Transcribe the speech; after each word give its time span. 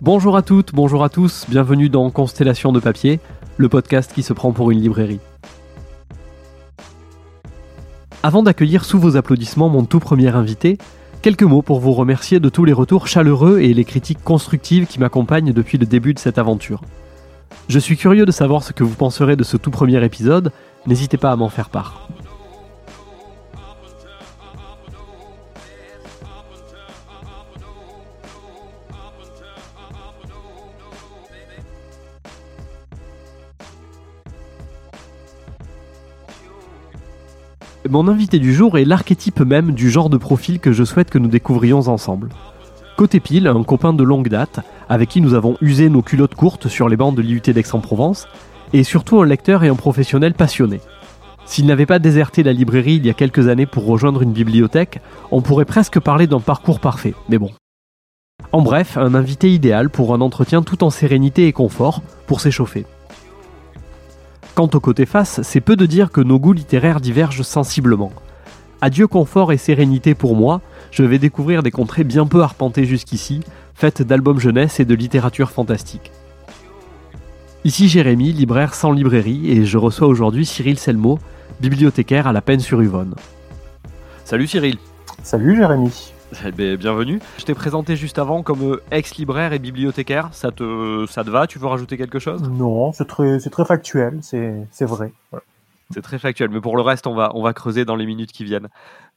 Bonjour 0.00 0.36
à 0.36 0.42
toutes, 0.42 0.72
bonjour 0.72 1.02
à 1.02 1.08
tous, 1.08 1.44
bienvenue 1.48 1.88
dans 1.88 2.08
Constellation 2.10 2.70
de 2.70 2.78
papier, 2.78 3.18
le 3.56 3.68
podcast 3.68 4.12
qui 4.14 4.22
se 4.22 4.32
prend 4.32 4.52
pour 4.52 4.70
une 4.70 4.80
librairie. 4.80 5.18
Avant 8.22 8.44
d'accueillir 8.44 8.84
sous 8.84 9.00
vos 9.00 9.16
applaudissements 9.16 9.68
mon 9.68 9.84
tout 9.84 9.98
premier 9.98 10.28
invité, 10.28 10.78
quelques 11.20 11.42
mots 11.42 11.62
pour 11.62 11.80
vous 11.80 11.92
remercier 11.92 12.38
de 12.38 12.48
tous 12.48 12.64
les 12.64 12.72
retours 12.72 13.08
chaleureux 13.08 13.58
et 13.58 13.74
les 13.74 13.84
critiques 13.84 14.22
constructives 14.22 14.86
qui 14.86 15.00
m'accompagnent 15.00 15.52
depuis 15.52 15.78
le 15.78 15.86
début 15.86 16.14
de 16.14 16.20
cette 16.20 16.38
aventure. 16.38 16.82
Je 17.68 17.80
suis 17.80 17.96
curieux 17.96 18.24
de 18.24 18.30
savoir 18.30 18.62
ce 18.62 18.72
que 18.72 18.84
vous 18.84 18.94
penserez 18.94 19.34
de 19.34 19.42
ce 19.42 19.56
tout 19.56 19.72
premier 19.72 20.04
épisode, 20.04 20.52
n'hésitez 20.86 21.16
pas 21.16 21.32
à 21.32 21.36
m'en 21.36 21.48
faire 21.48 21.70
part. 21.70 22.08
Mon 37.90 38.06
invité 38.06 38.38
du 38.38 38.52
jour 38.52 38.76
est 38.76 38.84
l'archétype 38.84 39.40
même 39.40 39.72
du 39.72 39.88
genre 39.88 40.10
de 40.10 40.18
profil 40.18 40.60
que 40.60 40.72
je 40.72 40.84
souhaite 40.84 41.08
que 41.08 41.16
nous 41.16 41.28
découvrions 41.28 41.88
ensemble. 41.88 42.28
Côté 42.98 43.18
pile, 43.18 43.46
un 43.46 43.62
copain 43.62 43.94
de 43.94 44.02
longue 44.04 44.28
date, 44.28 44.60
avec 44.90 45.08
qui 45.08 45.22
nous 45.22 45.32
avons 45.32 45.56
usé 45.62 45.88
nos 45.88 46.02
culottes 46.02 46.34
courtes 46.34 46.68
sur 46.68 46.90
les 46.90 46.98
bancs 46.98 47.14
de 47.14 47.22
l'IUT 47.22 47.40
d'Aix-en-Provence, 47.40 48.28
et 48.74 48.84
surtout 48.84 49.22
un 49.22 49.26
lecteur 49.26 49.64
et 49.64 49.68
un 49.68 49.74
professionnel 49.74 50.34
passionné. 50.34 50.82
S'il 51.46 51.64
n'avait 51.64 51.86
pas 51.86 51.98
déserté 51.98 52.42
la 52.42 52.52
librairie 52.52 52.96
il 52.96 53.06
y 53.06 53.10
a 53.10 53.14
quelques 53.14 53.48
années 53.48 53.64
pour 53.64 53.86
rejoindre 53.86 54.20
une 54.20 54.32
bibliothèque, 54.32 55.00
on 55.30 55.40
pourrait 55.40 55.64
presque 55.64 55.98
parler 55.98 56.26
d'un 56.26 56.40
parcours 56.40 56.80
parfait, 56.80 57.14
mais 57.30 57.38
bon. 57.38 57.52
En 58.52 58.60
bref, 58.60 58.98
un 58.98 59.14
invité 59.14 59.50
idéal 59.50 59.88
pour 59.88 60.12
un 60.12 60.20
entretien 60.20 60.60
tout 60.60 60.84
en 60.84 60.90
sérénité 60.90 61.46
et 61.46 61.52
confort, 61.52 62.02
pour 62.26 62.42
s'échauffer. 62.42 62.84
Quant 64.58 64.70
au 64.74 64.80
côté 64.80 65.06
face, 65.06 65.40
c'est 65.42 65.60
peu 65.60 65.76
de 65.76 65.86
dire 65.86 66.10
que 66.10 66.20
nos 66.20 66.40
goûts 66.40 66.52
littéraires 66.52 67.00
divergent 67.00 67.44
sensiblement. 67.44 68.10
Adieu 68.80 69.06
confort 69.06 69.52
et 69.52 69.56
sérénité 69.56 70.16
pour 70.16 70.34
moi, 70.34 70.60
je 70.90 71.04
vais 71.04 71.20
découvrir 71.20 71.62
des 71.62 71.70
contrées 71.70 72.02
bien 72.02 72.26
peu 72.26 72.42
arpentées 72.42 72.84
jusqu'ici, 72.84 73.38
faites 73.76 74.02
d'albums 74.02 74.40
jeunesse 74.40 74.80
et 74.80 74.84
de 74.84 74.96
littérature 74.96 75.52
fantastique. 75.52 76.10
Ici 77.62 77.88
Jérémy, 77.88 78.32
libraire 78.32 78.74
sans 78.74 78.90
librairie, 78.90 79.48
et 79.48 79.64
je 79.64 79.78
reçois 79.78 80.08
aujourd'hui 80.08 80.44
Cyril 80.44 80.76
Selmo, 80.76 81.20
bibliothécaire 81.60 82.26
à 82.26 82.32
la 82.32 82.42
peine 82.42 82.58
sur 82.58 82.82
Yvonne. 82.82 83.14
Salut 84.24 84.48
Cyril 84.48 84.76
Salut 85.22 85.54
Jérémy 85.54 86.12
bienvenue. 86.78 87.20
Je 87.38 87.44
t'ai 87.44 87.54
présenté 87.54 87.96
juste 87.96 88.18
avant 88.18 88.42
comme 88.42 88.74
euh, 88.74 88.82
ex-libraire 88.90 89.52
et 89.52 89.58
bibliothécaire. 89.58 90.28
Ça 90.32 90.50
te, 90.50 91.06
ça 91.08 91.24
te 91.24 91.30
va? 91.30 91.46
Tu 91.46 91.58
veux 91.58 91.66
rajouter 91.66 91.96
quelque 91.96 92.18
chose? 92.18 92.42
Non, 92.42 92.92
c'est 92.92 93.06
très, 93.06 93.38
très 93.38 93.64
factuel, 93.64 94.18
c'est 94.22 94.84
vrai. 94.84 95.12
C'est 95.90 96.02
très 96.02 96.18
factuel, 96.18 96.50
mais 96.50 96.60
pour 96.60 96.76
le 96.76 96.82
reste, 96.82 97.06
on 97.06 97.14
va, 97.14 97.32
on 97.34 97.42
va 97.42 97.54
creuser 97.54 97.86
dans 97.86 97.96
les 97.96 98.04
minutes 98.04 98.30
qui 98.30 98.44
viennent. 98.44 98.68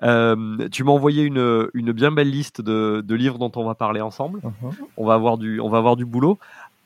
Euh, 0.03 0.69
tu 0.69 0.85
m'as 0.85 0.93
envoyé 0.93 1.23
une, 1.23 1.69
une, 1.73 1.91
bien 1.91 2.11
belle 2.11 2.29
liste 2.29 2.61
de, 2.61 3.03
de, 3.05 3.15
livres 3.15 3.37
dont 3.37 3.51
on 3.57 3.65
va 3.65 3.75
parler 3.75 3.99
ensemble. 3.99 4.39
Uh-huh. 4.39 4.73
on, 4.95 5.05
va 5.05 5.13
avoir 5.13 5.37
du, 5.37 5.59
on 5.59 5.67
va 5.67 5.79
avoir 5.79 5.97
du 5.97 6.05
boulot. 6.05 6.39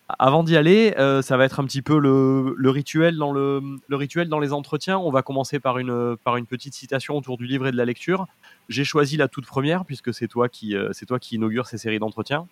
Avant 0.08 0.44
d'y 0.44 0.56
aller, 0.56 0.94
euh, 1.00 1.24
ça 1.24 1.36
va 1.36 1.46
être 1.46 1.60
un 1.60 1.66
petit 1.66 1.82
peu 1.82 1.98
le, 1.98 2.54
le, 2.56 2.70
rituel 2.70 3.18
dans 3.18 3.32
le, 3.32 3.60
le, 3.88 3.96
rituel 3.96 4.30
dans 4.30 4.40
les 4.40 4.54
entretiens. 4.54 5.00
On 5.00 5.10
va 5.10 5.24
commencer 5.24 5.60
par 5.60 5.80
une, 5.80 6.16
par 6.24 6.38
une 6.38 6.46
petite 6.46 6.76
citation 6.76 7.18
autour 7.18 7.38
du 7.38 7.48
livre 7.48 7.66
et 7.66 7.72
de 7.72 7.78
la 7.78 7.86
lecture. 7.86 8.28
J'ai 8.70 8.84
choisi 8.84 9.18
la 9.18 9.28
toute 9.28 9.48
première 9.48 9.84
puisque 9.84 10.14
c'est 10.14 10.28
toi 10.28 10.48
qui, 10.48 10.76
euh, 10.76 10.90
c'est 10.94 11.08
toi 11.08 11.18
qui 11.18 11.36
inaugure 11.36 11.66
ces 11.66 11.80
séries 11.80 11.98
d'entretiens. 11.98 12.48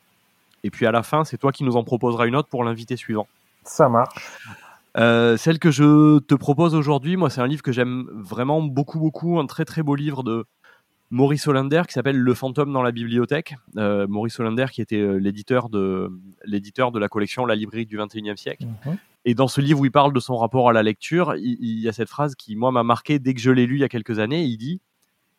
Et 0.64 0.72
puis 0.72 0.88
à 0.88 0.92
la 0.92 1.04
fin, 1.04 1.26
c'est 1.26 1.38
toi 1.38 1.52
qui 1.52 1.64
nous 1.64 1.76
en 1.76 1.84
proposera 1.84 2.26
une 2.26 2.36
autre 2.36 2.50
pour 2.50 2.64
l'invité 2.64 2.96
suivant. 2.96 3.28
Ça 3.64 3.88
marche. 3.88 4.31
Euh, 4.98 5.38
celle 5.38 5.59
que 5.59 5.70
je 5.70 6.20
te 6.20 6.36
propose 6.36 6.74
aujourd'hui, 6.74 7.18
moi, 7.18 7.30
c'est 7.30 7.42
un 7.42 7.48
livre 7.48 7.62
que 7.62 7.72
j'aime 7.72 8.08
vraiment 8.13 8.62
beaucoup, 8.62 9.00
beaucoup. 9.00 9.40
Un 9.40 9.46
très, 9.46 9.66
très 9.66 9.84
beau 9.84 9.96
livre 9.96 10.24
de 10.24 10.46
Maurice 11.13 11.47
Hollander 11.47 11.84
qui 11.88 11.94
s'appelle 11.94 12.18
Le 12.18 12.34
fantôme 12.34 12.74
dans 12.74 12.81
la 12.81 12.91
bibliothèque. 12.91 13.56
Euh, 13.78 14.07
Maurice 14.07 14.40
Hollander 14.40 14.66
qui 14.72 14.81
était 14.81 15.00
euh, 15.00 15.18
l'éditeur 15.18 15.69
de 15.69 16.12
l'éditeur 16.44 16.91
de 16.91 16.97
la 16.97 17.07
collection 17.07 17.46
La 17.46 17.53
librairie 17.53 17.85
du 17.85 18.00
21e 18.00 18.35
siècle. 18.35 18.66
Mhm. 18.66 18.97
Et 19.25 19.35
dans 19.35 19.47
ce 19.47 19.62
livre 19.62 19.79
où 19.79 19.85
il 19.85 19.91
parle 19.91 20.12
de 20.12 20.19
son 20.19 20.35
rapport 20.38 20.69
à 20.69 20.74
la 20.74 20.81
lecture, 20.81 21.35
il, 21.35 21.79
y 21.79 21.88
a 21.88 21.94
cette 21.94 22.09
phrase 22.09 22.34
qui 22.34 22.56
moi 22.56 22.72
m'a 22.72 22.81
marqué 22.81 23.19
dès 23.19 23.35
que 23.35 23.40
je 23.40 23.51
l'ai 23.51 23.68
lu 23.68 23.75
il 23.75 23.81
y 23.81 23.84
a 23.84 23.90
quelques 23.90 24.18
années. 24.18 24.44
Il 24.44 24.57
dit 24.57 24.81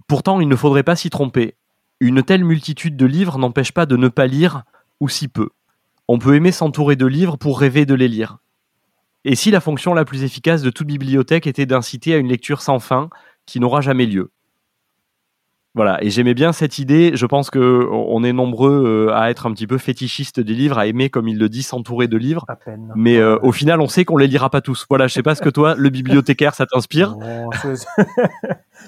Pourtant, 0.07 0.41
il 0.41 0.47
ne 0.47 0.55
faudrait 0.55 0.85
pas 0.85 0.95
s'y 0.95 1.11
tromper. 1.11 1.57
Une 1.99 2.23
telle 2.23 2.45
multitude 2.45 2.97
de 2.97 3.07
livres 3.07 3.37
n'empêche 3.39 3.73
pas 3.73 3.85
de 3.85 3.97
ne 3.97 4.07
pas 4.07 4.29
lire, 4.29 4.63
ou 5.01 5.09
si 5.09 5.27
peu. 5.27 5.49
On 6.07 6.21
peut 6.21 6.37
aimer 6.37 6.53
s'entourer 6.53 6.95
de 6.95 7.07
livres 7.07 7.37
pour 7.37 7.59
rêver 7.59 7.85
de 7.85 7.95
les 7.95 8.09
lire. 8.09 8.39
Et 9.25 9.35
si 9.35 9.51
la 9.51 9.61
fonction 9.61 9.93
la 9.93 10.05
plus 10.05 10.23
efficace 10.23 10.63
de 10.63 10.71
toute 10.71 10.87
bibliothèque 10.87 11.49
était 11.49 11.67
d'inciter 11.67 12.15
à 12.15 12.19
une 12.19 12.29
lecture 12.29 12.63
sans 12.63 12.79
fin, 12.79 13.11
qui 13.45 13.59
n'aura 13.59 13.81
jamais 13.81 14.07
lieu 14.07 14.31
voilà, 15.75 16.03
et 16.05 16.11
j'aimais 16.11 16.35
bien 16.35 16.53
cette 16.53 16.79
idée. 16.79 17.17
Je 17.17 17.27
pense 17.27 17.51
que 17.51 17.89
on 17.91 18.23
est 18.23 18.33
nombreux 18.33 19.09
euh, 19.09 19.15
à 19.15 19.31
être 19.31 19.47
un 19.47 19.53
petit 19.53 19.67
peu 19.67 19.77
fétichistes 19.77 20.39
des 20.39 20.55
livres, 20.55 20.79
à 20.79 20.87
aimer, 20.87 21.11
comme 21.11 21.27
il 21.27 21.37
le 21.37 21.49
dit, 21.49 21.65
s'entourer 21.65 22.07
de 22.07 22.17
livres. 22.17 22.45
À 22.47 22.55
peine. 22.55 22.93
Mais 22.95 23.19
euh, 23.19 23.39
au 23.43 23.51
final, 23.51 23.81
on 23.81 23.89
sait 23.89 24.05
qu'on 24.05 24.17
les 24.17 24.29
lira 24.29 24.51
pas 24.51 24.61
tous. 24.61 24.87
Voilà, 24.89 25.09
je 25.09 25.15
sais 25.15 25.25
pas 25.25 25.35
ce 25.35 25.43
que 25.43 25.49
toi, 25.49 25.75
le 25.75 25.91
bibliothécaire, 25.91 26.55
ça 26.55 26.67
t'inspire 26.67 27.17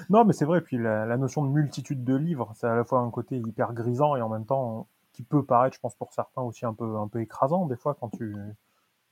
Non, 0.09 0.23
mais 0.25 0.31
c'est 0.31 0.45
vrai. 0.45 0.61
Puis 0.61 0.77
la, 0.77 1.17
notion 1.17 1.43
de 1.43 1.49
multitude 1.49 2.05
de 2.05 2.15
livres, 2.15 2.53
c'est 2.55 2.67
à 2.67 2.75
la 2.75 2.85
fois 2.85 2.99
un 2.99 3.09
côté 3.09 3.37
hyper 3.37 3.73
grisant 3.73 4.15
et 4.15 4.21
en 4.21 4.29
même 4.29 4.45
temps 4.45 4.87
qui 5.11 5.23
peut 5.23 5.43
paraître, 5.43 5.75
je 5.75 5.81
pense 5.81 5.95
pour 5.95 6.13
certains 6.13 6.43
aussi 6.43 6.65
un 6.65 6.73
peu 6.73 6.95
un 6.97 7.07
peu 7.07 7.19
écrasant 7.21 7.65
des 7.65 7.75
fois 7.75 7.97
quand 7.99 8.09
tu 8.15 8.35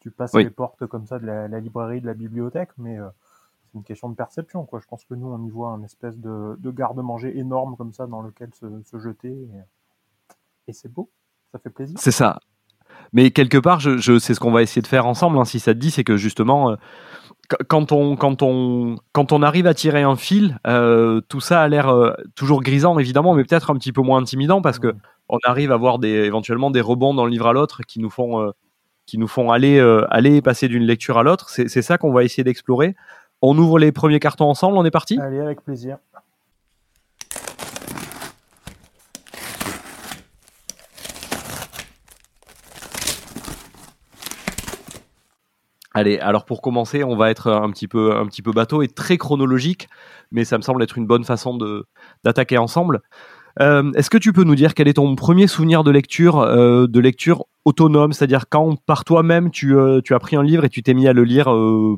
tu 0.05 0.11
passes 0.11 0.35
les 0.35 0.51
portes 0.51 0.85
comme 0.85 1.07
ça 1.07 1.17
de 1.17 1.25
la, 1.25 1.59
librairie, 1.59 1.99
de 1.99 2.05
la 2.05 2.13
bibliothèque, 2.13 2.69
mais 2.77 2.99
euh, 2.99 3.09
une 3.75 3.83
question 3.83 4.09
de 4.09 4.15
perception. 4.15 4.65
Quoi. 4.65 4.79
Je 4.79 4.87
pense 4.87 5.03
que 5.05 5.13
nous, 5.13 5.27
on 5.27 5.43
y 5.45 5.49
voit 5.49 5.69
un 5.69 5.83
espèce 5.83 6.17
de, 6.17 6.57
garde-manger 6.71 7.37
énorme 7.37 7.75
comme 7.77 7.93
ça 7.93 8.07
dans 8.07 8.21
lequel 8.21 8.49
se, 8.53 8.97
jeter. 8.97 9.47
Et, 10.67 10.73
c'est 10.73 10.91
beau, 10.91 11.11
ça 11.51 11.59
fait 11.59 11.69
plaisir. 11.69 11.97
C'est 11.99 12.11
ça. 12.11 12.39
Mais 13.13 13.31
quelque 13.31 13.57
part, 13.57 13.79
je, 13.79 13.97
je 13.97 14.17
c'est 14.17 14.33
ce 14.33 14.39
qu'on 14.39 14.51
va 14.51 14.61
essayer 14.61 14.81
de 14.81 14.87
faire 14.87 15.05
ensemble, 15.05 15.37
hein, 15.37 15.45
si 15.45 15.59
ça 15.59 15.73
te 15.73 15.79
dit, 15.79 15.91
c'est 15.91 16.03
que 16.03 16.17
justement, 16.17 16.71
euh, 16.71 16.75
quand, 17.67 17.91
on, 17.91 18.15
quand, 18.15 18.41
on, 18.41 18.95
quand 19.11 19.31
on 19.31 19.41
arrive 19.41 19.67
à 19.67 19.73
tirer 19.73 20.01
un 20.01 20.15
fil, 20.15 20.57
euh, 20.65 21.21
tout 21.27 21.41
ça 21.41 21.61
a 21.61 21.67
l'air 21.67 21.89
euh, 21.89 22.13
toujours 22.35 22.61
grisant, 22.61 22.97
évidemment, 22.97 23.35
mais 23.35 23.43
peut-être 23.43 23.69
un 23.69 23.75
petit 23.75 23.91
peu 23.91 24.01
moins 24.01 24.19
intimidant 24.19 24.61
parce 24.61 24.79
que 24.79 24.95
on 25.27 25.37
arrive 25.43 25.71
à 25.71 25.77
voir 25.77 25.99
des, 25.99 26.09
éventuellement 26.09 26.71
des 26.71 26.81
rebonds 26.81 27.13
d'un 27.13 27.27
livre 27.27 27.47
à 27.47 27.53
l'autre 27.53 27.81
qui 27.87 27.99
nous 27.99 28.11
font, 28.11 28.53
qui 29.07 29.17
nous 29.17 29.27
font 29.27 29.49
aller, 29.49 29.79
aller 30.11 30.39
passer 30.43 30.67
d'une 30.67 30.83
lecture 30.83 31.17
à 31.17 31.23
l'autre. 31.23 31.49
C'est 31.49 31.81
ça 31.81 31.97
qu'on 31.97 32.13
va 32.13 32.23
essayer 32.23 32.43
d'explorer. 32.43 32.95
On 33.47 33.55
ouvre 33.59 33.77
les 33.77 33.91
premiers 33.91 34.19
cartons 34.19 34.49
ensemble, 34.49 34.75
on 34.75 34.83
est 34.85 34.89
parti? 34.89 35.19
Allez, 35.21 35.39
avec 35.39 35.61
plaisir. 35.61 35.99
Allez, 45.93 46.17
alors 46.17 46.45
pour 46.45 46.63
commencer, 46.63 47.03
on 47.03 47.15
va 47.15 47.29
être 47.29 47.51
un 47.51 47.69
petit 47.69 47.87
peu, 47.87 48.15
un 48.15 48.25
petit 48.25 48.41
peu 48.41 48.51
bateau 48.51 48.81
et 48.81 48.87
très 48.87 49.17
chronologique, 49.17 49.89
mais 50.31 50.43
ça 50.43 50.57
me 50.57 50.63
semble 50.63 50.81
être 50.81 50.97
une 50.97 51.05
bonne 51.05 51.23
façon 51.23 51.55
d'attaquer 52.23 52.57
ensemble. 52.57 53.03
Euh, 53.61 53.91
est-ce 53.93 54.09
que 54.09 54.17
tu 54.17 54.33
peux 54.33 54.43
nous 54.43 54.55
dire 54.55 54.73
quel 54.73 54.87
est 54.87 54.93
ton 54.93 55.15
premier 55.15 55.47
souvenir 55.47 55.83
de 55.83 55.91
lecture, 55.91 56.39
euh, 56.39 56.87
de 56.87 56.99
lecture 56.99 57.45
autonome, 57.63 58.11
c'est-à-dire 58.11 58.49
quand 58.49 58.75
par 58.85 59.05
toi-même 59.05 59.49
tu, 59.49 59.75
euh, 59.75 60.01
tu, 60.01 60.13
as 60.13 60.19
pris 60.19 60.35
un 60.35 60.43
livre 60.43 60.65
et 60.65 60.69
tu 60.69 60.83
t'es 60.83 60.93
mis 60.93 61.07
à 61.07 61.13
le 61.13 61.23
lire 61.23 61.45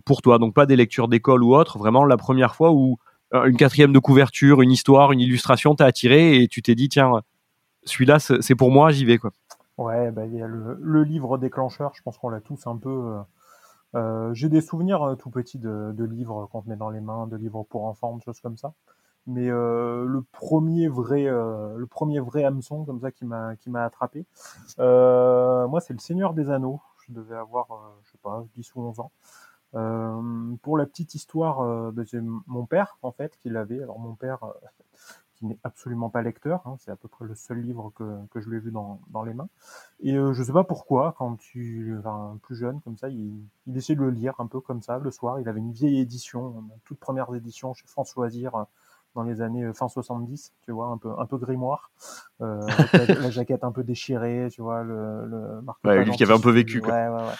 pour 0.05 0.21
toi, 0.21 0.37
donc 0.37 0.53
pas 0.53 0.65
des 0.65 0.75
lectures 0.75 1.07
d'école 1.07 1.43
ou 1.43 1.55
autre, 1.55 1.77
vraiment 1.79 2.05
la 2.05 2.17
première 2.17 2.55
fois 2.55 2.71
où 2.71 2.97
une 3.33 3.57
quatrième 3.57 3.91
de 3.91 3.99
couverture, 3.99 4.61
une 4.61 4.71
histoire, 4.71 5.11
une 5.11 5.19
illustration 5.19 5.75
t'a 5.75 5.85
attiré 5.85 6.41
et 6.41 6.47
tu 6.47 6.61
t'es 6.61 6.75
dit 6.75 6.89
tiens, 6.89 7.21
celui-là 7.83 8.19
c'est 8.19 8.55
pour 8.55 8.71
moi, 8.71 8.91
j'y 8.91 9.05
vais 9.05 9.17
quoi. 9.17 9.31
Ouais, 9.77 10.11
bah, 10.11 10.25
y 10.25 10.39
le, 10.39 11.03
livre 11.03 11.37
déclencheur, 11.37 11.91
je 11.95 12.01
pense 12.01 12.17
qu'on 12.17 12.29
l'a 12.29 12.39
tous 12.39 12.67
un 12.67 12.77
peu. 12.77 13.15
J'ai 14.33 14.47
des 14.47 14.61
souvenirs 14.61 15.15
tout 15.19 15.31
petits 15.31 15.57
de, 15.57 15.91
de 15.91 16.03
livres 16.05 16.47
qu'on 16.51 16.61
te 16.61 16.69
met 16.69 16.77
dans 16.77 16.91
les 16.91 17.01
mains, 17.01 17.25
de 17.27 17.35
livres 17.35 17.65
pour 17.67 17.85
enfants, 17.85 18.15
de 18.15 18.21
choses 18.21 18.39
comme 18.39 18.57
ça 18.57 18.73
mais 19.27 19.49
euh, 19.49 20.05
le 20.05 20.21
premier 20.21 20.87
vrai 20.87 21.25
euh, 21.27 21.77
le 21.77 21.85
premier 21.85 22.19
vrai 22.19 22.45
hameçon 22.45 22.85
comme 22.85 23.01
ça 23.01 23.11
qui 23.11 23.25
m'a 23.25 23.57
qui 23.57 23.69
m'a 23.69 23.83
attrapé 23.83 24.25
euh, 24.79 25.67
moi 25.67 25.81
c'est 25.81 25.93
le 25.93 25.99
Seigneur 25.99 26.33
des 26.33 26.49
Anneaux. 26.49 26.81
Je 27.05 27.13
devais 27.13 27.35
avoir 27.35 27.67
je 28.03 28.11
sais 28.11 28.17
pas 28.17 28.45
10 28.55 28.75
ou 28.75 28.81
11 28.81 28.99
ans. 28.99 29.11
Pour 30.61 30.77
la 30.77 30.85
petite 30.85 31.13
histoire 31.13 31.91
c'est 32.05 32.21
mon 32.21 32.65
père 32.65 32.97
en 33.01 33.11
fait 33.11 33.37
qui 33.37 33.49
l'avait. 33.49 33.81
Alors 33.81 33.99
mon 33.99 34.15
père 34.15 34.39
qui 35.35 35.45
n'est 35.45 35.59
absolument 35.63 36.09
pas 36.09 36.23
lecteur 36.23 36.61
hein, 36.65 36.77
c'est 36.79 36.89
à 36.89 36.95
peu 36.95 37.07
près 37.07 37.25
le 37.25 37.35
seul 37.35 37.59
livre 37.59 37.91
que, 37.95 38.25
que 38.31 38.41
je 38.41 38.49
lui 38.49 38.57
ai 38.57 38.59
vu 38.59 38.71
dans, 38.71 39.01
dans 39.09 39.23
les 39.23 39.33
mains. 39.33 39.49
Et 39.99 40.13
je 40.15 40.43
sais 40.43 40.53
pas 40.53 40.63
pourquoi 40.63 41.15
quand 41.17 41.35
tu 41.35 41.95
enfin, 41.99 42.39
plus 42.43 42.55
jeune 42.55 42.79
comme 42.81 42.97
ça 42.97 43.09
il, 43.09 43.45
il 43.67 43.77
essayait 43.77 43.97
de 43.97 44.03
le 44.03 44.09
lire 44.09 44.35
un 44.39 44.47
peu 44.47 44.61
comme 44.61 44.81
ça. 44.81 44.99
Le 44.99 45.11
soir 45.11 45.39
il 45.39 45.47
avait 45.47 45.59
une 45.59 45.73
vieille 45.73 45.99
édition 45.99 46.63
toute 46.85 46.99
première 46.99 47.33
édition 47.35 47.73
chez 47.73 47.87
François 47.87 48.23
Loisir 48.23 48.65
dans 49.17 49.23
les 49.23 49.41
années 49.41 49.71
fin 49.73 49.87
70, 49.87 50.53
tu 50.63 50.71
vois, 50.71 50.87
un 50.87 50.97
peu, 50.97 51.09
un 51.17 51.25
peu 51.25 51.37
grimoire, 51.37 51.91
avec 52.39 53.07
la, 53.19 53.29
jaquette 53.29 53.63
un 53.63 53.71
peu 53.71 53.83
déchirée, 53.83 54.47
tu 54.51 54.61
vois, 54.61 54.83
le, 54.83 55.25
le 55.25 55.61
Ouais, 55.83 56.05
lui 56.05 56.11
qui 56.11 56.23
avait 56.23 56.33
un 56.33 56.39
peu 56.39 56.51
vécu. 56.51 56.81
Quoi. 56.81 56.93
Ouais, 56.93 57.07
ouais, 57.07 57.23
ouais. 57.23 57.35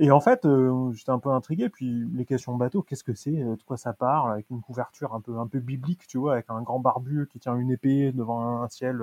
Et 0.00 0.12
en 0.12 0.20
fait, 0.20 0.46
j'étais 0.92 1.10
un 1.10 1.18
peu 1.18 1.30
intrigué. 1.30 1.68
Puis 1.68 2.06
les 2.14 2.24
questions 2.24 2.56
bateau, 2.56 2.82
qu'est-ce 2.82 3.02
que 3.02 3.14
c'est 3.14 3.32
De 3.32 3.62
quoi 3.66 3.76
ça 3.76 3.92
parle 3.92 4.32
Avec 4.32 4.48
une 4.50 4.60
couverture 4.60 5.12
un 5.14 5.20
peu, 5.20 5.38
un 5.38 5.48
peu 5.48 5.58
biblique, 5.58 6.06
tu 6.06 6.18
vois, 6.18 6.34
avec 6.34 6.46
un 6.50 6.62
grand 6.62 6.78
barbu 6.78 7.26
qui 7.32 7.40
tient 7.40 7.56
une 7.56 7.70
épée 7.70 8.12
devant 8.12 8.62
un 8.62 8.68
ciel, 8.68 9.02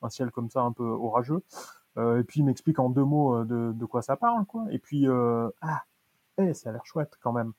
un 0.00 0.08
ciel 0.08 0.30
comme 0.30 0.48
ça, 0.48 0.62
un 0.62 0.72
peu 0.72 0.84
orageux. 0.84 1.42
Euh, 1.98 2.20
et 2.20 2.24
puis 2.24 2.40
il 2.40 2.44
m'explique 2.44 2.78
en 2.78 2.88
deux 2.88 3.04
mots 3.04 3.36
euh, 3.36 3.44
de, 3.44 3.72
de, 3.72 3.84
quoi 3.84 4.02
ça 4.02 4.16
parle, 4.16 4.46
quoi. 4.46 4.64
Et 4.70 4.78
puis 4.78 5.06
euh, 5.06 5.48
ah, 5.60 5.82
eh, 6.38 6.54
ça 6.54 6.70
a 6.70 6.72
l'air 6.72 6.86
chouette 6.86 7.18
quand 7.20 7.32
même. 7.32 7.52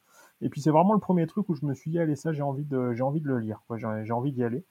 Et 0.44 0.50
puis 0.50 0.62
c'est 0.62 0.72
vraiment 0.72 0.94
le 0.94 1.00
premier 1.00 1.26
truc 1.26 1.48
où 1.48 1.56
je 1.56 1.66
me 1.66 1.74
suis 1.74 1.90
dit 1.90 2.00
allez 2.00 2.18
ça 2.18 2.34
j'ai 2.34 2.42
envie 2.42 2.66
de 2.66 2.94
j'ai 2.94 3.02
envie 3.02 3.22
de 3.22 3.28
le 3.28 3.40
lire. 3.40 3.62
J'ai 3.76 4.12
envie 4.12 4.34
d'y 4.34 4.44
aller. 4.44 4.64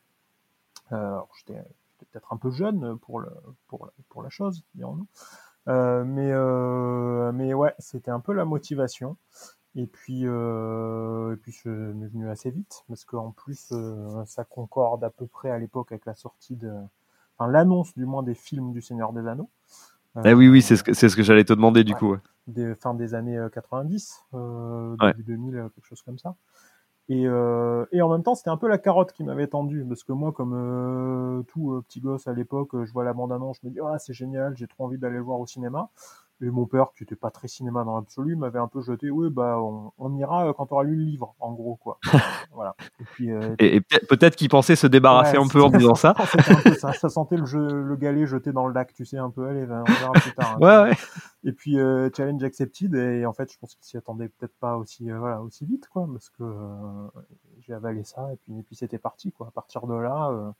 Euh, 0.92 1.19
j'étais 1.38 1.60
peut-être 1.98 2.30
un 2.32 2.36
peu 2.36 2.50
jeune 2.50 2.98
pour 2.98 3.20
le 3.20 3.30
pour 3.69 3.86
la, 3.86 3.92
pour 4.10 4.22
la 4.22 4.28
chose, 4.28 4.64
dirons-nous. 4.74 5.06
Euh, 5.69 6.04
mais 6.04 6.30
euh, 6.30 7.32
mais 7.32 7.54
ouais, 7.54 7.74
c'était 7.78 8.10
un 8.10 8.20
peu 8.20 8.34
la 8.34 8.44
motivation. 8.44 9.16
Et 9.74 9.86
puis 9.86 10.24
et 10.24 11.36
puis 11.42 11.52
je 11.52 11.58
suis 11.58 11.70
venu 11.70 12.28
assez 12.28 12.50
vite 12.50 12.84
parce 12.88 13.06
qu'en 13.06 13.30
plus 13.30 13.72
ça 14.26 14.44
concorde 14.44 15.02
à 15.02 15.08
peu 15.08 15.26
près 15.26 15.50
à 15.50 15.58
l'époque 15.58 15.90
avec 15.92 16.04
la 16.04 16.12
sortie 16.12 16.56
de 16.56 16.70
enfin 17.38 17.50
l'annonce 17.50 17.94
du 17.94 18.04
moins 18.04 18.22
des 18.22 18.34
films 18.34 18.72
du 18.72 18.82
Seigneur 18.82 19.14
des 19.14 19.26
Anneaux. 19.26 19.48
Eh 20.26 20.34
oui, 20.34 20.48
oui, 20.48 20.60
c'est 20.60 20.76
ce 20.76 20.84
que, 20.84 20.92
c'est 20.92 21.08
ce 21.08 21.16
que 21.16 21.22
j'allais 21.22 21.44
te 21.44 21.54
demander 21.54 21.84
du 21.84 21.94
coup. 21.94 22.19
Des 22.48 22.74
fin 22.74 22.94
des 22.94 23.14
années 23.14 23.38
90, 23.52 24.26
euh, 24.34 24.96
début 24.96 25.22
2000, 25.22 25.68
quelque 25.74 25.84
chose 25.86 26.02
comme 26.02 26.18
ça. 26.18 26.34
Et, 27.08 27.26
euh, 27.26 27.86
et 27.92 28.02
en 28.02 28.10
même 28.10 28.22
temps, 28.22 28.34
c'était 28.34 28.50
un 28.50 28.56
peu 28.56 28.68
la 28.68 28.78
carotte 28.78 29.12
qui 29.12 29.24
m'avait 29.24 29.48
tendu, 29.48 29.84
parce 29.88 30.04
que 30.04 30.12
moi, 30.12 30.32
comme 30.32 30.54
euh, 30.54 31.42
tout 31.44 31.82
petit 31.88 32.00
gosse 32.00 32.26
à 32.28 32.32
l'époque, 32.34 32.70
je 32.84 32.92
vois 32.92 33.04
la 33.04 33.12
bande-annonce, 33.12 33.58
je 33.62 33.68
me 33.68 33.72
dis, 33.72 33.80
ah, 33.84 33.98
c'est 33.98 34.12
génial, 34.14 34.56
j'ai 34.56 34.66
trop 34.68 34.84
envie 34.86 34.98
d'aller 34.98 35.16
le 35.16 35.22
voir 35.22 35.40
au 35.40 35.46
cinéma. 35.46 35.90
Et 36.42 36.50
mon 36.50 36.66
père, 36.66 36.88
qui 36.96 37.04
était 37.04 37.14
pas 37.14 37.30
très 37.30 37.46
cinéma 37.46 37.84
dans 37.84 37.94
l'absolu, 37.94 38.34
m'avait 38.34 38.58
un 38.58 38.66
peu 38.66 38.82
jeté, 38.82 39.10
oui, 39.10 39.30
bah, 39.30 39.60
on, 39.60 40.16
ira 40.16 40.48
euh, 40.48 40.52
quand 40.52 40.72
on 40.72 40.74
aura 40.74 40.82
lu 40.82 40.96
le 40.96 41.04
livre, 41.04 41.36
en 41.38 41.52
gros, 41.52 41.76
quoi. 41.76 41.98
voilà. 42.52 42.74
Et, 43.00 43.04
puis, 43.04 43.30
euh, 43.30 43.54
et, 43.60 43.80
peut-être 43.80 44.34
qu'il 44.34 44.48
pensait 44.48 44.74
se 44.74 44.88
débarrasser 44.88 45.36
un 45.36 45.46
peu 45.46 45.62
en 45.62 45.70
disant 45.70 45.94
ça. 45.94 46.14
ça. 46.80 46.92
ça. 46.94 47.08
sentait 47.08 47.36
le, 47.36 47.46
jeu, 47.46 47.82
le 47.82 47.94
galet 47.94 48.26
jeté 48.26 48.50
dans 48.50 48.66
le 48.66 48.74
lac, 48.74 48.92
tu 48.92 49.04
sais, 49.04 49.18
un 49.18 49.30
peu, 49.30 49.46
allez, 49.46 49.62
on 49.62 49.84
verra 49.84 50.12
plus 50.14 50.34
tard. 50.34 50.56
Hein, 50.56 50.58
ouais, 50.60 50.90
ouais. 50.90 50.96
Et 51.44 51.52
puis, 51.52 51.78
euh, 51.78 52.10
challenge 52.16 52.42
accepted, 52.42 52.92
et 52.96 53.24
en 53.24 53.32
fait, 53.32 53.52
je 53.52 53.58
pense 53.60 53.76
qu'il 53.76 53.84
s'y 53.84 53.96
attendait 53.96 54.28
peut-être 54.28 54.56
pas 54.58 54.76
aussi, 54.76 55.08
voilà, 55.10 55.40
aussi 55.42 55.64
vite, 55.64 55.86
quoi, 55.88 56.08
parce 56.12 56.28
que 56.30 56.44
j'ai 57.60 57.72
avalé 57.72 58.02
ça, 58.02 58.32
et 58.32 58.36
puis, 58.36 58.58
et 58.58 58.62
puis 58.64 58.74
c'était 58.74 58.98
parti, 58.98 59.30
quoi. 59.30 59.46
À 59.46 59.52
partir 59.52 59.86
de 59.86 59.94
là, 59.94 60.52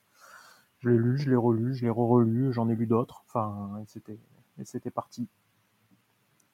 je 0.79 0.91
l'ai 0.91 0.97
lu, 0.97 1.19
je 1.19 1.29
l'ai 1.29 1.37
relu, 1.37 1.75
je 1.75 1.83
l'ai 1.83 1.91
re-relu, 1.91 2.53
j'en 2.53 2.69
ai 2.69 2.77
lu 2.77 2.87
d'autres, 2.87 3.25
enfin, 3.27 3.83
et 4.59 4.65
c'était 4.65 4.91
parti. 4.91 5.29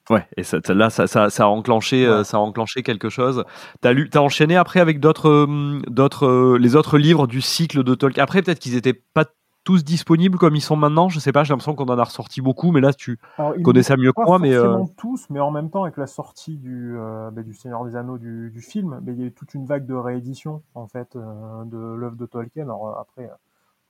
Ouais, 0.09 0.25
et 0.37 0.43
ça, 0.43 0.57
là, 0.69 0.89
ça, 0.89 1.05
ça, 1.05 1.29
ça, 1.29 1.43
a 1.43 1.47
enclenché, 1.47 2.05
euh, 2.05 2.23
ça 2.23 2.37
a 2.37 2.39
enclenché 2.39 2.81
quelque 2.81 3.09
chose. 3.09 3.43
T'as 3.81 3.93
lu, 3.93 4.09
t'as 4.09 4.21
enchaîné 4.21 4.55
après 4.55 4.79
avec 4.79 4.99
d'autres, 4.99 5.29
euh, 5.29 5.79
d'autres, 5.87 6.25
euh, 6.25 6.57
les 6.57 6.75
autres 6.75 6.97
livres 6.97 7.27
du 7.27 7.41
cycle 7.41 7.83
de 7.83 7.93
Tolkien? 7.93 8.23
Après, 8.23 8.41
peut-être 8.41 8.57
qu'ils 8.57 8.75
étaient 8.75 8.93
pas 8.93 9.25
tous 9.63 9.83
disponibles 9.83 10.39
comme 10.39 10.55
ils 10.55 10.61
sont 10.61 10.75
maintenant. 10.75 11.09
Je 11.09 11.19
sais 11.19 11.31
pas, 11.31 11.43
j'ai 11.43 11.53
l'impression 11.53 11.75
qu'on 11.75 11.85
en 11.85 11.99
a 11.99 12.03
ressorti 12.03 12.41
beaucoup, 12.41 12.71
mais 12.71 12.81
là, 12.81 12.91
tu 12.91 13.19
connais 13.63 13.83
ça 13.83 13.97
mieux 13.97 14.11
que 14.11 14.25
moi. 14.25 14.39
Mais 14.39 14.55
tous, 14.97 15.27
mais 15.29 15.39
en 15.39 15.51
même 15.51 15.69
temps, 15.69 15.83
avec 15.83 15.97
la 15.97 16.07
sortie 16.07 16.57
du, 16.57 16.95
bah, 16.97 17.43
du 17.43 17.53
Seigneur 17.53 17.85
des 17.85 17.95
Anneaux 17.95 18.17
du, 18.17 18.49
du 18.49 18.61
film, 18.61 18.99
bah, 19.01 19.11
il 19.11 19.19
y 19.19 19.23
a 19.23 19.27
eu 19.27 19.31
toute 19.31 19.53
une 19.53 19.67
vague 19.67 19.85
de 19.85 19.93
réédition 19.93 20.63
en 20.73 20.87
fait 20.87 21.15
de 21.15 21.77
l'œuvre 21.77 22.15
de 22.15 22.25
Tolkien. 22.25 22.63
Alors 22.63 22.97
après, 22.97 23.29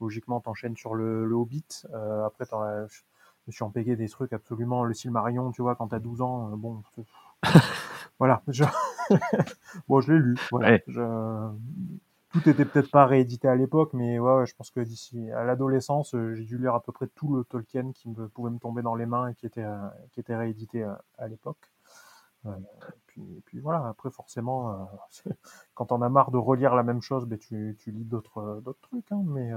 logiquement, 0.01 0.41
t'enchaînes 0.41 0.75
sur 0.75 0.95
le, 0.95 1.25
le 1.25 1.35
Hobbit. 1.35 1.83
après, 2.25 2.45
t'en 2.45 2.61
me 3.49 3.53
suis 3.53 3.63
empayé 3.63 3.95
des 3.95 4.07
trucs 4.07 4.31
absolument 4.31 4.83
le 4.83 4.93
Silmarion, 4.93 5.51
tu 5.51 5.61
vois, 5.61 5.75
quand 5.75 5.87
t'as 5.87 5.99
12 5.99 6.21
ans, 6.21 6.51
euh, 6.51 6.55
bon, 6.55 6.81
voilà, 8.19 8.41
je... 8.47 8.63
bon, 9.87 10.01
je 10.01 10.13
l'ai 10.13 10.19
lu, 10.19 10.35
voilà. 10.51 10.77
Je... 10.87 11.49
Tout 12.31 12.47
était 12.47 12.63
peut-être 12.63 12.91
pas 12.91 13.07
réédité 13.07 13.47
à 13.47 13.55
l'époque, 13.55 13.93
mais 13.93 14.19
ouais, 14.19 14.45
je 14.45 14.55
pense 14.55 14.69
que 14.69 14.81
d'ici 14.81 15.31
à 15.31 15.43
l'adolescence, 15.43 16.13
euh, 16.13 16.35
j'ai 16.35 16.43
dû 16.43 16.59
lire 16.59 16.75
à 16.75 16.83
peu 16.83 16.91
près 16.91 17.07
tout 17.07 17.35
le 17.35 17.43
Tolkien 17.43 17.91
qui 17.91 18.07
me, 18.07 18.27
pouvait 18.27 18.51
me 18.51 18.59
tomber 18.59 18.83
dans 18.83 18.93
les 18.93 19.07
mains 19.07 19.29
et 19.29 19.33
qui 19.33 19.47
était, 19.47 19.63
euh, 19.63 19.87
qui 20.11 20.19
était 20.19 20.35
réédité 20.35 20.83
à, 21.17 21.27
l'époque. 21.27 21.71
et, 22.45 22.49
puis, 23.07 23.41
puis, 23.45 23.59
voilà, 23.59 23.87
après 23.87 24.11
forcément, 24.11 24.91
quand 25.73 25.91
on 25.91 26.03
a 26.03 26.09
marre 26.09 26.29
de 26.29 26.37
relire 26.37 26.75
la 26.75 26.83
même 26.83 27.01
chose, 27.01 27.25
ben, 27.25 27.39
tu, 27.39 27.75
tu 27.79 27.89
lis 27.91 28.05
d'autres 28.05 28.61
d'autres 28.63 28.81
trucs, 28.81 29.11
hein, 29.11 29.23
mais 29.25 29.51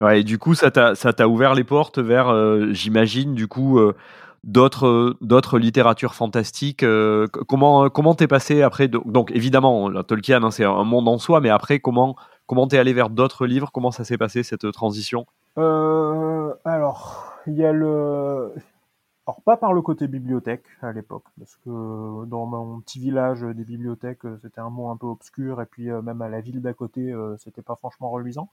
Ouais, 0.00 0.20
et 0.20 0.24
du 0.24 0.38
coup, 0.38 0.54
ça 0.54 0.70
t'a, 0.70 1.28
ouvert 1.28 1.54
les 1.54 1.64
portes 1.64 1.98
vers, 1.98 2.28
euh, 2.28 2.72
j'imagine, 2.72 3.34
du 3.34 3.46
coup, 3.46 3.78
euh, 3.78 3.94
d'autres, 4.42 5.16
d'autres 5.20 5.58
littératures 5.58 6.14
fantastiques. 6.14 6.82
Euh, 6.82 7.28
comment, 7.28 7.88
comment 7.90 8.14
t'es 8.14 8.26
passé 8.26 8.62
après 8.62 8.88
Donc, 8.88 9.30
évidemment, 9.30 9.88
la 9.88 10.02
Tolkien, 10.02 10.42
hein, 10.42 10.50
c'est 10.50 10.64
un 10.64 10.84
monde 10.84 11.08
en 11.08 11.18
soi, 11.18 11.40
mais 11.40 11.50
après, 11.50 11.78
comment, 11.78 12.16
comment 12.46 12.66
t'es 12.66 12.78
allé 12.78 12.92
vers 12.92 13.08
d'autres 13.08 13.46
livres? 13.46 13.70
Comment 13.72 13.92
ça 13.92 14.04
s'est 14.04 14.18
passé 14.18 14.42
cette 14.42 14.70
transition? 14.72 15.26
Alors, 15.56 17.32
il 17.46 17.54
y 17.54 17.64
a 17.64 17.72
le. 17.72 18.52
Alors, 19.26 19.40
pas 19.42 19.56
par 19.56 19.72
le 19.72 19.80
côté 19.80 20.06
bibliothèque 20.06 20.66
à 20.82 20.92
l'époque, 20.92 21.24
parce 21.38 21.56
que 21.64 22.24
dans 22.26 22.44
mon 22.44 22.80
petit 22.80 22.98
village 22.98 23.40
des 23.40 23.64
bibliothèques, 23.64 24.26
c'était 24.42 24.60
un 24.60 24.68
mot 24.68 24.90
un 24.90 24.96
peu 24.96 25.06
obscur, 25.06 25.62
et 25.62 25.66
puis 25.66 25.88
même 25.90 26.20
à 26.20 26.28
la 26.28 26.40
ville 26.40 26.60
d'à 26.60 26.74
côté, 26.74 27.14
c'était 27.38 27.62
pas 27.62 27.76
franchement 27.76 28.10
reluisant. 28.10 28.50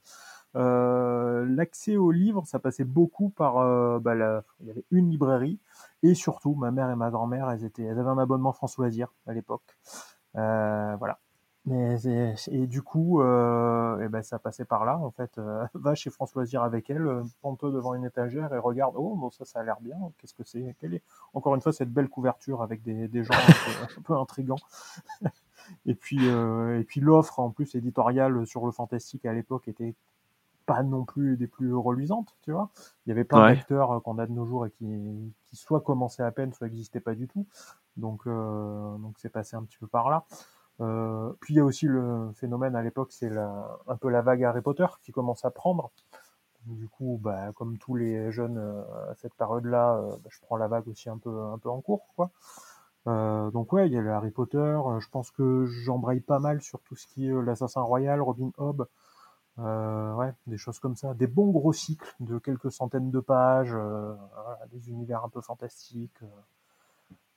Euh, 0.56 1.46
l'accès 1.48 1.96
aux 1.96 2.12
livres, 2.12 2.46
ça 2.46 2.60
passait 2.60 2.84
beaucoup 2.84 3.30
par, 3.30 3.58
euh, 3.58 4.00
bah, 4.00 4.16
il 4.60 4.68
y 4.68 4.72
avait 4.72 4.86
une 4.92 5.10
librairie 5.10 5.60
et 6.04 6.14
surtout 6.14 6.56
ma 6.56 6.72
mère 6.72 6.90
et 6.90 6.96
ma 6.96 7.10
grand-mère, 7.10 7.50
elles 7.50 7.64
étaient, 7.64 7.84
elles 7.84 8.00
avaient 8.00 8.10
un 8.10 8.18
abonnement 8.18 8.52
France 8.52 8.78
Loisirs 8.78 9.14
à 9.28 9.34
l'époque. 9.34 9.78
Euh, 10.36 10.96
voilà. 10.98 11.20
Mais 11.66 12.02
et, 12.48 12.66
du 12.66 12.82
coup, 12.82 13.22
et 13.22 14.08
ben 14.10 14.24
ça 14.24 14.40
passait 14.40 14.66
par 14.66 14.84
là 14.84 14.98
en 14.98 15.12
fait. 15.12 15.40
Va 15.76 15.94
chez 15.94 16.10
France 16.10 16.34
Loisirs 16.34 16.64
avec 16.64 16.90
elle, 16.90 17.22
prends-toi 17.40 17.70
devant 17.70 17.94
une 17.94 18.04
étagère 18.04 18.52
et 18.52 18.58
regarde. 18.58 18.96
Oh 18.98 19.16
bon 19.16 19.30
ça 19.30 19.46
ça 19.46 19.60
a 19.60 19.64
l'air 19.64 19.80
bien. 19.80 19.96
Qu'est-ce 20.18 20.34
que 20.34 20.44
c'est 20.44 20.76
Quelle 20.80 20.96
est 20.96 21.04
Encore 21.36 21.54
une 21.54 21.62
fois 21.62 21.72
cette 21.72 21.94
belle 21.94 22.10
couverture 22.10 22.64
avec 22.64 22.82
des, 22.82 23.08
des 23.08 23.24
gens 23.24 23.36
un 23.36 24.02
peu, 24.02 24.14
un 24.16 24.22
intrigants. 24.22 24.56
et 25.86 25.94
puis 25.94 26.26
et 26.26 26.84
puis 26.84 27.00
l'offre 27.00 27.38
en 27.40 27.52
plus 27.52 27.76
éditoriale 27.76 28.48
sur 28.48 28.66
le 28.66 28.72
fantastique 28.72 29.28
à 29.28 29.34
l'époque 29.34 29.68
était 29.68 29.94
pas 30.66 30.84
non 30.84 31.06
plus 31.06 31.38
des 31.38 31.48
plus 31.48 31.74
reluisantes, 31.74 32.36
tu 32.42 32.52
vois. 32.52 32.70
Il 33.06 33.10
y 33.10 33.12
avait 33.12 33.24
plein 33.24 33.54
d'acteurs 33.54 33.92
euh, 33.92 34.00
qu'on 34.00 34.18
a 34.18 34.26
de 34.26 34.32
nos 34.32 34.46
jours 34.46 34.66
et 34.66 34.72
qui, 34.72 35.34
qui 35.46 35.56
soit 35.56 35.82
commençaient 35.82 36.24
à 36.24 36.32
peine, 36.32 36.54
soit 36.54 36.68
n'existaient 36.68 37.00
pas 37.00 37.16
du 37.16 37.28
tout. 37.28 37.46
Donc, 37.98 38.22
euh, 38.28 38.98
donc 38.98 39.16
c'est 39.18 39.30
passé 39.30 39.56
un 39.56 39.64
petit 39.64 39.78
peu 39.78 39.88
par 39.88 40.10
là. 40.10 40.26
Euh, 40.80 41.34
puis 41.42 41.54
il 41.54 41.58
y 41.58 41.60
a 41.60 41.66
aussi 41.66 41.86
le 41.86 42.32
phénomène 42.36 42.76
à 42.76 42.82
l'époque, 42.82 43.12
c'est 43.12 43.32
un 43.36 43.96
peu 44.00 44.10
la 44.10 44.22
vague 44.22 44.44
Harry 44.44 44.62
Potter 44.62 44.88
qui 45.02 45.12
commence 45.12 45.46
à 45.46 45.52
prendre. 45.52 45.92
Du 46.66 46.88
coup, 46.88 47.20
bah, 47.22 47.52
comme 47.56 47.78
tous 47.78 47.96
les 47.96 48.32
jeunes 48.32 48.60
à 49.10 49.16
cette 49.16 49.34
période-là, 49.34 50.00
bah, 50.24 50.30
je 50.30 50.40
prends 50.42 50.58
la 50.58 50.68
vague 50.68 50.88
aussi 50.88 51.10
un 51.10 51.18
peu, 51.18 51.42
un 51.42 51.58
peu 51.58 51.70
en 51.70 51.82
cours, 51.82 52.08
quoi. 52.16 52.30
donc 53.06 53.74
ouais, 53.74 53.88
il 53.88 53.94
y 53.94 53.98
a 53.98 54.02
le 54.02 54.12
Harry 54.12 54.32
Potter. 54.32 54.80
je 55.00 55.10
pense 55.10 55.32
que 55.32 55.66
j'embraye 55.66 56.20
pas 56.20 56.40
mal 56.40 56.62
sur 56.62 56.80
tout 56.82 56.96
ce 56.96 57.08
qui 57.08 57.28
est 57.28 57.42
l'assassin 57.42 57.82
royal, 57.82 58.22
Robin 58.22 58.52
Hood, 58.58 58.88
euh, 59.60 60.14
ouais, 60.16 60.32
des 60.48 60.58
choses 60.58 60.80
comme 60.80 60.96
ça, 60.96 61.14
des 61.14 61.28
bons 61.28 61.52
gros 61.52 61.74
cycles 61.74 62.16
de 62.20 62.40
quelques 62.40 62.72
centaines 62.72 63.12
de 63.12 63.20
pages, 63.20 63.74
euh, 63.74 64.14
des 64.72 64.90
univers 64.90 65.24
un 65.24 65.30
peu 65.30 65.42
fantastiques. 65.42 66.20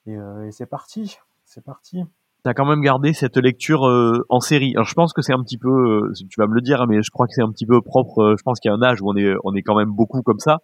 Euh, 0.06 0.46
et, 0.46 0.52
c'est 0.52 0.66
parti, 0.66 1.18
c'est 1.44 1.64
parti. 1.64 2.04
T'as 2.44 2.54
quand 2.54 2.66
même 2.66 2.82
gardé 2.82 3.14
cette 3.14 3.38
lecture 3.38 3.82
en 4.28 4.40
série. 4.40 4.72
Alors 4.74 4.86
je 4.86 4.94
pense 4.94 5.14
que 5.14 5.22
c'est 5.22 5.32
un 5.32 5.42
petit 5.42 5.56
peu, 5.56 6.12
tu 6.28 6.38
vas 6.38 6.46
me 6.46 6.54
le 6.54 6.60
dire, 6.60 6.82
hein, 6.82 6.86
mais 6.86 7.02
je 7.02 7.10
crois 7.10 7.26
que 7.26 7.32
c'est 7.32 7.42
un 7.42 7.50
petit 7.50 7.64
peu 7.64 7.80
propre. 7.80 8.34
je 8.38 8.42
pense 8.42 8.60
qu'il 8.60 8.70
y 8.70 8.72
a 8.72 8.76
un 8.76 8.82
âge 8.82 9.00
où 9.00 9.08
on 9.08 9.16
est, 9.16 9.34
on 9.44 9.54
est 9.54 9.62
quand 9.62 9.74
même 9.74 9.90
beaucoup 9.90 10.20
comme 10.20 10.38
ça. 10.38 10.60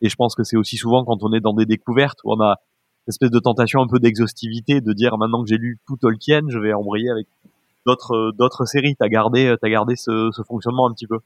Et 0.00 0.08
je 0.08 0.14
pense 0.14 0.36
que 0.36 0.44
c'est 0.44 0.56
aussi 0.56 0.76
souvent 0.76 1.04
quand 1.04 1.24
on 1.24 1.32
est 1.32 1.40
dans 1.40 1.52
des 1.52 1.66
découvertes 1.66 2.20
où 2.22 2.32
on 2.32 2.40
a 2.40 2.60
une 3.06 3.10
espèce 3.10 3.32
de 3.32 3.40
tentation 3.40 3.80
un 3.82 3.88
peu 3.88 3.98
d'exhaustivité, 3.98 4.80
de 4.80 4.92
dire 4.92 5.18
maintenant 5.18 5.42
que 5.42 5.48
j'ai 5.48 5.58
lu 5.58 5.80
tout 5.86 5.96
Tolkien, 5.96 6.42
je 6.48 6.58
vais 6.58 6.72
embrayer 6.72 7.10
avec 7.10 7.26
d'autres 7.86 8.32
d'autres 8.36 8.64
séries. 8.66 8.96
T'as 8.98 9.08
gardé 9.08 9.54
t'as 9.60 9.68
gardé 9.68 9.96
ce, 9.96 10.30
ce 10.32 10.42
fonctionnement 10.42 10.88
un 10.88 10.92
petit 10.92 11.06
peu. 11.06 11.18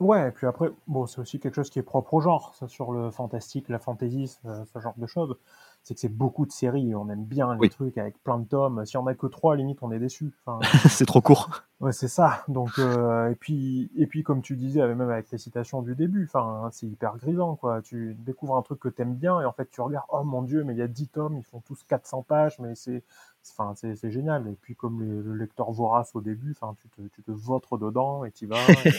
Ouais, 0.00 0.28
et 0.28 0.30
puis 0.32 0.48
après, 0.48 0.70
bon, 0.88 1.06
c'est 1.06 1.20
aussi 1.20 1.38
quelque 1.38 1.54
chose 1.54 1.70
qui 1.70 1.78
est 1.78 1.82
propre 1.84 2.14
au 2.14 2.20
genre, 2.20 2.54
ça, 2.58 2.66
sur 2.66 2.90
le 2.90 3.12
fantastique, 3.12 3.68
la 3.68 3.78
fantasy, 3.78 4.26
ce 4.26 4.80
genre 4.80 4.94
de 4.96 5.06
choses. 5.06 5.36
C'est 5.84 5.94
que 5.94 6.00
c'est 6.00 6.08
beaucoup 6.08 6.46
de 6.46 6.52
séries, 6.52 6.94
on 6.94 7.08
aime 7.10 7.24
bien 7.24 7.54
les 7.54 7.58
Oui. 7.60 7.68
trucs 7.68 7.98
avec 7.98 8.22
plein 8.22 8.38
de 8.38 8.44
tomes. 8.46 8.86
Si 8.86 8.96
on 8.96 9.06
a 9.08 9.14
que 9.14 9.26
trois, 9.26 9.56
limite, 9.56 9.82
on 9.82 9.90
est 9.90 9.98
déçu. 9.98 10.32
Enfin, 10.46 10.60
c'est 10.88 11.06
trop 11.06 11.20
court. 11.20 11.50
Ouais, 11.80 11.90
c'est 11.90 12.06
ça. 12.06 12.44
Donc, 12.46 12.78
euh, 12.78 13.28
et 13.30 13.34
puis, 13.34 13.90
et 13.96 14.06
puis, 14.06 14.22
comme 14.22 14.42
tu 14.42 14.54
disais, 14.56 14.86
même 14.86 15.00
avec 15.10 15.28
les 15.32 15.38
citations 15.38 15.82
du 15.82 15.96
début, 15.96 16.24
enfin, 16.32 16.68
c'est 16.70 16.86
hyper 16.86 17.16
grisant, 17.16 17.56
quoi. 17.56 17.82
Tu 17.82 18.14
découvres 18.20 18.56
un 18.56 18.62
truc 18.62 18.78
que 18.78 18.88
t'aimes 18.88 19.16
bien 19.16 19.40
et 19.40 19.44
en 19.44 19.50
fait, 19.52 19.68
tu 19.70 19.80
regardes, 19.80 20.06
oh 20.10 20.22
mon 20.22 20.42
dieu, 20.42 20.62
mais 20.62 20.74
il 20.74 20.78
y 20.78 20.82
a 20.82 20.86
10 20.88 21.08
tomes, 21.08 21.36
ils 21.36 21.42
font 21.42 21.60
tous 21.60 21.82
400 21.82 22.22
pages, 22.22 22.60
mais 22.60 22.76
c'est, 22.76 23.02
enfin, 23.50 23.72
c'est, 23.74 23.96
c'est 23.96 24.12
génial. 24.12 24.46
Et 24.46 24.54
puis, 24.62 24.76
comme 24.76 25.02
le 25.02 25.34
lecteur 25.34 25.72
vorace 25.72 26.12
au 26.14 26.20
début, 26.20 26.52
enfin, 26.52 26.76
tu 26.80 26.88
te, 26.90 27.02
tu 27.08 27.24
te 27.24 27.32
vôtres 27.32 27.76
dedans 27.76 28.24
et 28.24 28.30
tu 28.30 28.46
vas. 28.46 28.56
et, 28.86 28.90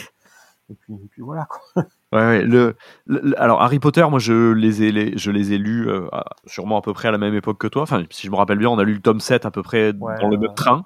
et 0.70 0.74
puis, 0.74 0.94
et 0.94 1.08
puis 1.08 1.22
voilà, 1.22 1.46
quoi. 1.46 1.84
Ouais, 2.14 2.20
ouais, 2.20 2.42
le, 2.44 2.76
le- 3.06 3.20
le- 3.24 3.42
alors 3.42 3.60
Harry 3.60 3.80
Potter, 3.80 4.06
moi 4.08 4.20
je 4.20 4.52
les 4.52 4.84
ai, 4.84 4.92
les- 4.92 5.18
je 5.18 5.32
les 5.32 5.52
ai 5.52 5.58
lus 5.58 5.88
euh, 5.88 6.06
sûrement 6.46 6.78
à 6.78 6.80
peu 6.80 6.92
près 6.92 7.08
à 7.08 7.10
la 7.10 7.18
même 7.18 7.34
époque 7.34 7.58
que 7.58 7.66
toi. 7.66 7.82
Enfin, 7.82 8.04
si 8.10 8.26
je 8.28 8.30
me 8.30 8.36
rappelle 8.36 8.58
bien, 8.58 8.68
on 8.70 8.78
a 8.78 8.84
lu 8.84 8.94
le 8.94 9.00
tome 9.00 9.18
7 9.18 9.44
à 9.46 9.50
peu 9.50 9.62
près 9.62 9.92
Ouais, 9.92 10.14
dans 10.20 10.28
le 10.30 10.38
même 10.38 10.54
train 10.54 10.84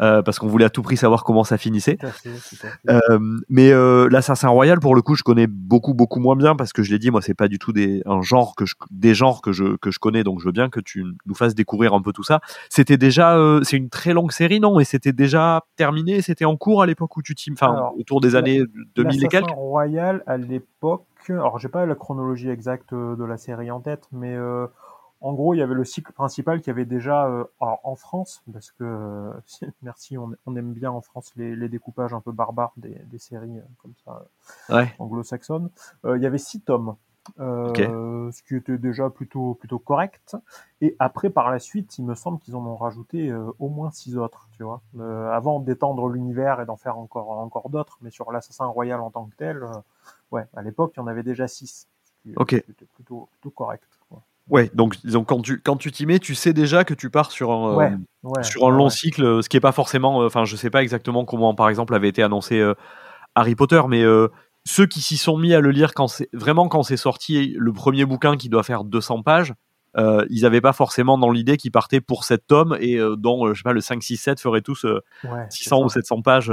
euh, 0.00 0.22
parce 0.22 0.38
qu'on 0.38 0.46
voulait 0.48 0.64
à 0.64 0.70
tout 0.70 0.80
prix 0.82 0.96
savoir 0.96 1.22
comment 1.22 1.44
ça 1.44 1.58
finissait. 1.58 1.96
Tout 1.98 2.06
à 2.06 2.10
fait, 2.12 2.30
tout 2.30 2.66
à 2.66 2.70
fait. 2.70 3.12
Euh, 3.12 3.18
mais 3.50 3.70
l'Assassin 4.10 4.48
Royal, 4.48 4.80
pour 4.80 4.94
le 4.94 5.02
coup, 5.02 5.14
je 5.14 5.22
connais 5.22 5.46
beaucoup, 5.46 5.92
beaucoup 5.92 6.18
moins 6.18 6.34
bien 6.36 6.56
parce 6.56 6.72
que 6.72 6.82
je 6.82 6.90
l'ai 6.90 6.98
dit, 6.98 7.10
moi, 7.10 7.20
c'est 7.20 7.34
pas 7.34 7.48
du 7.48 7.58
tout 7.58 7.72
des, 7.72 8.02
un 8.06 8.22
genre 8.22 8.54
que 8.56 8.64
je, 8.64 8.74
des 8.90 9.14
genres 9.14 9.42
que 9.42 9.52
je, 9.52 9.76
que 9.76 9.90
je 9.90 9.98
connais, 9.98 10.24
donc 10.24 10.40
je 10.40 10.46
veux 10.46 10.52
bien 10.52 10.70
que 10.70 10.80
tu 10.80 11.04
nous 11.26 11.34
fasses 11.34 11.54
découvrir 11.54 11.92
un 11.92 12.00
peu 12.00 12.12
tout 12.14 12.22
ça. 12.24 12.40
C'était 12.70 12.96
déjà, 12.96 13.38
c'est 13.64 13.76
une 13.76 13.90
très 13.90 14.14
longue 14.14 14.32
série, 14.32 14.60
non? 14.60 14.80
Et 14.80 14.84
c'était 14.84 15.12
déjà 15.12 15.62
terminé, 15.76 16.22
c'était 16.22 16.46
en 16.46 16.56
cours 16.56 16.80
à 16.82 16.86
l'époque 16.86 17.16
où 17.18 17.22
tu 17.22 17.34
t'y, 17.34 17.52
enfin, 17.52 17.90
autour 17.98 18.20
des 18.22 18.34
années 18.34 18.62
2000 18.94 19.24
et 19.24 19.28
quelques? 19.28 19.50
Royal, 19.50 20.22
à 20.26 20.36
l'époque, 20.38 20.68
alors 21.28 21.58
j'ai 21.58 21.68
pas 21.68 21.86
la 21.86 21.94
chronologie 21.94 22.48
exacte 22.50 22.92
euh, 22.92 23.16
de 23.16 23.24
la 23.24 23.36
série 23.36 23.70
en 23.70 23.80
tête, 23.80 24.06
mais 24.12 24.34
euh, 24.34 24.66
en 25.20 25.34
gros, 25.34 25.52
il 25.54 25.58
y 25.58 25.62
avait 25.62 25.74
le 25.74 25.84
cycle 25.84 26.12
principal 26.12 26.62
qui 26.62 26.70
avait 26.70 26.86
déjà, 26.86 27.26
euh, 27.26 27.44
en 27.60 27.94
France, 27.94 28.42
parce 28.52 28.70
que, 28.70 28.84
euh, 28.84 29.32
merci, 29.82 30.16
on, 30.16 30.32
on 30.46 30.56
aime 30.56 30.72
bien 30.72 30.90
en 30.90 31.02
France 31.02 31.32
les, 31.36 31.54
les 31.56 31.68
découpages 31.68 32.14
un 32.14 32.20
peu 32.20 32.32
barbares 32.32 32.72
des, 32.76 32.94
des 33.10 33.18
séries 33.18 33.58
euh, 33.58 33.62
comme 33.82 33.92
ça, 34.04 34.24
Ouais. 34.68 34.94
anglo-saxonnes. 34.98 35.70
Euh, 36.06 36.16
il 36.16 36.22
y 36.22 36.26
avait 36.26 36.38
six 36.38 36.60
tomes, 36.60 36.96
euh, 37.38 38.30
ce 38.32 38.42
qui 38.42 38.56
était 38.56 38.78
déjà 38.78 39.10
plutôt, 39.10 39.54
plutôt 39.54 39.78
correct. 39.78 40.36
Et 40.80 40.96
après, 40.98 41.28
par 41.30 41.50
la 41.50 41.58
suite, 41.58 41.98
il 41.98 42.04
me 42.06 42.14
semble 42.14 42.38
qu'ils 42.38 42.56
en 42.56 42.64
ont 42.64 42.76
rajouté 42.76 43.32
au 43.58 43.68
moins 43.68 43.90
six 43.90 44.16
autres, 44.16 44.48
tu 44.56 44.62
vois, 44.64 44.80
euh, 44.98 45.30
avant 45.30 45.60
d'étendre 45.60 46.08
l'univers 46.08 46.60
et 46.62 46.66
d'en 46.66 46.76
faire 46.76 46.98
encore, 46.98 47.30
encore 47.30 47.68
d'autres. 47.70 47.98
Mais 48.00 48.10
sur 48.10 48.32
l'Assassin 48.32 48.66
Royal 48.66 49.00
en 49.00 49.10
tant 49.10 49.26
que 49.26 49.36
tel, 49.36 49.62
ouais, 50.30 50.44
à 50.56 50.62
l'époque, 50.62 50.92
il 50.96 51.00
y 51.00 51.02
en 51.02 51.06
avait 51.06 51.22
déjà 51.22 51.48
six, 51.48 51.86
ce 52.04 52.12
qui 52.22 52.34
Ok. 52.36 52.52
était 52.54 52.86
plutôt, 52.94 53.28
plutôt 53.32 53.50
correct. 53.50 53.84
quoi. 54.08 54.22
Ouais, 54.48 54.70
donc, 54.74 55.00
donc 55.06 55.28
quand 55.28 55.42
tu 55.42 55.60
quand 55.60 55.76
tu 55.76 55.92
t'y 55.92 56.06
mets, 56.06 56.18
tu 56.18 56.34
sais 56.34 56.52
déjà 56.52 56.84
que 56.84 56.94
tu 56.94 57.08
pars 57.08 57.30
sur 57.30 57.52
un 57.52 57.76
Ouais, 57.76 57.92
ouais, 58.24 58.42
sur 58.42 58.66
un 58.66 58.70
long 58.70 58.84
ouais. 58.84 58.90
cycle, 58.90 59.42
ce 59.42 59.48
qui 59.48 59.56
est 59.56 59.60
pas 59.60 59.72
forcément, 59.72 60.22
euh, 60.22 60.26
enfin, 60.26 60.44
je 60.44 60.56
sais 60.56 60.70
pas 60.70 60.82
exactement 60.82 61.24
comment, 61.24 61.54
par 61.54 61.68
exemple, 61.68 61.94
avait 61.94 62.08
été 62.08 62.22
annoncé 62.22 62.58
euh, 62.58 62.74
Harry 63.36 63.54
Potter, 63.54 63.80
mais 63.88 64.02
euh, 64.02 64.28
ceux 64.64 64.86
qui 64.86 65.00
s'y 65.00 65.16
sont 65.16 65.38
mis 65.38 65.54
à 65.54 65.60
le 65.60 65.70
lire 65.70 65.94
quand 65.94 66.08
c'est 66.08 66.28
vraiment 66.32 66.68
quand 66.68 66.82
c'est 66.82 66.96
sorti 66.96 67.54
le 67.56 67.72
premier 67.72 68.04
bouquin 68.04 68.36
qui 68.36 68.48
doit 68.48 68.64
faire 68.64 68.82
200 68.84 69.22
pages, 69.22 69.54
euh, 69.96 70.26
ils 70.30 70.44
avaient 70.44 70.60
pas 70.60 70.72
forcément 70.72 71.16
dans 71.16 71.30
l'idée 71.30 71.56
qu'ils 71.56 71.72
partaient 71.72 72.00
pour 72.00 72.24
7 72.24 72.46
tomes 72.46 72.76
et 72.80 72.96
euh, 72.96 73.16
dont 73.16 73.46
euh, 73.46 73.54
je 73.54 73.58
sais 73.60 73.64
pas 73.64 73.72
le 73.72 73.80
5 73.80 74.02
6 74.02 74.16
7 74.16 74.40
ferait 74.40 74.62
tous 74.62 74.84
euh, 74.84 75.00
Ouais, 75.24 75.46
c'est 75.48 75.64
600 75.64 75.82
ou 75.84 75.88
ça, 75.88 75.94
700 75.94 76.22
pages 76.22 76.52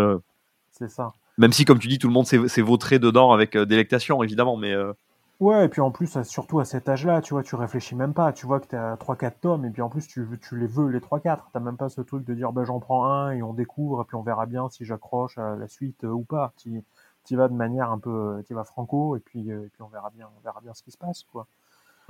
C'est 0.72 0.90
ça. 0.90 1.14
Même 1.38 1.54
si 1.54 1.66
comme 1.66 1.80
tu 1.80 1.88
dis 1.88 2.00
tout 2.00 2.08
le 2.08 2.14
monde 2.14 2.26
s'est 2.26 2.62
vautré 2.62 3.00
dedans 3.00 3.32
avec 3.32 3.56
euh, 3.56 3.66
délectation 3.66 4.24
évidemment 4.24 4.58
mais 4.58 4.74
euh, 4.74 4.94
Ouais, 5.40 5.66
et 5.66 5.70
puis 5.70 5.82
en 5.82 5.92
plus, 5.92 6.24
surtout 6.24 6.60
à 6.60 6.66
cet 6.66 6.90
âge-là, 6.90 7.22
tu 7.22 7.36
vois, 7.36 7.44
tu 7.44 7.54
réfléchis 7.56 7.94
même 7.94 8.16
pas. 8.16 8.34
Tu 8.34 8.48
vois 8.48 8.60
que 8.60 8.66
t'as 8.66 8.96
3-4 8.96 9.40
tomes, 9.40 9.66
et 9.66 9.70
puis 9.70 9.84
en 9.84 9.90
plus, 9.90 10.08
tu, 10.08 10.28
tu 10.42 10.58
les 10.58 10.66
veux, 10.66 10.88
les 10.90 11.00
3-4. 11.00 11.52
T'as 11.54 11.60
même 11.60 11.78
pas 11.78 11.90
ce 11.90 12.02
truc 12.02 12.26
de 12.26 12.34
dire, 12.34 12.52
bah, 12.52 12.64
j'en 12.64 12.80
prends 12.80 13.06
un, 13.06 13.32
et 13.32 13.44
on 13.44 13.54
découvre, 13.54 14.02
et 14.02 14.06
puis 14.06 14.16
on 14.16 14.24
verra 14.24 14.48
bien 14.48 14.68
si 14.70 14.84
j'accroche 14.84 15.38
à 15.38 15.56
la 15.56 15.68
suite 15.68 16.04
euh, 16.06 16.08
ou 16.08 16.24
pas. 16.24 16.54
Tu 16.58 16.84
y 17.30 17.36
vas 17.36 17.50
de 17.50 17.54
manière 17.54 17.92
un 17.92 18.00
peu, 18.00 18.42
tu 18.48 18.56
vas 18.56 18.64
franco, 18.64 19.16
et 19.16 19.20
puis, 19.20 19.52
et 19.52 19.70
puis 19.72 19.84
on 19.84 19.90
verra 19.90 20.10
bien, 20.10 20.28
on 20.36 20.42
verra 20.44 20.60
bien 20.60 20.74
ce 20.74 20.82
qui 20.82 20.90
se 20.90 20.98
passe, 20.98 21.24
quoi. 21.32 21.46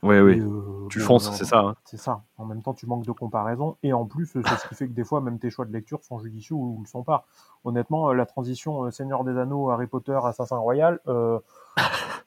Et, 0.04 0.06
oui 0.06 0.40
euh, 0.40 0.88
tu 0.90 1.00
fonces 1.00 1.32
c'est 1.36 1.46
ça 1.46 1.60
hein. 1.60 1.76
C'est 1.86 1.98
ça. 1.98 2.24
En 2.38 2.46
même 2.46 2.62
temps, 2.62 2.74
tu 2.74 2.86
manques 2.86 3.06
de 3.06 3.12
comparaison. 3.12 3.78
Et 3.84 3.94
en 3.94 4.06
plus, 4.06 4.28
c'est 4.28 4.48
ce 4.48 4.68
qui 4.68 4.76
fait 4.76 4.88
que 4.88 4.94
des 4.94 5.04
fois, 5.04 5.22
même 5.22 5.40
tes 5.40 5.50
choix 5.50 5.66
de 5.66 5.74
lecture 5.74 6.04
sont 6.04 6.20
judicieux 6.20 6.56
ou 6.56 6.80
ne 6.82 6.86
sont 6.88 7.04
pas. 7.04 7.26
Honnêtement, 7.64 8.10
euh, 8.10 8.14
la 8.14 8.26
transition 8.26 8.84
euh, 8.84 8.92
Seigneur 8.92 9.24
des 9.24 9.38
Anneaux, 9.38 9.70
Harry 9.70 9.88
Potter, 9.88 10.20
Assassin 10.24 10.58
Royal, 10.58 11.00
euh, 11.08 11.40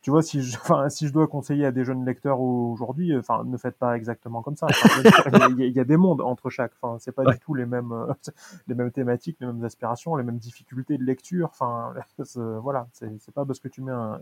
tu 0.02 0.11
vois, 0.11 0.23
si 0.23 0.42
je, 0.42 0.57
enfin, 0.62 0.88
si 0.88 1.07
je 1.07 1.12
dois 1.12 1.26
conseiller 1.26 1.66
à 1.66 1.73
des 1.73 1.85
jeunes 1.85 2.04
lecteurs 2.04 2.40
aujourd'hui, 2.40 3.12
euh, 3.12 3.21
enfin, 3.21 3.45
ne 3.45 3.57
faites 3.57 3.76
pas 3.76 3.97
exactement 3.97 4.42
comme 4.42 4.57
ça. 4.57 4.66
Il, 4.69 5.38
y 5.38 5.42
a, 5.42 5.66
il 5.66 5.76
y 5.76 5.85
des 5.85 5.97
mondes 5.97 6.21
entre 6.21 6.50
chaque. 6.50 6.73
Enfin, 6.80 6.99
c'est 7.00 7.12
pas 7.12 7.25
Ouais. 7.25 7.35
du 7.35 7.38
tout 7.40 7.54
les 7.54 7.66
mêmes, 7.66 7.92
euh, 7.92 8.12
les 8.69 8.75
mêmes 8.75 8.90
thématiques, 8.90 9.37
les 9.40 9.47
mêmes 9.47 9.64
aspirations, 9.64 10.16
les 10.16 10.25
mêmes 10.25 10.38
difficultés 10.38 10.97
de 10.99 11.04
lecture. 11.04 11.49
Enfin, 11.50 11.92
voilà, 12.62 12.87
c'est 12.92 13.35
pas 13.35 13.45
parce 13.45 13.59
que 13.61 13.69
tu 13.69 13.83
mets 13.83 13.92
un, 13.92 14.21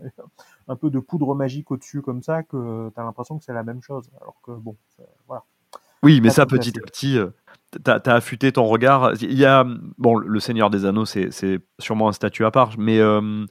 un 0.67 0.75
peu 0.75 0.89
de 0.89 0.99
poudre 0.99 1.35
magique 1.35 1.71
au-dessus 1.71 2.01
comme 2.01 2.23
ça 2.23 2.43
que 2.43 2.89
tu 2.93 2.99
as 2.99 3.03
l'impression 3.03 3.37
que 3.37 3.43
c'est 3.43 3.53
la 3.53 3.63
même 3.63 3.81
chose. 3.81 4.09
Alors 4.21 4.35
que 4.43 4.51
bon, 4.51 4.75
voilà. 5.27 5.43
Oui, 6.03 6.21
mais 6.21 6.29
ça, 6.29 6.45
petit 6.45 6.77
à 6.77 6.81
petit, 6.81 7.17
euh, 7.17 7.27
t'as 7.83 7.99
as 8.05 8.13
affûté 8.15 8.51
ton 8.51 8.65
regard. 8.65 9.13
Il 9.21 9.37
y 9.37 9.45
a, 9.45 9.65
bon, 9.97 10.17
le 10.17 10.39
Seigneur 10.39 10.69
des 10.69 10.85
Anneaux, 10.85 11.05
c'est 11.05 11.29
sûrement 11.77 12.07
un 12.07 12.13
statut 12.13 12.45
à 12.45 12.51
part, 12.51 12.71
mais 12.77 12.99
euh, 12.99 13.45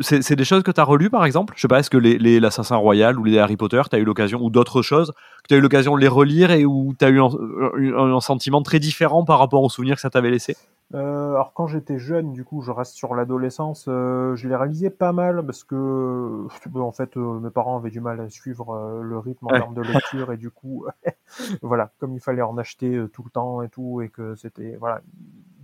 c'est 0.00 0.36
des 0.36 0.44
choses 0.44 0.62
que 0.62 0.70
tu 0.70 0.80
as 0.80 0.84
relues, 0.84 1.10
par 1.10 1.24
exemple? 1.24 1.54
Je 1.56 1.62
sais 1.62 1.68
pas, 1.68 1.80
est-ce 1.80 1.90
que 1.90 1.98
les, 1.98 2.18
les- 2.18 2.40
l'Assassin 2.40 2.76
Royal 2.76 3.18
ou 3.18 3.24
les 3.24 3.38
Harry 3.38 3.56
Potter, 3.56 3.82
tu 3.90 3.96
as 3.96 3.98
eu 3.98 4.04
l'occasion, 4.04 4.40
ou 4.42 4.50
d'autres 4.50 4.82
choses, 4.82 5.12
que 5.42 5.48
tu 5.48 5.54
as 5.54 5.56
eu 5.58 5.60
l'occasion 5.60 5.96
de 5.96 6.00
les 6.00 6.08
relire 6.08 6.50
et 6.52 6.64
où 6.64 6.94
tu 6.98 7.04
as 7.04 7.08
eu 7.10 7.20
un, 7.20 7.26
un- 7.28 8.14
un 8.16 8.20
sentiment 8.20 8.62
très 8.62 8.78
différent 8.78 9.24
par 9.24 9.38
rapport 9.38 9.62
aux 9.62 9.70
souvenirs 9.70 9.96
que 9.96 10.00
ça 10.02 10.10
t'avait 10.10 10.30
laissé? 10.30 10.56
Euh, 10.92 11.30
alors 11.34 11.52
quand 11.52 11.68
j'étais 11.68 11.98
jeune, 12.00 12.32
du 12.32 12.44
coup, 12.44 12.62
je 12.62 12.72
reste 12.72 12.94
sur 12.94 13.14
l'adolescence, 13.14 13.84
euh, 13.88 14.34
je 14.34 14.48
les 14.48 14.56
réalisais 14.56 14.90
pas 14.90 15.12
mal 15.12 15.46
parce 15.46 15.62
que 15.62 16.46
en 16.74 16.90
fait, 16.90 17.16
euh, 17.16 17.38
mes 17.38 17.50
parents 17.50 17.76
avaient 17.78 17.90
du 17.90 18.00
mal 18.00 18.20
à 18.20 18.28
suivre 18.28 18.70
euh, 18.74 19.00
le 19.02 19.18
rythme 19.18 19.46
en 19.46 19.52
Ouais. 19.52 19.60
termes 19.60 19.74
de 19.74 19.82
lecture 19.82 20.32
et 20.32 20.36
du 20.36 20.50
coup, 20.50 20.86
voilà, 21.62 21.92
comme 21.98 22.12
il 22.14 22.20
fallait 22.20 22.42
en 22.42 22.58
acheter 22.58 23.04
tout 23.12 23.22
le 23.24 23.30
temps 23.30 23.62
et 23.62 23.68
tout 23.68 24.02
et 24.02 24.08
que 24.08 24.34
c'était 24.34 24.76
voilà, 24.80 25.00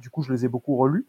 du 0.00 0.10
coup, 0.10 0.22
je 0.22 0.32
les 0.32 0.44
ai 0.44 0.48
beaucoup 0.48 0.76
relus. 0.76 1.06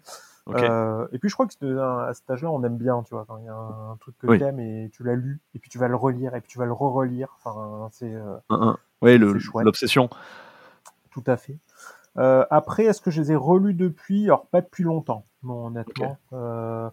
Euh, 0.56 1.08
et 1.12 1.20
puis 1.20 1.30
je 1.30 1.34
crois 1.36 1.46
que 1.48 1.66
un- 1.66 2.08
à 2.08 2.13
cet 2.13 2.30
âge-là, 2.30 2.50
on 2.50 2.63
aime 2.63 2.77
bien, 2.77 3.04
tu 3.04 3.13
vois, 3.13 3.25
quand 3.27 3.38
il 3.38 3.46
y 3.46 3.50
a 3.50 3.54
un, 3.56 3.92
un 3.92 3.98
truc 3.98 4.18
que 4.18 4.27
Oui. 4.27 4.39
t'aimes 4.39 4.60
et 4.60 4.89
tu 4.94 5.04
l'as 5.04 5.16
lu 5.16 5.42
et 5.54 5.60
puis 5.60 5.70
tu 5.70 5.77
vas 5.77 5.88
le 5.88 5.96
relire 5.96 6.36
et 6.36 6.42
puis 6.42 6.50
tu 6.50 6.58
vas 6.58 6.66
le 6.66 6.74
re-relire. 6.74 7.36
Enfin, 7.44 7.89
c'est 7.92 8.13
euh, 8.13 8.38
chouette. 9.39 9.66
l'obsession. 9.66 10.10
tout 11.12 11.24
à 11.27 11.38
fait. 11.38 11.58
Euh, 12.18 12.46
après, 12.50 12.86
est-ce 12.86 13.01
que 13.01 13.12
je 13.12 13.22
les 13.22 13.32
ai 13.32 13.36
relus 13.36 13.74
depuis? 13.74 14.25
Alors, 14.25 14.48
pas 14.48 14.62
depuis 14.62 14.84
longtemps, 14.84 15.25
non, 15.44 15.68
honnêtement. 15.68 16.18
Euh, 16.34 16.89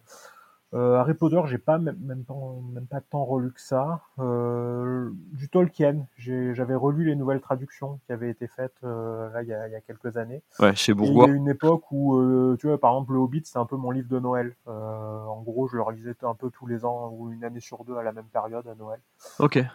euh, 0.73 0.97
Harry 0.97 1.13
Potter, 1.13 1.41
j'ai 1.45 1.57
pas 1.57 1.77
même, 1.77 1.97
même, 2.01 2.23
pas, 2.23 2.33
même 2.73 2.87
pas 2.87 2.99
tant 2.99 3.23
relu 3.23 3.51
que 3.53 3.61
ça. 3.61 4.01
Euh, 4.19 5.09
du 5.31 5.47
Tolkien, 5.47 6.05
j'avais 6.17 6.75
relu 6.75 7.05
les 7.05 7.15
nouvelles 7.15 7.39
traductions 7.39 7.99
qui 8.05 8.11
avaient 8.11 8.29
été 8.29 8.47
faites 8.47 8.75
euh, 8.83 9.29
là 9.31 9.43
il 9.43 9.47
y, 9.47 9.53
a, 9.53 9.67
il 9.67 9.71
y 9.71 9.75
a 9.75 9.81
quelques 9.81 10.17
années. 10.17 10.41
Ouais, 10.59 10.75
chez 10.75 10.91
Et 10.91 10.95
il 10.95 11.03
y 11.03 11.05
Bourgois. 11.05 11.25
a 11.27 11.29
une 11.29 11.47
époque 11.47 11.83
où, 11.91 12.17
euh, 12.17 12.57
tu 12.59 12.67
vois, 12.67 12.79
par 12.79 12.91
exemple, 12.93 13.13
le 13.13 13.19
Hobbit, 13.19 13.43
c'est 13.45 13.59
un 13.59 13.65
peu 13.65 13.77
mon 13.77 13.91
livre 13.91 14.09
de 14.09 14.19
Noël. 14.19 14.55
Euh, 14.67 15.25
en 15.25 15.41
gros, 15.43 15.67
je 15.67 15.75
le 15.77 15.81
relisais 15.83 16.15
un 16.23 16.33
peu 16.35 16.49
tous 16.49 16.65
les 16.67 16.83
ans 16.83 17.09
ou 17.11 17.31
une 17.31 17.43
année 17.43 17.59
sur 17.61 17.85
deux 17.85 17.95
à 17.95 18.03
la 18.03 18.11
même 18.11 18.25
période 18.25 18.67
à 18.67 18.75
Noël. 18.75 18.99
Ok. 19.39 19.57
Euh, 19.57 19.65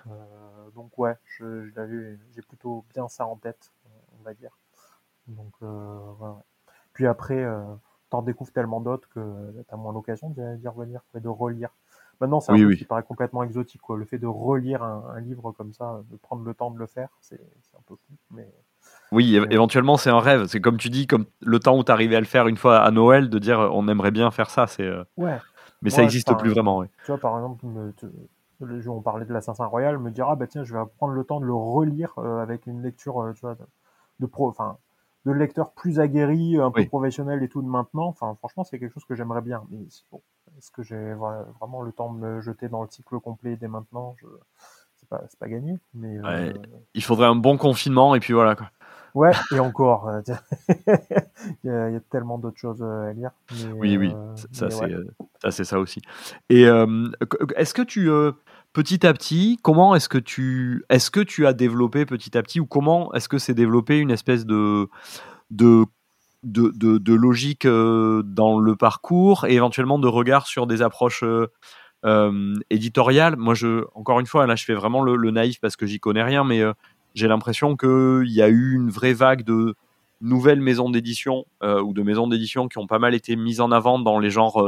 donc 0.74 0.98
ouais, 0.98 1.16
je, 1.24 1.66
je 1.68 2.16
j'ai 2.34 2.42
plutôt 2.42 2.84
bien 2.94 3.08
ça 3.08 3.26
en 3.26 3.36
tête, 3.36 3.72
on 4.18 4.22
va 4.22 4.34
dire. 4.34 4.58
Donc 5.28 5.52
euh, 5.62 5.98
ouais, 6.20 6.28
ouais. 6.28 6.42
Puis 6.92 7.06
après, 7.06 7.42
euh, 7.42 7.62
t'en 8.10 8.22
découvres 8.22 8.52
tellement 8.52 8.80
d'autres 8.80 9.08
que 9.10 9.20
t'as 9.68 9.76
moins 9.76 9.92
l'occasion 9.92 10.30
d'y 10.30 10.68
revenir 10.68 11.00
et 11.14 11.20
de 11.20 11.28
relire. 11.28 11.70
Maintenant, 12.20 12.40
c'est 12.40 12.52
un 12.52 12.56
Oui, 12.56 12.64
truc 12.64 12.74
oui. 12.74 12.78
qui 12.78 12.84
paraît 12.84 13.02
complètement 13.02 13.42
exotique. 13.42 13.80
Quoi. 13.80 13.96
Le 13.96 14.04
fait 14.04 14.18
de 14.18 14.26
relire 14.26 14.82
un, 14.82 15.04
un 15.14 15.20
livre 15.20 15.52
comme 15.52 15.72
ça, 15.72 16.02
de 16.10 16.16
prendre 16.16 16.44
le 16.44 16.54
temps 16.54 16.70
de 16.70 16.78
le 16.78 16.86
faire, 16.86 17.08
c'est 17.20 17.40
un 17.76 17.82
peu 17.86 17.94
fou. 17.96 18.12
Mais 18.30 18.46
Oui, 19.12 19.36
éventuellement, 19.50 19.96
c'est 19.96 20.10
un 20.10 20.20
rêve. 20.20 20.46
C'est 20.46 20.60
comme 20.60 20.76
tu 20.76 20.88
dis, 20.88 21.06
comme 21.06 21.26
le 21.40 21.58
temps 21.58 21.76
où 21.76 21.82
tu 21.82 21.90
arrivé 21.90 22.14
à 22.14 22.20
le 22.20 22.26
faire 22.26 22.46
une 22.46 22.56
fois 22.56 22.78
à 22.78 22.90
Noël, 22.92 23.28
de 23.28 23.38
dire 23.38 23.58
euh, 23.60 23.68
on 23.72 23.88
aimerait 23.88 24.12
bien 24.12 24.30
faire 24.30 24.50
ça. 24.50 24.66
C'est, 24.68 24.84
euh, 24.84 25.02
ouais, 25.16 25.38
mais 25.82 25.90
ça 25.90 26.02
n'existe 26.02 26.34
plus 26.34 26.50
vraiment. 26.50 26.78
ouais. 26.78 26.88
tu 27.02 27.12
vois, 27.12 27.20
par 27.20 27.36
exemple, 27.36 27.66
me- 27.66 27.92
te- 27.92 28.06
le 28.60 28.80
jour 28.80 28.96
où 28.96 28.98
on 28.98 29.02
parlait 29.02 29.24
de 29.26 29.32
l'Assassin 29.32 29.66
Royal, 29.66 29.98
me 29.98 30.10
dire 30.10 30.28
ah 30.28 30.36
bah 30.36 30.46
tiens, 30.46 30.64
je 30.64 30.74
vais 30.76 30.80
prendre 30.98 31.14
le 31.14 31.24
temps 31.24 31.40
de 31.40 31.46
le 31.46 31.54
relire 31.54 32.14
euh, 32.18 32.42
avec 32.42 32.66
une 32.66 32.82
lecture, 32.82 33.22
euh, 33.22 33.32
tu 33.32 33.40
vois, 33.42 33.54
de, 33.54 33.64
de 34.20 34.26
pro, 34.26 34.48
enfin, 34.48 34.78
de 35.26 35.32
lecteur 35.32 35.72
plus 35.72 36.00
aguerri, 36.00 36.56
un 36.56 36.70
peu 36.70 36.80
Oui. 36.80 36.86
professionnel 36.86 37.42
et 37.42 37.48
tout 37.48 37.62
de 37.62 37.68
maintenant. 37.68 38.06
Enfin, 38.06 38.34
franchement, 38.38 38.64
c'est 38.64 38.78
quelque 38.78 38.92
chose 38.92 39.04
que 39.04 39.14
j'aimerais 39.14 39.42
bien. 39.42 39.62
Mais 39.70 39.78
bon, 40.10 40.22
est-ce 40.56 40.70
que 40.70 40.82
j'ai 40.82 41.14
voilà, 41.14 41.44
vraiment 41.60 41.82
le 41.82 41.92
temps 41.92 42.12
de 42.12 42.18
me 42.18 42.40
jeter 42.40 42.68
dans 42.68 42.82
le 42.82 42.88
cycle 42.88 43.18
complet 43.20 43.56
dès 43.56 43.68
maintenant? 43.68 44.14
Je... 44.20 44.26
C'est 44.96 45.08
pas, 45.08 45.22
pas 45.38 45.48
gagné, 45.48 45.78
mais 45.94 46.18
euh, 46.18 46.22
Ouais. 46.22 46.52
Il 46.94 47.02
faudrait 47.02 47.26
un 47.26 47.34
bon 47.34 47.56
confinement 47.56 48.14
et 48.14 48.20
puis 48.20 48.34
voilà. 48.34 48.54
Quoi. 48.54 48.70
Ouais, 49.14 49.30
et 49.54 49.58
encore, 49.58 50.10
il, 50.68 51.54
y 51.64 51.70
a, 51.70 52.00
tellement 52.10 52.38
d'autres 52.38 52.58
choses 52.58 52.82
à 52.82 53.12
lire. 53.14 53.30
oui, 53.76 53.96
oui, 53.96 54.12
ça 54.52 54.70
c'est 55.50 55.64
ça 55.64 55.80
aussi. 55.80 56.02
Et 56.50 56.64
est-ce 57.56 57.74
que 57.74 57.82
tu 57.82 58.10
petit 58.72 59.06
à 59.06 59.12
petit, 59.12 59.58
comment 59.62 59.94
est-ce 59.94 60.08
que 60.08 60.18
tu 60.18 60.84
est-ce 60.88 61.10
que 61.10 61.20
tu 61.20 61.46
as 61.46 61.52
développé 61.52 62.06
petit 62.06 62.36
à 62.36 62.42
petit 62.42 62.60
ou 62.60 62.66
comment 62.66 63.12
est-ce 63.14 63.28
que 63.28 63.38
c'est 63.38 63.54
développé 63.54 63.98
une 63.98 64.10
espèce 64.10 64.46
de 64.46 64.88
de 65.50 65.84
de, 66.42 66.70
de, 66.98 67.14
logique 67.14 67.66
dans 67.66 68.58
le 68.58 68.74
parcours 68.74 69.44
et 69.44 69.54
éventuellement 69.54 69.98
de 69.98 70.08
regard 70.08 70.46
sur 70.46 70.66
des 70.66 70.80
approches 70.80 71.22
éditoriales? 72.70 73.36
Moi, 73.36 73.52
je, 73.52 73.84
encore 73.94 74.20
une 74.20 74.26
fois, 74.26 74.46
là, 74.46 74.56
je 74.56 74.64
fais 74.64 74.72
vraiment 74.72 75.02
le, 75.02 75.30
naïf 75.30 75.60
parce 75.60 75.76
que 75.76 75.84
j'y 75.84 76.00
connais 76.00 76.22
rien, 76.22 76.42
mais 76.42 76.62
j'ai 77.14 77.28
l'impression 77.28 77.76
qu'il 77.76 78.30
y 78.30 78.40
a 78.40 78.48
eu 78.48 78.72
une 78.72 78.88
vraie 78.88 79.12
vague 79.12 79.44
de 79.44 79.74
nouvelles 80.22 80.62
maisons 80.62 80.88
d'édition 80.88 81.44
ou 81.62 81.92
de 81.92 82.02
maisons 82.02 82.26
d'édition 82.26 82.68
qui 82.68 82.78
ont 82.78 82.86
pas 82.86 82.98
mal 82.98 83.14
été 83.14 83.36
mises 83.36 83.60
en 83.60 83.70
avant 83.70 83.98
dans 83.98 84.18
les 84.18 84.30
genres 84.30 84.64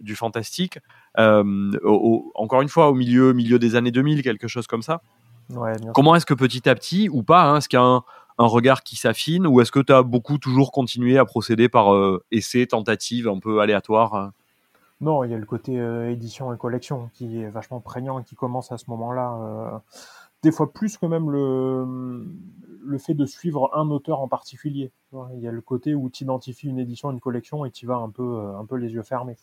du 0.00 0.16
fantastique. 0.16 0.78
encore 1.16 2.62
une 2.62 2.68
fois, 2.68 2.88
au 2.88 2.94
milieu, 2.94 3.32
milieu 3.32 3.58
des 3.58 3.76
années 3.76 3.90
2000, 3.90 4.22
quelque 4.22 4.48
chose 4.48 4.66
comme 4.66 4.82
ça. 4.82 5.02
Comment 5.94 6.14
est-ce 6.14 6.26
que 6.26 6.34
petit 6.34 6.68
à 6.68 6.74
petit, 6.74 7.08
ou 7.08 7.22
pas, 7.22 7.44
hein, 7.44 7.56
est-ce 7.56 7.68
qu'il 7.68 7.78
y 7.78 7.82
a 7.82 7.84
un, 7.84 8.04
un 8.38 8.46
regard 8.46 8.82
qui 8.82 8.96
s'affine 8.96 9.46
ou 9.46 9.60
est-ce 9.60 9.72
que 9.72 9.80
tu 9.80 9.92
as 9.92 10.02
beaucoup 10.02 10.38
toujours 10.38 10.70
continué 10.70 11.18
à 11.18 11.24
procéder 11.24 11.68
par 11.68 11.94
euh, 11.94 12.24
essais, 12.30 12.66
tentatives 12.66 13.28
un 13.28 13.38
peu 13.38 13.60
aléatoires 13.60 14.14
euh 14.14 14.26
Non, 15.00 15.24
il 15.24 15.30
y 15.30 15.34
a 15.34 15.38
le 15.38 15.46
côté 15.46 15.78
euh, 15.78 16.10
édition 16.10 16.52
et 16.54 16.56
collection 16.56 17.10
qui 17.14 17.40
est 17.40 17.50
vachement 17.50 17.80
prégnant 17.80 18.20
et 18.20 18.24
qui 18.24 18.36
commence 18.36 18.70
à 18.70 18.78
ce 18.78 18.84
moment-là. 18.88 19.82
des 20.42 20.52
fois 20.52 20.72
plus 20.72 20.96
que 20.96 21.06
même 21.06 21.30
le, 21.30 22.24
le 22.80 22.98
fait 22.98 23.14
de 23.14 23.26
suivre 23.26 23.70
un 23.74 23.90
auteur 23.90 24.20
en 24.20 24.28
particulier. 24.28 24.92
Il 25.34 25.40
y 25.40 25.48
a 25.48 25.52
le 25.52 25.60
côté 25.60 25.94
où 25.94 26.08
tu 26.08 26.22
identifies 26.22 26.68
une 26.68 26.78
édition, 26.78 27.10
une 27.10 27.20
collection 27.20 27.64
et 27.64 27.72
tu 27.72 27.86
vas 27.86 27.96
un 27.96 28.10
peu, 28.10 28.54
un 28.56 28.64
peu 28.64 28.76
les 28.76 28.92
yeux 28.92 29.02
fermés. 29.02 29.36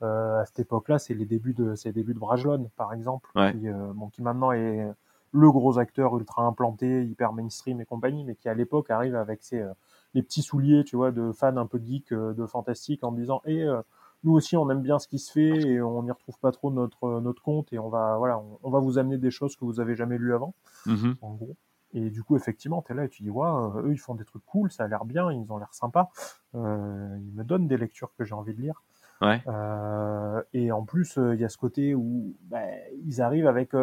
À 0.00 0.44
cette 0.46 0.60
époque-là, 0.60 0.98
c'est 0.98 1.14
les 1.14 1.26
débuts 1.26 1.54
de, 1.54 1.74
c'est 1.74 1.88
les 1.88 1.92
débuts 1.94 2.14
de 2.14 2.18
Brajlon, 2.18 2.70
par 2.76 2.92
exemple, 2.92 3.30
qui, 3.52 3.68
bon, 3.94 4.08
qui 4.08 4.22
maintenant 4.22 4.52
est 4.52 4.88
le 5.32 5.50
gros 5.50 5.78
acteur 5.78 6.16
ultra 6.16 6.42
implanté, 6.42 7.04
hyper 7.04 7.32
mainstream 7.32 7.80
et 7.80 7.84
compagnie, 7.84 8.24
mais 8.24 8.34
qui 8.34 8.48
à 8.48 8.54
l'époque 8.54 8.90
arrive 8.90 9.14
avec 9.14 9.42
ses 9.42 9.60
euh, 9.60 9.72
les 10.14 10.22
petits 10.22 10.42
souliers, 10.42 10.84
tu 10.84 10.96
vois, 10.96 11.10
de 11.10 11.32
fans 11.32 11.56
un 11.56 11.66
peu 11.66 11.78
geek 11.78 12.12
euh, 12.12 12.32
de 12.32 12.46
fantastique 12.46 13.04
en 13.04 13.12
disant 13.12 13.42
et 13.44 13.60
eh, 13.60 13.80
nous 14.24 14.32
aussi 14.32 14.56
on 14.56 14.68
aime 14.70 14.82
bien 14.82 14.98
ce 14.98 15.06
qui 15.06 15.18
se 15.18 15.30
fait 15.30 15.60
et 15.60 15.82
on 15.82 16.02
n'y 16.02 16.10
retrouve 16.10 16.38
pas 16.38 16.50
trop 16.50 16.72
notre 16.72 17.20
notre 17.20 17.40
compte 17.40 17.72
et 17.72 17.78
on 17.78 17.88
va 17.88 18.16
voilà 18.16 18.42
on, 18.64 18.70
va 18.70 18.80
vous 18.80 18.98
amener 18.98 19.16
des 19.16 19.30
choses 19.30 19.54
que 19.54 19.64
vous 19.64 19.78
avez 19.78 19.94
jamais 19.94 20.18
lues 20.18 20.34
avant 20.34 20.54
mm-hmm. 20.86 21.14
en 21.20 21.34
gros. 21.34 21.56
Et 21.92 22.10
du 22.10 22.24
coup 22.24 22.34
effectivement 22.34 22.82
tu 22.82 22.92
es 22.92 22.96
là 22.96 23.04
et 23.04 23.08
tu 23.08 23.22
dis 23.22 23.30
ouais 23.30 23.48
eux 23.76 23.92
ils 23.92 23.98
font 23.98 24.16
des 24.16 24.24
trucs 24.24 24.44
cool 24.44 24.72
ça 24.72 24.84
a 24.84 24.88
l'air 24.88 25.04
bien 25.04 25.30
ils 25.30 25.52
ont 25.52 25.58
l'air 25.58 25.72
sympas. 25.72 26.10
Euh, 26.56 27.16
ils 27.20 27.32
me 27.32 27.44
donnent 27.44 27.68
des 27.68 27.76
lectures 27.76 28.10
que 28.18 28.24
j'ai 28.24 28.34
envie 28.34 28.54
de 28.54 28.60
lire 28.60 28.82
ouais. 29.20 29.42
euh, 29.46 30.42
et 30.52 30.72
en 30.72 30.84
plus 30.84 31.18
il 31.18 31.40
y 31.40 31.44
a 31.44 31.48
ce 31.48 31.58
côté 31.58 31.94
où 31.94 32.34
bah, 32.42 32.62
ils 33.04 33.20
arrivent 33.20 33.46
avec 33.46 33.74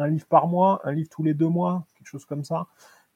un 0.00 0.06
livre 0.08 0.26
par 0.26 0.46
mois, 0.46 0.80
un 0.84 0.92
livre 0.92 1.08
tous 1.10 1.22
les 1.22 1.34
deux 1.34 1.48
mois, 1.48 1.84
quelque 1.96 2.08
chose 2.08 2.24
comme 2.24 2.44
ça. 2.44 2.66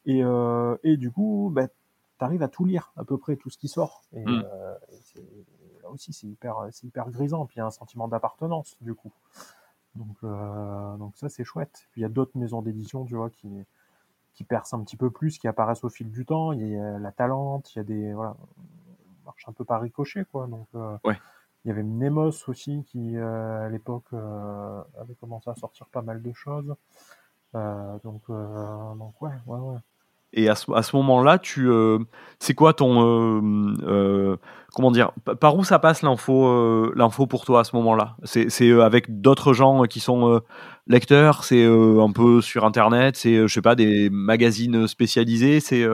Et, 0.06 0.22
euh, 0.22 0.76
et 0.82 0.96
du 0.96 1.10
coup, 1.10 1.50
bah, 1.52 1.66
tu 1.66 2.24
arrives 2.24 2.42
à 2.42 2.48
tout 2.48 2.64
lire, 2.64 2.92
à 2.96 3.04
peu 3.04 3.16
près 3.16 3.36
tout 3.36 3.50
ce 3.50 3.58
qui 3.58 3.68
sort. 3.68 4.02
Et, 4.12 4.24
mm. 4.24 4.44
euh, 4.52 4.74
là 5.82 5.90
aussi, 5.90 6.12
c'est 6.12 6.26
hyper, 6.26 6.56
c'est 6.70 6.86
hyper 6.86 7.10
grisant. 7.10 7.46
Puis 7.46 7.56
il 7.56 7.58
y 7.58 7.62
a 7.62 7.66
un 7.66 7.70
sentiment 7.70 8.08
d'appartenance, 8.08 8.76
du 8.80 8.94
coup. 8.94 9.12
Donc, 9.94 10.16
euh, 10.24 10.96
donc 10.96 11.16
ça, 11.16 11.28
c'est 11.28 11.44
chouette. 11.44 11.86
Puis 11.92 12.00
il 12.00 12.02
y 12.02 12.06
a 12.06 12.10
d'autres 12.10 12.36
maisons 12.36 12.62
d'édition, 12.62 13.04
tu 13.04 13.14
vois, 13.14 13.30
qui, 13.30 13.48
qui 14.34 14.44
percent 14.44 14.74
un 14.74 14.84
petit 14.84 14.96
peu 14.96 15.10
plus, 15.10 15.38
qui 15.38 15.48
apparaissent 15.48 15.84
au 15.84 15.90
fil 15.90 16.10
du 16.10 16.26
temps. 16.26 16.52
Il 16.52 16.68
y 16.68 16.76
a 16.76 16.98
la 16.98 17.12
Talente, 17.12 17.74
il 17.74 17.78
y 17.78 17.80
a 17.80 17.84
des. 17.84 18.12
Voilà, 18.12 18.36
marche 19.24 19.48
un 19.48 19.52
peu 19.52 19.64
par 19.64 19.80
ricochet, 19.80 20.26
quoi. 20.30 20.46
Donc, 20.46 20.68
ouais. 21.04 21.18
Il 21.64 21.68
y 21.68 21.71
avait 21.71 21.83
Nemos 21.83 22.33
aussi 22.47 22.85
qui, 22.87 23.16
euh, 23.16 23.66
à 23.66 23.68
l'époque, 23.71 24.04
euh, 24.12 24.80
avait 25.00 25.14
commencé 25.14 25.49
à 25.49 25.54
sortir 25.54 25.87
pas 25.87 26.02
mal 26.02 26.23
de 26.23 26.33
choses. 26.35 26.75
Euh, 27.54 27.97
donc, 28.04 28.23
donc, 28.28 29.23
ouais, 29.23 29.30
ouais, 29.47 29.59
ouais. 29.59 29.78
Et 30.37 30.49
à 30.49 30.56
ce, 30.56 30.71
à 30.73 30.83
ce 30.83 30.97
moment-là, 30.97 31.38
tu, 31.38 31.71
c'est 32.40 32.54
quoi 32.54 32.75
ton, 32.75 33.40
comment 34.75 34.90
dire, 34.90 35.12
par 35.40 35.56
où 35.56 35.62
ça 35.62 35.78
passe 35.78 36.02
l'info, 36.02 36.92
l'info 36.92 37.28
pour 37.28 37.44
toi 37.44 37.61
à 37.61 37.64
ce 37.64 37.76
moment-là? 37.76 38.16
C'est, 38.25 38.73
avec 38.73 39.21
d'autres 39.21 39.52
gens 39.52 39.85
qui 39.85 40.00
sont 40.00 40.42
lecteurs, 40.88 41.44
c'est 41.44 41.64
un 41.64 42.11
peu 42.11 42.40
sur 42.40 42.64
Internet, 42.64 43.16
c'est, 43.16 43.47
je 43.47 43.54
sais 43.54 43.62
pas, 43.62 43.76
des 43.76 44.11
magazines 44.11 44.88
spécialisés, 44.88 45.61
c'est 45.61 45.87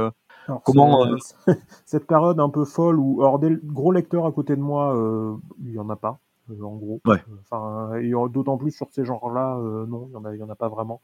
Comment 0.65 1.07
euh, 1.07 1.17
cette 1.87 2.07
période 2.07 2.41
un 2.41 2.49
peu 2.49 2.65
folle 2.65 2.99
où 2.99 3.23
alors 3.23 3.39
des 3.39 3.57
gros 3.63 3.93
lecteurs 3.93 4.27
à 4.27 4.33
côté 4.33 4.57
de 4.57 4.61
moi, 4.61 4.97
euh, 4.97 5.37
il 5.61 5.73
y 5.73 5.79
en 5.79 5.91
a 5.91 5.97
pas 5.97 6.19
euh, 6.51 6.63
en 6.63 6.77
gros. 6.77 7.01
Enfin, 7.41 7.95
et 7.97 8.11
d'autant 8.31 8.57
plus 8.57 8.73
sur 8.73 8.91
ces 8.91 9.05
genres-là, 9.05 9.57
non, 9.89 10.07
il 10.09 10.13
y 10.13 10.17
en 10.17 10.25
a, 10.25 10.35
il 10.35 10.39
y 10.39 10.43
en 10.43 10.51
a 10.51 10.57
pas 10.57 10.69
vraiment. 10.69 11.01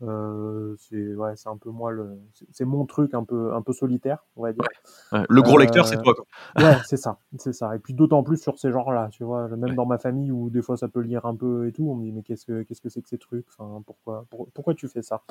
c'est 0.00 1.14
ouais, 1.14 1.36
c'est 1.36 1.48
un 1.48 1.56
peu 1.56 1.70
moi 1.70 1.92
le, 1.92 2.18
c'est 2.50 2.64
mon 2.64 2.84
truc 2.86 3.14
un 3.14 3.24
peu 3.24 3.54
un 3.54 3.62
peu 3.62 3.72
solitaire, 3.72 4.24
on 4.36 4.42
va 4.42 4.52
dire. 4.52 4.64
Le 5.12 5.42
gros 5.42 5.58
lecteur, 5.58 5.86
c'est 5.86 6.02
toi. 6.02 6.14
Quoi. 6.14 6.24
ouais, 6.64 6.76
c'est 6.84 6.96
ça, 6.96 7.18
c'est 7.38 7.52
ça. 7.52 7.74
Et 7.76 7.78
puis 7.78 7.94
d'autant 7.94 8.22
plus 8.22 8.38
sur 8.38 8.58
ces 8.58 8.72
genres-là, 8.72 9.08
tu 9.12 9.24
vois, 9.24 9.48
même 9.48 9.74
dans 9.74 9.86
ma 9.86 9.98
famille 9.98 10.32
où 10.32 10.50
des 10.50 10.62
fois 10.62 10.76
ça 10.76 10.88
peut 10.88 11.00
lire 11.00 11.26
un 11.26 11.36
peu 11.36 11.68
et 11.68 11.72
tout, 11.72 11.88
on 11.88 11.94
me 11.94 12.04
dit 12.04 12.12
mais 12.12 12.22
qu'est-ce 12.22 12.46
que 12.46 12.62
qu'est-ce 12.62 12.80
que 12.80 12.88
c'est 12.88 13.02
que 13.02 13.08
ces 13.08 13.18
trucs, 13.18 13.46
enfin 13.56 13.82
pourquoi 13.86 14.26
pourquoi 14.54 14.74
tu 14.74 14.88
fais 14.88 15.02
ça? 15.02 15.22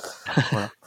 Voilà. 0.51 0.69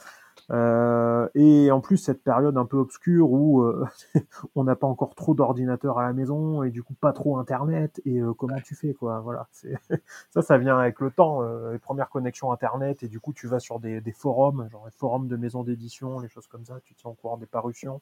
Euh, 0.51 1.27
et 1.33 1.71
en 1.71 1.81
plus 1.81 1.97
cette 1.97 2.23
période 2.23 2.55
un 2.55 2.65
peu 2.65 2.77
obscure 2.77 3.31
où 3.31 3.63
euh, 3.63 3.83
on 4.55 4.63
n'a 4.63 4.75
pas 4.75 4.85
encore 4.85 5.15
trop 5.15 5.33
d'ordinateurs 5.33 5.97
à 5.97 6.03
la 6.03 6.13
maison 6.13 6.61
et 6.61 6.69
du 6.69 6.83
coup 6.83 6.93
pas 6.93 7.13
trop 7.13 7.39
internet 7.39 7.99
et 8.05 8.19
euh, 8.19 8.31
comment 8.33 8.59
tu 8.63 8.75
fais 8.75 8.93
quoi 8.93 9.21
voilà 9.21 9.47
ça 10.29 10.43
ça 10.43 10.57
vient 10.59 10.77
avec 10.77 10.99
le 10.99 11.09
temps 11.09 11.41
les 11.71 11.79
premières 11.79 12.09
connexions 12.09 12.51
internet 12.51 13.01
et 13.01 13.07
du 13.07 13.19
coup 13.19 13.33
tu 13.33 13.47
vas 13.47 13.59
sur 13.59 13.79
des, 13.79 14.01
des 14.01 14.11
forums 14.11 14.69
genre 14.69 14.85
les 14.85 14.91
forums 14.91 15.27
de 15.27 15.35
maisons 15.35 15.63
d'édition 15.63 16.19
les 16.19 16.29
choses 16.29 16.45
comme 16.45 16.63
ça 16.63 16.79
tu 16.83 16.93
te 16.93 17.01
tiens 17.01 17.09
au 17.09 17.15
courant 17.15 17.37
des 17.37 17.47
parutions 17.47 18.01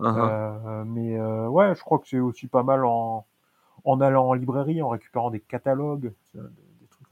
uh-huh. 0.00 0.84
mais 0.84 1.18
ouais 1.46 1.74
je 1.74 1.80
crois 1.80 1.98
que 1.98 2.08
c'est 2.08 2.20
aussi 2.20 2.46
pas 2.46 2.62
mal 2.62 2.84
en 2.84 3.24
en 3.86 4.00
allant 4.02 4.28
en 4.28 4.34
librairie 4.34 4.82
en 4.82 4.90
récupérant 4.90 5.30
des 5.30 5.40
catalogues 5.40 6.12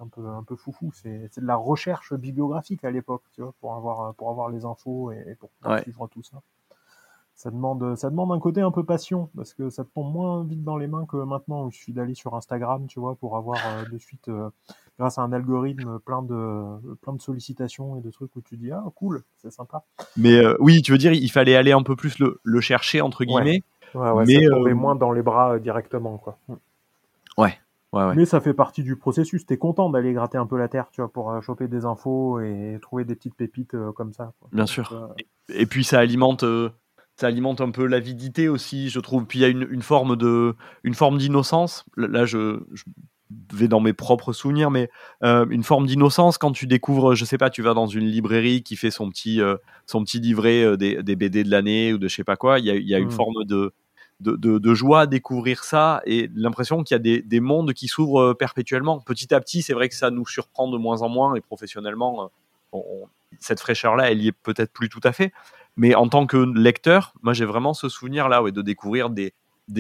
un 0.01 0.09
peu 0.09 0.27
un 0.27 0.43
peu 0.43 0.57
foufou. 0.57 0.91
C'est 0.95 1.41
de 1.41 1.47
la 1.47 1.57
recherche 1.57 2.15
bibliographique 2.15 2.85
à 2.85 2.91
l'époque, 2.91 3.23
tu 3.33 3.43
vois, 3.43 3.55
pour 3.61 3.75
avoir 3.75 4.15
pour 4.15 4.31
avoir 4.31 4.49
les 4.49 4.65
infos 4.65 5.13
et, 5.13 5.37
pour 5.39 5.51
suivre 5.83 6.09
tout 6.09 6.23
ça. 6.23 6.41
Ça 7.35 7.51
demande 7.51 7.95
ça 7.97 8.11
demande 8.11 8.33
un 8.33 8.41
côté 8.41 8.61
un 8.63 8.73
peu 8.73 8.85
passion 8.85 9.31
parce 9.37 9.55
que 9.55 9.71
ça 9.71 9.85
tombe 9.85 10.13
moins 10.13 10.43
vite 10.43 10.65
dans 10.65 10.77
les 10.77 10.89
mains 10.89 11.07
que 11.07 11.17
maintenant 11.17 11.67
où 11.67 11.71
je 11.71 11.77
suis 11.77 11.93
d'aller 11.93 12.15
sur 12.15 12.35
Instagram, 12.35 12.87
tu 12.89 12.99
vois, 12.99 13.15
pour 13.15 13.37
avoir 13.37 13.59
euh, 13.65 13.85
de 13.93 13.99
suite 13.99 14.29
euh, 14.29 14.51
grâce 14.99 15.19
à 15.19 15.23
un 15.23 15.33
algorithme 15.33 16.01
plein 16.01 16.23
de 16.23 16.97
plein 16.97 17.13
de 17.13 17.21
sollicitations 17.21 17.97
et 17.97 18.01
de 18.01 18.11
trucs 18.11 18.35
où 18.35 18.41
tu 18.41 18.57
dis 18.57 18.73
ah 18.73 18.83
cool, 18.97 19.23
c'est 19.37 19.53
sympa. 19.53 19.85
Mais 20.17 20.35
euh, 20.35 20.57
oui, 20.59 20.83
tu 20.83 20.91
veux 20.91 20.99
dire 20.99 21.13
il 21.13 21.31
fallait 21.31 21.55
aller 21.55 21.73
un 21.73 21.83
peu 21.83 21.95
plus 21.95 22.19
le, 22.19 22.41
le 22.43 22.61
chercher 22.61 23.01
entre 23.01 23.25
guillemets. 23.25 23.63
Ouais. 23.95 24.11
Ouais, 24.11 24.25
mais 24.27 24.45
ça 24.45 24.51
tombait 24.51 24.75
moins 24.75 24.97
dans 24.97 25.13
les 25.13 25.23
bras 25.23 25.59
directement 25.59 26.19
quoi. 26.19 26.39
Ouais, 27.39 27.57
mais 27.93 28.27
ça 28.27 28.41
fait 28.41 28.55
partie 28.55 28.83
du 28.83 28.97
processus. 28.97 29.47
T'es 29.47 29.57
content 29.57 29.91
d'aller 29.91 30.13
gratter 30.13 30.39
un 30.39 30.47
peu 30.47 30.59
la 30.59 30.69
terre, 30.69 30.89
tu 30.93 31.01
vois, 31.01 31.11
pour 31.11 31.31
euh, 31.31 31.41
choper 31.41 31.69
des 31.69 31.85
infos 31.85 32.41
et 32.41 32.79
trouver 32.83 33.05
des 33.05 33.15
petites 33.15 33.35
pépites 33.35 33.75
euh, 33.75 33.93
comme 33.93 34.13
ça. 34.13 34.33
Bien 34.53 34.67
sûr. 34.67 34.93
Euh, 34.93 35.07
et, 35.49 35.67
puis 35.67 35.85
ça 35.85 35.99
alimente, 35.99 36.45
ça 37.17 37.27
alimente 37.27 37.61
un 37.61 37.71
peu 37.71 37.87
l'avidité 37.87 38.49
aussi, 38.49 38.91
je 38.91 39.01
trouve. 39.01 39.27
Puis 39.27 39.39
il 39.39 39.43
y 39.43 39.45
a 39.45 39.49
une, 39.49 39.83
forme 39.83 40.17
de, 40.17 40.55
une 40.85 40.95
forme 40.95 41.19
d'innocence. 41.19 41.87
Là, 41.97 42.27
je, 42.27 42.61
vais 43.53 43.69
dans 43.69 43.81
mes 43.81 43.93
propres 43.93 44.33
souvenirs, 44.33 44.71
mais 44.71 44.91
une 45.23 45.63
forme 45.63 45.87
d'innocence 45.87 46.39
quand 46.39 46.53
tu 46.53 46.67
découvres, 46.67 47.15
je 47.15 47.25
sais 47.25 47.39
pas, 47.39 47.51
tu 47.51 47.63
vas 47.63 47.75
dans 47.75 47.87
une 47.87 48.07
librairie 48.07 48.63
qui 48.63 48.77
fait 48.77 48.91
son 48.91 49.11
petit, 49.11 49.41
son 49.87 50.03
petit 50.05 50.21
livret 50.21 50.77
des, 50.77 51.03
des, 51.03 51.17
BD 51.17 51.45
de 51.45 51.51
l'année 51.51 51.93
ou 51.93 51.99
de 51.99 52.09
je 52.09 52.15
sais 52.15 52.25
pas 52.25 52.37
quoi. 52.37 52.59
Il 52.59 52.67
y 52.67 52.71
a, 52.71 52.77
y 52.77 52.95
a 52.95 52.99
une 52.99 53.09
mmh. 53.09 53.11
forme 53.11 53.45
de 53.45 53.73
de, 54.21 54.75
joie 54.75 55.03
à 55.03 55.07
découvrir 55.07 55.65
ça 55.65 56.03
et 56.05 56.29
l'impression 56.35 56.83
qu'il 56.83 56.95
y 56.95 57.19
a 57.19 57.23
des, 57.23 57.41
mondes 57.41 57.73
qui 57.73 57.89
s'ouvrent 57.89 58.31
euh, 58.31 58.35
perpétuellement. 58.35 59.01
Petit 59.01 59.33
à 59.35 59.41
petit, 59.41 59.63
c'est 59.63 59.75
vrai 59.75 59.89
que 59.89 59.95
ça 59.95 60.11
nous 60.11 60.27
surprend 60.27 60.69
de 60.69 60.77
moins 60.77 61.03
en 61.03 61.09
moins 61.09 61.35
et 61.35 61.41
professionnellement, 61.41 62.31
euh, 62.75 62.79
cette 63.39 63.61
fraîcheur-là, 63.61 64.11
elle 64.11 64.23
y 64.23 64.29
est 64.29 64.33
peut-être 64.33 64.73
plus 64.73 64.89
tout 64.89 65.01
à 65.05 65.13
fait. 65.13 65.33
Mais 65.77 65.95
en 65.95 66.09
tant 66.09 66.27
que 66.27 66.37
lecteur, 66.37 67.15
moi 67.23 67.33
j'ai 67.33 67.45
vraiment 67.45 67.75
ce 67.75 67.89
souvenir-là 67.89 68.43
ouais, 68.43 68.53
de 68.53 68.63
découvrir 68.63 69.11
des, 69.11 69.33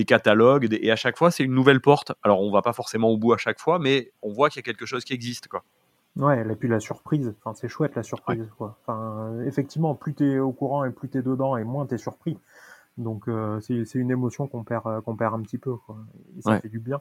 catalogues 0.06 0.68
et 0.70 0.90
à 0.90 0.96
chaque 0.96 1.16
fois 1.16 1.30
c'est 1.30 1.42
une 1.42 1.54
nouvelle 1.54 1.80
porte. 1.80 2.12
Alors 2.22 2.40
on 2.40 2.52
va 2.52 2.62
pas 2.62 2.72
forcément 2.72 3.08
au 3.08 3.16
bout 3.16 3.32
à 3.32 3.38
chaque 3.38 3.58
fois, 3.58 3.78
mais 3.78 4.12
on 4.22 4.32
voit 4.32 4.48
qu'il 4.48 4.60
y 4.60 4.62
a 4.62 4.62
quelque 4.62 4.86
chose 4.86 5.04
qui 5.04 5.12
existe. 5.12 5.48
Quoi. 5.48 5.64
Ouais, 6.16 6.44
et 6.48 6.56
puis 6.56 6.68
la 6.68 6.80
surprise, 6.80 7.32
enfin, 7.38 7.54
c'est 7.54 7.68
chouette 7.68 7.94
la 7.94 8.02
surprise. 8.02 8.48
Quoi. 8.56 8.76
Enfin, 8.82 9.40
effectivement, 9.46 9.94
plus 9.94 10.14
tu 10.14 10.32
es 10.32 10.38
au 10.38 10.52
courant 10.52 10.84
et 10.84 10.90
plus 10.90 11.08
tu 11.08 11.18
es 11.18 11.22
dedans 11.22 11.56
et 11.56 11.64
moins 11.64 11.86
tu 11.86 11.94
es 11.94 11.98
surpris. 11.98 12.36
Donc 12.98 13.28
euh, 13.28 13.60
c'est 13.60 13.94
une 13.94 14.10
émotion 14.10 14.46
qu'on 14.46 14.64
perd, 14.64 14.86
euh, 14.86 15.00
qu'on 15.00 15.16
perd 15.16 15.34
un 15.34 15.40
petit 15.40 15.58
peu, 15.58 15.74
quoi. 15.76 15.96
Et 16.36 16.42
ça 16.42 16.60
fait 16.60 16.68
du 16.68 16.80
bien. 16.80 17.00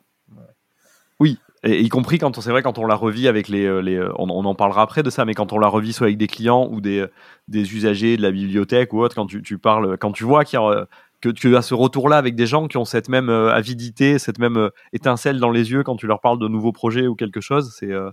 Oui, 1.20 1.40
et 1.64 1.82
y 1.82 1.90
compris 1.90 2.20
quand 2.20 2.38
on, 2.38 2.42
c'est 2.42 2.52
vrai, 2.52 2.62
quand 2.62 2.78
on 2.78 2.86
la 2.86 2.94
revit 2.94 3.28
avec 3.28 3.48
les, 3.48 3.82
les 3.82 4.00
on, 4.20 4.30
on, 4.30 4.46
en 4.46 4.54
parlera 4.54 4.84
après 4.84 5.02
de 5.02 5.10
ça, 5.10 5.26
mais 5.26 5.34
quand 5.34 5.52
on 5.52 5.58
la 5.58 5.68
revit 5.68 5.92
soit 5.92 6.06
avec 6.06 6.18
des 6.20 6.28
clients 6.28 6.70
ou 6.72 6.80
des, 6.80 7.08
des 7.48 7.74
usagers 7.74 8.18
de 8.18 8.22
la 8.22 8.30
bibliothèque 8.30 8.94
ou 8.94 9.00
autre, 9.00 9.16
quand 9.16 9.26
tu, 9.26 9.42
tu 9.42 9.58
parles, 9.58 9.98
quand 9.98 10.12
tu 10.12 10.26
vois 10.26 10.46
qu'il 10.46 10.60
y 10.60 10.62
a 10.62 10.88
que 11.22 11.30
tu 11.30 11.56
as 11.56 11.62
ce 11.62 11.74
retour-là 11.74 12.18
avec 12.18 12.36
des 12.36 12.46
gens 12.46 12.68
qui 12.68 12.78
ont 12.78 12.86
cette 12.86 13.10
même 13.10 13.30
euh, 13.30 13.54
avidité, 13.54 14.20
cette 14.20 14.40
même 14.40 14.58
euh, 14.58 14.70
étincelle 14.94 15.40
dans 15.40 15.50
les 15.50 15.72
yeux 15.72 15.84
quand 15.84 15.96
tu 15.96 16.08
leur 16.08 16.22
parles 16.22 16.40
de 16.40 16.48
nouveaux 16.48 16.72
projets 16.72 17.08
ou 17.08 17.16
quelque 17.16 17.42
chose, 17.42 17.74
c'est 17.78 17.92
euh, 17.92 18.12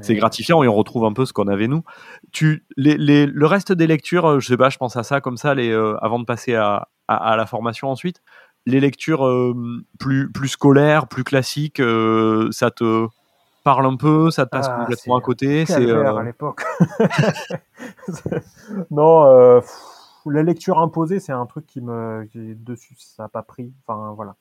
c'est 0.00 0.14
gratifiant 0.14 0.62
et 0.62 0.68
on 0.68 0.74
retrouve 0.74 1.04
un 1.04 1.12
peu 1.12 1.26
ce 1.26 1.32
qu'on 1.32 1.48
avait 1.48 1.68
nous. 1.68 1.82
Tu, 2.32 2.64
les, 2.76 2.96
les, 2.96 3.26
le 3.26 3.46
reste 3.46 3.72
des 3.72 3.86
lectures, 3.86 4.40
je 4.40 4.46
sais 4.46 4.56
pas, 4.56 4.70
je 4.70 4.78
pense 4.78 4.96
à 4.96 5.02
ça 5.02 5.20
comme 5.20 5.36
ça, 5.36 5.54
les, 5.54 5.72
avant 6.00 6.18
de 6.18 6.24
passer 6.24 6.54
à, 6.54 6.88
à, 7.08 7.36
la 7.36 7.46
formation 7.46 7.88
ensuite, 7.88 8.22
les 8.66 8.80
lectures 8.80 9.26
plus, 9.98 10.30
plus 10.32 10.48
scolaires, 10.48 11.08
plus 11.08 11.24
classiques, 11.24 11.82
ça 12.50 12.70
te 12.70 13.06
parle 13.64 13.86
un 13.86 13.96
peu, 13.96 14.30
ça 14.30 14.46
te 14.46 14.50
passe 14.50 14.68
ah, 14.70 14.78
complètement 14.80 15.16
à 15.16 15.20
côté. 15.20 15.66
C'est 15.66 15.90
à 15.90 16.22
l'époque. 16.22 16.62
non 18.90 19.60
la 20.30 20.42
lecture 20.42 20.78
imposée, 20.78 21.20
c'est 21.20 21.32
un 21.32 21.46
truc 21.46 21.66
qui 21.66 21.80
me 21.80 22.28
dessus, 22.32 22.94
ça 22.98 23.24
n'a 23.24 23.28
pas 23.28 23.42
pris. 23.42 23.72
Enfin 23.86 24.12
voilà, 24.14 24.36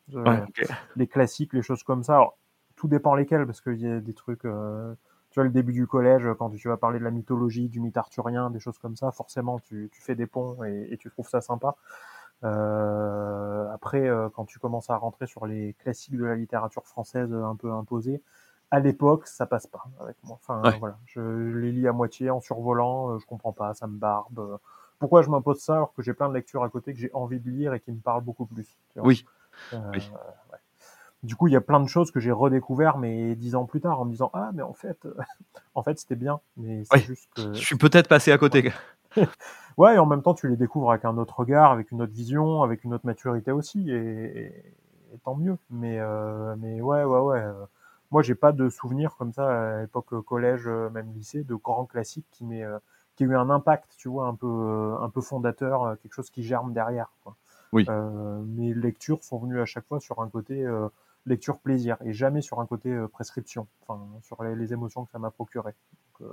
les 0.96 1.08
classiques, 1.08 1.54
les 1.54 1.62
choses 1.62 1.84
comme 1.84 2.04
ça. 2.04 2.16
Alors, 2.16 2.38
tout 2.76 2.88
dépend 2.88 3.16
lesquels, 3.16 3.46
parce 3.46 3.62
qu'il 3.62 3.82
y 3.82 3.88
a 3.88 4.00
des 4.00 4.14
trucs. 4.14 4.46
Euh, 4.46 4.94
tu 5.38 5.42
vois, 5.42 5.46
le 5.46 5.52
début 5.54 5.74
du 5.74 5.86
collège, 5.86 6.28
quand 6.40 6.50
tu 6.50 6.68
vas 6.68 6.78
parler 6.78 6.98
de 6.98 7.04
la 7.04 7.12
mythologie, 7.12 7.70
du 7.70 7.80
mythe 7.80 7.96
arthurien, 7.96 8.50
des 8.50 8.60
choses 8.60 8.80
comme 8.80 8.96
ça, 8.96 9.12
forcément, 9.12 9.60
tu, 9.60 9.92
fais 9.92 10.16
des 10.16 10.26
ponts 10.26 10.64
et, 10.64 10.98
tu 11.00 11.12
trouves 11.12 11.30
ça 11.30 11.42
sympa. 11.42 11.76
Euh, 12.44 13.72
après, 13.72 14.10
euh, 14.10 14.30
quand 14.30 14.46
tu 14.46 14.58
commences 14.58 14.90
à 14.90 14.98
rentrer 14.98 15.28
sur 15.28 15.46
les 15.46 15.76
classiques 15.76 16.18
de 16.18 16.26
la 16.26 16.36
littérature 16.36 16.88
française 16.88 17.32
un 17.32 17.56
peu 17.56 17.72
imposés, 17.72 18.24
à 18.72 18.80
l'époque, 18.80 19.28
ça 19.28 19.46
passe 19.46 19.68
pas 19.68 19.86
avec 20.00 20.16
moi. 20.24 20.40
Enfin, 20.42 20.64
voilà, 20.80 20.98
je, 21.06 21.22
les 21.22 21.72
lis 21.72 21.88
à 21.88 21.92
moitié 21.92 22.32
en 22.32 22.42
survolant, 22.42 23.20
je 23.20 23.26
comprends 23.28 23.54
pas, 23.54 23.76
ça 23.76 23.86
me 23.86 23.96
barbe 23.96 24.58
pourquoi 24.98 25.22
je 25.22 25.30
m'impose 25.30 25.60
ça 25.60 25.76
alors 25.76 25.94
que 25.94 26.02
j'ai 26.02 26.16
plein 26.16 26.28
de 26.28 26.34
lectures 26.34 26.64
à 26.64 26.70
côté 26.70 26.94
que 26.94 27.00
j'ai 27.00 27.12
envie 27.14 27.40
de 27.40 27.52
lire 27.52 27.76
et 27.76 27.80
qui 27.80 27.92
me 27.92 28.00
parlent 28.00 28.24
beaucoup 28.24 28.48
plus 28.48 28.80
Oui. 28.96 29.24
Euh, 29.74 29.92
du 31.24 31.36
coup, 31.36 31.48
il 31.48 31.54
y 31.54 31.56
a 31.56 31.62
plein 31.62 31.80
de 31.80 31.88
choses 31.88 32.12
que 32.12 32.20
j'ai 32.20 32.32
redécouvert, 32.32 32.98
mais 32.98 33.36
dix 33.36 33.56
ans 33.56 33.66
plus 33.66 33.82
tard, 33.82 34.00
en 34.00 34.06
me 34.06 34.12
disant 34.12 34.30
ah 34.34 34.52
mais 34.54 34.62
en 34.62 34.74
fait, 34.74 34.98
en 35.76 35.84
fait 35.84 36.00
c'était 36.00 36.16
bien, 36.16 36.40
mais 36.58 36.84
c'est 36.86 37.00
juste 37.00 37.30
que 37.36 37.54
je 37.54 37.60
suis 37.60 37.78
peut-être 37.78 38.08
passé 38.08 38.32
à 38.32 38.38
côté. 38.38 38.72
ouais, 39.78 39.96
et 39.96 39.98
en 39.98 40.06
même 40.06 40.22
temps, 40.22 40.34
tu 40.34 40.48
les 40.48 40.58
découvres 40.58 40.92
avec 40.92 41.06
un 41.06 41.18
autre 41.18 41.40
regard, 41.40 41.72
avec 41.72 41.92
une 41.92 42.02
autre 42.02 42.14
vision, 42.14 42.64
avec 42.64 42.84
une 42.84 42.94
autre 42.94 43.06
maturité 43.06 43.52
aussi, 43.52 43.90
et, 43.92 44.52
tant 45.24 45.36
mieux. 45.36 45.58
Mais 45.70 46.00
euh, 46.00 46.56
mais 46.60 46.82
ouais, 46.82 47.04
ouais, 47.04 47.20
ouais. 47.20 47.40
Euh, 47.40 47.54
moi, 48.12 48.22
j'ai 48.22 48.36
pas 48.36 48.54
de 48.54 48.70
souvenirs 48.70 49.16
comme 49.18 49.34
ça 49.34 49.78
à 49.78 49.82
l'époque 49.82 50.22
collège, 50.24 50.68
même 50.68 51.12
lycée, 51.14 51.44
de 51.44 51.56
grands 51.56 51.86
classiques 51.86 52.28
qui 52.32 52.46
m'aient 52.46 52.66
qui 53.18 53.24
a 53.24 53.28
eu 53.28 53.36
un 53.36 53.50
impact, 53.50 53.96
tu 53.98 54.08
vois, 54.08 54.28
un 54.28 54.36
peu, 54.36 54.48
euh, 54.48 55.02
un 55.02 55.10
peu 55.10 55.22
fondateur, 55.22 55.84
euh, 55.84 55.96
quelque 55.96 56.14
chose 56.14 56.30
qui 56.30 56.44
germe 56.44 56.72
derrière. 56.72 57.12
Quoi. 57.24 57.36
Oui. 57.74 57.86
Euh, 57.90 58.42
mes 58.44 58.74
lectures 58.74 59.24
sont 59.24 59.40
venues 59.40 59.60
à 59.60 59.66
chaque 59.66 59.88
fois 59.88 60.00
sur 60.00 60.22
un 60.22 60.30
côté 60.30 60.66
lecture 61.28 61.60
plaisir 61.60 61.98
et 62.04 62.14
jamais 62.14 62.42
sur 62.42 62.60
un 62.60 62.66
côté 62.66 62.96
prescription, 63.12 63.68
enfin 63.86 64.02
sur 64.24 64.44
les, 64.44 64.74
émotions 64.74 65.06
que 65.06 65.12
ça 65.12 65.20
m'a 65.20 65.30
procuré. 65.30 65.74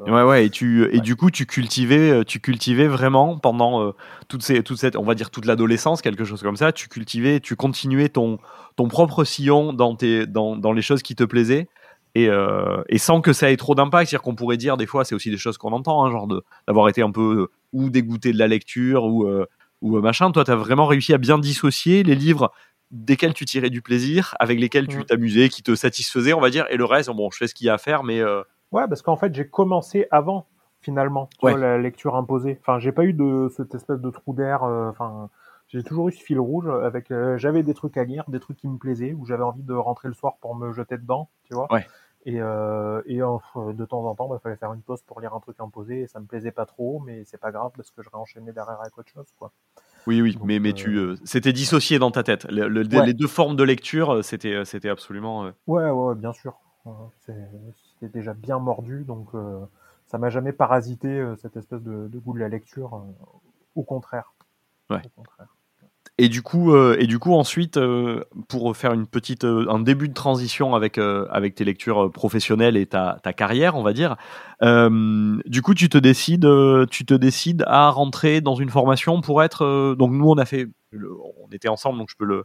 ouais 0.06 0.22
ouais 0.22 0.46
et 0.46 0.50
tu 0.50 0.88
et 0.94 1.00
du 1.00 1.16
coup 1.16 1.30
tu 1.30 1.46
cultivais 1.46 2.24
tu 2.24 2.40
cultivais 2.40 2.86
vraiment 2.86 3.38
pendant 3.38 3.92
toute 4.28 4.42
ces 4.42 4.62
toute 4.62 4.78
cette 4.78 4.96
on 4.96 5.02
va 5.02 5.14
dire 5.14 5.30
toute 5.30 5.44
l'adolescence 5.44 6.00
quelque 6.00 6.24
chose 6.24 6.42
comme 6.42 6.56
ça 6.56 6.72
tu 6.72 6.88
cultivais 6.88 7.40
tu 7.40 7.54
continuais 7.54 8.08
ton 8.08 8.38
ton 8.76 8.88
propre 8.88 9.24
sillon 9.24 9.72
dans 9.72 9.94
tes 9.94 10.26
dans, 10.26 10.56
dans 10.56 10.72
les 10.72 10.82
choses 10.82 11.02
qui 11.02 11.14
te 11.14 11.24
plaisaient 11.24 11.68
euh, 12.16 12.82
et, 12.88 12.98
sans 12.98 13.20
que 13.20 13.32
ça 13.32 13.50
ait 13.50 13.56
trop 13.56 13.74
d'impact. 13.74 14.08
C'est-à-dire 14.08 14.22
qu'on 14.22 14.34
pourrait 14.34 14.56
dire, 14.56 14.76
des 14.76 14.86
fois, 14.86 15.04
c'est 15.04 15.14
aussi 15.14 15.30
des 15.30 15.36
choses 15.36 15.58
qu'on 15.58 15.72
entend, 15.72 16.04
hein, 16.04 16.10
genre 16.10 16.28
d'avoir 16.66 16.88
été 16.88 17.02
un 17.02 17.10
peu 17.10 17.42
euh, 17.42 17.50
ou 17.72 17.90
dégoûté 17.90 18.32
de 18.32 18.38
la 18.38 18.46
lecture 18.46 19.04
ou, 19.04 19.24
euh, 19.24 19.46
ou 19.82 19.98
machin. 20.00 20.30
Toi, 20.30 20.44
tu 20.44 20.50
as 20.50 20.56
vraiment 20.56 20.86
réussi 20.86 21.12
à 21.12 21.18
bien 21.18 21.38
dissocier 21.38 22.02
les 22.02 22.14
livres 22.14 22.52
desquels 22.94 23.34
tu 23.34 23.44
tirais 23.44 23.70
du 23.70 23.82
plaisir, 23.82 24.34
avec 24.40 24.58
lesquels 24.58 24.88
tu 24.88 25.04
t'amusais, 25.04 25.48
qui 25.48 25.62
te 25.62 25.74
satisfaisaient, 25.74 26.32
on 26.32 26.40
va 26.40 26.50
dire, 26.50 26.66
et 26.70 26.76
le 26.76 26.84
reste, 26.84 27.10
bon, 27.10 27.30
je 27.30 27.36
fais 27.36 27.46
ce 27.46 27.54
qu'il 27.54 27.66
y 27.66 27.70
a 27.70 27.74
à 27.74 27.78
faire, 27.78 28.02
mais. 28.04 28.22
Ouais, 28.72 28.88
parce 28.88 29.02
qu'en 29.02 29.16
fait, 29.16 29.34
j'ai 29.34 29.46
commencé 29.46 30.06
avant, 30.10 30.46
finalement, 30.80 31.28
la 31.42 31.78
lecture 31.78 32.16
imposée. 32.16 32.58
Enfin, 32.60 32.78
j'ai 32.78 32.92
pas 32.92 33.04
eu 33.04 33.12
de 33.12 33.52
cette 33.56 33.74
espèce 33.74 34.00
de 34.00 34.10
trou 34.10 34.32
d'air. 34.32 34.62
Enfin. 34.62 35.28
j'ai 35.68 35.82
toujours 35.82 36.08
eu 36.08 36.12
ce 36.12 36.22
fil 36.22 36.40
rouge 36.40 36.68
avec 36.82 37.12
j'avais 37.36 37.62
des 37.62 37.74
trucs 37.74 37.96
à 37.96 38.04
lire, 38.04 38.24
des 38.28 38.40
trucs 38.40 38.56
qui 38.56 38.68
me 38.68 38.78
plaisaient, 38.78 39.12
où 39.12 39.26
j'avais 39.26 39.44
envie 39.44 39.62
de 39.62 39.74
rentrer 39.74 40.08
le 40.08 40.14
soir 40.14 40.36
pour 40.40 40.54
me 40.54 40.72
jeter 40.72 40.96
dedans, 40.96 41.28
tu 41.44 41.54
vois. 41.54 41.72
Ouais. 41.72 41.86
Et, 42.26 42.40
euh, 42.40 43.02
et 43.06 43.18
de 43.18 43.84
temps 43.84 44.04
en 44.04 44.14
temps, 44.14 44.26
il 44.26 44.30
bah, 44.30 44.40
fallait 44.42 44.56
faire 44.56 44.72
une 44.72 44.80
pause 44.80 45.02
pour 45.02 45.20
lire 45.20 45.34
un 45.34 45.40
truc 45.40 45.56
imposé. 45.60 46.02
Et 46.02 46.06
ça 46.06 46.20
me 46.20 46.26
plaisait 46.26 46.52
pas 46.52 46.66
trop, 46.66 47.00
mais 47.00 47.24
c'est 47.24 47.38
pas 47.38 47.52
grave 47.52 47.72
parce 47.76 47.90
que 47.90 48.02
je 48.02 48.08
réenchaînais 48.10 48.52
derrière 48.52 48.80
avec 48.80 48.96
autre 48.96 49.10
chose. 49.10 49.26
Quoi. 49.38 49.52
Oui, 50.06 50.20
oui, 50.20 50.38
mais, 50.44 50.58
mais 50.58 50.72
tu, 50.72 50.96
euh, 50.96 51.16
c'était 51.24 51.52
dissocié 51.52 51.98
dans 51.98 52.10
ta 52.10 52.22
tête. 52.22 52.46
Les 52.50 53.14
deux 53.14 53.26
formes 53.26 53.56
de 53.56 53.62
lecture, 53.64 54.16
euh, 54.16 54.22
c'était, 54.22 54.64
c'était 54.64 54.88
absolument. 54.88 55.52
Ouais, 55.66 55.90
ouais, 55.90 56.14
bien 56.14 56.32
sûr. 56.32 56.54
C'était 57.26 58.08
déjà 58.18 58.34
bien 58.34 58.58
mordu, 58.58 59.04
donc 59.04 59.28
ça 60.06 60.18
m'a 60.18 60.28
jamais 60.28 60.52
parasité 60.52 61.24
cette 61.40 61.56
espèce 61.56 61.82
de, 61.82 62.08
de, 62.08 62.18
goût 62.18 62.34
de 62.34 62.40
la 62.40 62.48
lecture. 62.48 63.02
au 63.74 63.82
contraire. 63.82 64.34
Ouais. 64.90 65.00
Au 65.04 65.08
contraire. 65.20 65.53
Et 66.16 66.28
du 66.28 66.42
coup, 66.42 66.72
euh, 66.72 66.96
et 67.00 67.08
du 67.08 67.18
coup 67.18 67.34
ensuite, 67.34 67.76
euh, 67.76 68.22
pour 68.48 68.76
faire 68.76 68.92
une 68.92 69.06
petite, 69.06 69.42
euh, 69.42 69.66
un 69.68 69.80
début 69.80 70.08
de 70.08 70.14
transition 70.14 70.76
avec 70.76 70.96
avec 70.98 71.56
tes 71.56 71.64
lectures 71.64 72.12
professionnelles 72.12 72.76
et 72.76 72.86
ta, 72.86 73.18
ta 73.22 73.32
carrière, 73.32 73.74
on 73.76 73.82
va 73.82 73.92
dire. 73.92 74.16
du 74.62 75.62
coup, 75.62 75.74
tu 75.74 75.88
te 75.88 75.98
décides, 75.98 76.48
tu 76.90 77.04
te 77.04 77.14
décides 77.14 77.64
à 77.66 77.90
rentrer 77.90 78.40
dans 78.40 78.54
une 78.54 78.70
formation 78.70 79.20
pour 79.20 79.42
être. 79.42 79.96
donc 79.98 80.12
nous, 80.12 80.28
on 80.30 80.38
a 80.38 80.44
fait, 80.44 80.68
on 80.98 81.48
était 81.52 81.68
ensemble, 81.68 81.98
donc 81.98 82.10
je 82.10 82.16
peux 82.16 82.24
le 82.24 82.44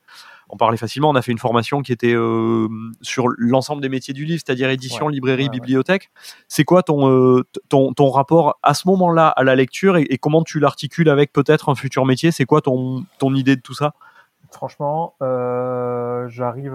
en 0.49 0.57
parler 0.57 0.77
facilement. 0.77 1.09
On 1.09 1.15
a 1.15 1.21
fait 1.21 1.31
une 1.31 1.39
formation 1.39 1.81
qui 1.81 1.91
était 1.91 2.13
euh, 2.13 2.67
sur 3.01 3.27
l'ensemble 3.37 3.81
des 3.81 3.89
métiers 3.89 4.13
du 4.13 4.25
livre, 4.25 4.41
c'est-à-dire 4.45 4.69
édition, 4.69 5.07
librairie, 5.07 5.49
bibliothèque. 5.49 6.11
C'est 6.47 6.63
quoi 6.63 6.83
ton, 6.83 7.09
euh, 7.09 7.43
ton, 7.69 7.93
ton, 7.93 8.09
rapport 8.09 8.59
à 8.63 8.73
ce 8.73 8.87
moment-là 8.87 9.27
à 9.27 9.43
la 9.43 9.55
lecture 9.55 9.97
et, 9.97 10.17
comment 10.17 10.43
tu 10.43 10.59
l'articules 10.59 11.09
avec 11.09 11.31
peut-être 11.31 11.69
un 11.69 11.75
futur 11.75 12.05
métier? 12.05 12.31
C'est 12.31 12.45
quoi 12.45 12.61
ton, 12.61 13.05
ton 13.19 13.33
idée 13.35 13.55
de 13.55 13.61
tout 13.61 13.73
ça? 13.73 13.93
Franchement, 14.51 15.15
euh, 15.21 16.27
j'arrive 16.29 16.73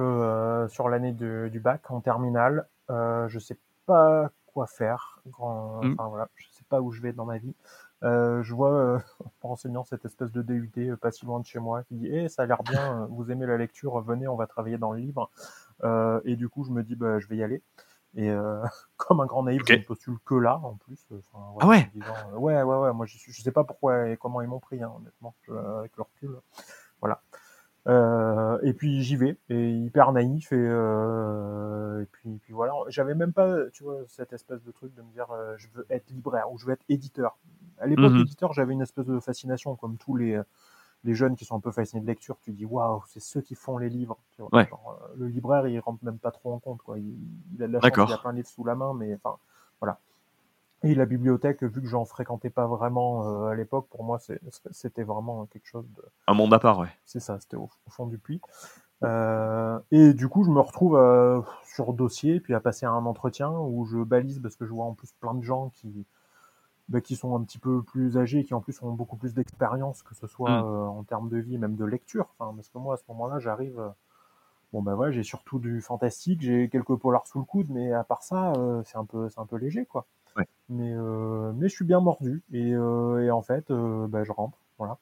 sur 0.68 0.88
l'année 0.88 1.12
du 1.12 1.60
bac 1.60 1.90
en 1.90 2.00
terminale. 2.00 2.66
je 2.88 3.38
sais 3.38 3.58
pas 3.86 4.30
quoi 4.46 4.66
faire. 4.66 5.20
Grand, 5.26 5.82
mmh. 5.82 5.96
enfin, 5.98 6.08
voilà, 6.08 6.28
je 6.36 6.46
sais 6.52 6.64
pas 6.68 6.80
où 6.80 6.92
je 6.92 7.02
vais 7.02 7.12
dans 7.12 7.26
ma 7.26 7.38
vie. 7.38 7.54
Euh, 8.04 8.42
je 8.42 8.54
vois 8.54 8.72
euh, 8.72 8.98
en 9.42 9.56
cette 9.56 10.04
espèce 10.04 10.30
de 10.30 10.42
DUT 10.42 10.70
euh, 10.78 10.96
pas 10.96 11.10
si 11.10 11.24
loin 11.24 11.40
de 11.40 11.46
chez 11.46 11.58
moi 11.58 11.82
qui 11.84 11.94
dit 11.94 12.08
Eh, 12.08 12.28
ça 12.28 12.42
a 12.42 12.46
l'air 12.46 12.62
bien, 12.62 13.06
vous 13.10 13.30
aimez 13.30 13.46
la 13.46 13.56
lecture, 13.56 14.00
venez, 14.00 14.28
on 14.28 14.36
va 14.36 14.46
travailler 14.46 14.78
dans 14.78 14.92
le 14.92 15.00
livre. 15.00 15.30
et 16.24 16.36
du 16.36 16.48
coup, 16.48 16.64
je 16.64 16.70
me 16.70 16.82
dis 16.82 16.96
bah, 16.96 17.18
Je 17.18 17.28
vais 17.28 17.36
y 17.36 17.42
aller. 17.42 17.62
Et 18.16 18.32
comme 18.96 19.20
un 19.20 19.26
grand 19.26 19.44
naïf, 19.44 19.62
je 19.66 19.74
ne 19.74 19.78
postule 19.78 20.18
que 20.24 20.34
là, 20.34 20.58
en 20.58 20.76
plus. 20.76 21.06
ah 21.34 21.66
ouais 21.66 21.90
Ouais, 22.36 22.62
ouais, 22.62 22.76
ouais. 22.76 22.92
Moi, 22.92 23.06
je, 23.06 23.18
je 23.18 23.42
sais 23.42 23.52
pas 23.52 23.64
pourquoi 23.64 24.08
et 24.08 24.16
comment 24.16 24.40
ils 24.40 24.48
m'ont 24.48 24.60
pris, 24.60 24.82
hein, 24.82 24.92
honnêtement, 24.96 25.34
avec 25.48 25.96
le 25.96 26.02
recul. 26.02 26.36
Voilà. 27.00 27.20
Euh, 27.86 28.58
et 28.62 28.72
puis 28.72 29.02
j'y 29.02 29.16
vais, 29.16 29.36
et 29.50 29.70
hyper 29.70 30.12
naïf, 30.12 30.52
et, 30.52 30.56
euh, 30.56 32.02
et 32.02 32.06
puis, 32.06 32.38
puis 32.42 32.52
voilà. 32.52 32.72
J'avais 32.88 33.14
même 33.14 33.32
pas, 33.32 33.68
tu 33.72 33.84
vois, 33.84 33.98
cette 34.08 34.32
espèce 34.32 34.62
de 34.62 34.70
truc 34.70 34.94
de 34.94 35.02
me 35.02 35.12
dire 35.12 35.30
euh, 35.30 35.54
je 35.58 35.68
veux 35.74 35.86
être 35.90 36.10
libraire 36.10 36.50
ou 36.50 36.58
je 36.58 36.66
veux 36.66 36.72
être 36.72 36.84
éditeur. 36.88 37.38
À 37.78 37.86
l'époque, 37.86 38.12
mhm. 38.12 38.20
éditeur, 38.20 38.52
j'avais 38.52 38.72
une 38.72 38.82
espèce 38.82 39.06
de 39.06 39.18
fascination, 39.20 39.76
comme 39.76 39.96
tous 39.96 40.16
les, 40.16 40.40
les 41.04 41.14
jeunes 41.14 41.36
qui 41.36 41.44
sont 41.44 41.56
un 41.56 41.60
peu 41.60 41.70
fascinés 41.70 42.02
de 42.02 42.06
lecture. 42.06 42.38
Tu 42.42 42.52
dis 42.52 42.64
waouh, 42.64 43.02
c'est 43.06 43.20
ceux 43.20 43.40
qui 43.40 43.54
font 43.54 43.78
les 43.78 43.88
livres. 43.88 44.18
Tu 44.32 44.42
vois, 44.42 44.50
ouais. 44.52 44.68
genre, 44.68 44.98
euh, 45.02 45.14
le 45.16 45.28
libraire, 45.28 45.66
il 45.66 45.78
rentre 45.78 46.02
même 46.04 46.18
pas 46.18 46.30
trop 46.30 46.52
en 46.52 46.58
compte, 46.58 46.82
quoi. 46.82 46.98
Il, 46.98 47.14
il 47.54 47.62
a 47.62 47.68
de 47.68 47.72
la 47.72 47.80
chance, 47.80 48.10
il 48.10 48.12
a 48.12 48.18
plein 48.18 48.32
de 48.32 48.36
livres 48.36 48.48
sous 48.48 48.64
la 48.64 48.74
main, 48.74 48.94
mais 48.94 49.14
enfin, 49.14 49.36
voilà. 49.80 49.98
Et 50.82 50.94
la 50.94 51.06
bibliothèque, 51.06 51.62
vu 51.62 51.80
que 51.80 51.88
j'en 51.88 52.04
fréquentais 52.04 52.50
pas 52.50 52.66
vraiment 52.66 53.26
euh, 53.26 53.46
à 53.46 53.54
l'époque, 53.54 53.86
pour 53.90 54.04
moi, 54.04 54.18
c'était 54.70 55.02
vraiment 55.02 55.46
quelque 55.46 55.66
chose 55.66 55.86
de... 55.96 56.02
Un 56.26 56.34
monde 56.34 56.52
à 56.52 56.58
part, 56.58 56.78
ouais. 56.78 56.90
C'est 57.04 57.20
ça, 57.20 57.38
c'était 57.40 57.56
au, 57.56 57.70
fond 57.88 58.06
du 58.06 58.18
puits. 58.18 58.40
Euh, 59.02 59.78
et 59.90 60.14
du 60.14 60.28
coup, 60.28 60.44
je 60.44 60.50
me 60.50 60.60
retrouve 60.60 60.96
euh, 60.96 61.40
sur 61.64 61.92
dossier, 61.92 62.40
puis 62.40 62.54
à 62.54 62.60
passer 62.60 62.86
un 62.86 63.06
entretien 63.06 63.50
où 63.50 63.84
je 63.86 63.98
balise, 63.98 64.40
parce 64.40 64.56
que 64.56 64.66
je 64.66 64.72
vois 64.72 64.84
en 64.84 64.94
plus 64.94 65.12
plein 65.20 65.34
de 65.34 65.42
gens 65.42 65.70
qui, 65.70 66.06
bah, 66.88 67.00
qui 67.00 67.16
sont 67.16 67.34
un 67.36 67.42
petit 67.42 67.58
peu 67.58 67.82
plus 67.82 68.18
âgés, 68.18 68.44
qui 68.44 68.54
en 68.54 68.60
plus 68.60 68.80
ont 68.82 68.92
beaucoup 68.92 69.16
plus 69.16 69.34
d'expérience, 69.34 70.02
que 70.02 70.14
ce 70.14 70.26
soit 70.26 70.62
mm. 70.62 70.88
en 70.88 71.02
termes 71.04 71.28
de 71.28 71.38
vie, 71.38 71.58
même 71.58 71.76
de 71.76 71.84
lecture. 71.84 72.28
Enfin, 72.38 72.54
parce 72.54 72.68
que 72.68 72.78
moi, 72.78 72.94
à 72.94 72.96
ce 72.96 73.04
moment-là, 73.08 73.38
j'arrive... 73.38 73.92
Bon 74.72 74.82
ben 74.82 74.96
voilà, 74.96 75.12
j'ai 75.12 75.22
surtout 75.22 75.60
du 75.60 75.80
fantastique, 75.80 76.42
j'ai 76.42 76.68
quelques 76.68 76.96
polars 76.96 77.28
sous 77.28 77.38
le 77.38 77.44
coude, 77.44 77.68
mais 77.70 77.92
à 77.92 78.02
part 78.02 78.24
ça, 78.24 78.52
c'est 78.84 78.96
un 78.96 79.04
peu, 79.04 79.28
c'est 79.28 79.38
un 79.38 79.46
peu 79.46 79.54
léger 79.56 79.86
quoi. 79.86 80.04
Mais, 80.68 80.92
euh, 80.92 81.52
mais 81.54 81.68
je 81.68 81.74
suis 81.76 81.84
bien 81.84 82.00
mordu 82.00 82.42
et, 82.52 82.74
euh, 82.74 83.24
et 83.24 83.30
en 83.30 83.40
fait, 83.40 83.70
bah, 83.70 84.24
je 84.24 84.32
rentre, 84.32 84.58
voilà. 84.78 84.98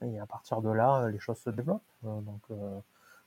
Et 0.00 0.18
à 0.18 0.24
partir 0.24 0.62
de 0.62 0.70
là, 0.70 1.10
les 1.10 1.18
choses 1.18 1.36
se 1.36 1.50
développent. 1.50 1.82
donc 2.02 2.40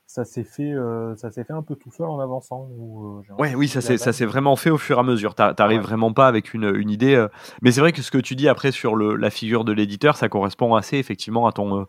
ça 0.06 0.24
s'est 0.24 0.44
fait, 0.44 0.72
euh, 0.72 1.16
ça 1.16 1.30
s'est 1.30 1.44
fait 1.44 1.52
un 1.52 1.62
peu 1.62 1.76
tout 1.76 1.90
seul 1.90 2.06
en 2.06 2.20
avançant. 2.20 2.68
Euh, 2.78 3.34
ouais, 3.38 3.54
oui, 3.54 3.68
ça 3.68 3.80
s'est, 3.80 3.96
ça 3.96 4.12
s'est 4.12 4.26
vraiment 4.26 4.54
fait 4.54 4.70
au 4.70 4.78
fur 4.78 4.98
et 4.98 5.00
à 5.00 5.02
mesure. 5.02 5.34
T'arrives 5.34 5.80
vraiment 5.80 6.12
pas 6.12 6.28
avec 6.28 6.52
une, 6.54 6.72
une 6.76 6.90
idée. 6.90 7.14
Euh, 7.14 7.28
mais 7.62 7.72
c'est 7.72 7.80
vrai 7.80 7.92
que 7.92 8.02
ce 8.02 8.10
que 8.10 8.18
tu 8.18 8.36
dis 8.36 8.48
après 8.48 8.70
sur 8.70 8.96
le, 8.96 9.16
la 9.16 9.30
figure 9.30 9.64
de 9.64 9.72
l'éditeur, 9.72 10.16
ça 10.16 10.28
correspond 10.28 10.74
assez 10.74 10.98
effectivement 10.98 11.46
à 11.46 11.52
ton, 11.52 11.86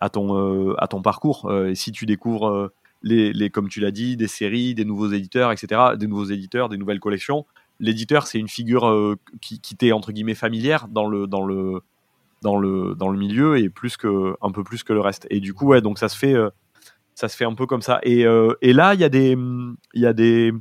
à 0.00 0.10
ton, 0.10 0.74
à 0.76 0.86
ton 0.86 1.02
parcours. 1.02 1.52
et 1.52 1.74
si 1.74 1.92
tu 1.92 2.04
découvres 2.06 2.70
les, 3.02 3.32
les, 3.32 3.50
comme 3.50 3.68
tu 3.68 3.80
l'as 3.80 3.90
dit, 3.90 4.16
des 4.16 4.28
séries, 4.28 4.74
des 4.74 4.84
nouveaux 4.84 5.10
éditeurs, 5.10 5.50
etc., 5.50 5.96
des 5.98 6.06
nouveaux 6.06 6.26
éditeurs, 6.26 6.68
des 6.68 6.76
nouvelles 6.76 7.00
collections, 7.00 7.46
l'éditeur 7.80 8.26
c'est 8.26 8.38
une 8.38 8.48
figure 8.48 9.16
qui, 9.40 9.60
qui 9.60 9.76
t'est 9.76 9.92
entre 9.92 10.12
guillemets 10.12 10.34
familière 10.34 10.88
dans 10.88 11.06
le, 11.06 11.26
dans 11.26 11.44
le, 11.44 11.80
dans 12.42 12.56
le, 12.58 12.94
dans 12.94 13.08
le 13.08 13.18
milieu 13.18 13.58
et 13.58 13.70
plus 13.70 13.96
que, 13.96 14.36
un 14.42 14.50
peu 14.50 14.62
plus 14.62 14.84
que 14.84 14.92
le 14.92 15.00
reste. 15.00 15.26
Et 15.30 15.40
du 15.40 15.54
coup, 15.54 15.66
ouais, 15.66 15.80
donc 15.80 15.98
ça 15.98 16.08
se 16.08 16.16
fait 16.16 16.34
ça 17.16 17.28
se 17.28 17.36
fait 17.36 17.46
un 17.46 17.54
peu 17.54 17.66
comme 17.66 17.82
ça. 17.82 17.98
Et, 18.04 18.24
euh, 18.24 18.54
et 18.60 18.72
là, 18.72 18.94
il 18.94 19.00
y 19.00 19.04
a 19.04 19.08
des, 19.08 19.36
il 19.94 20.00
y 20.02 20.06
a 20.06 20.12
des, 20.12 20.52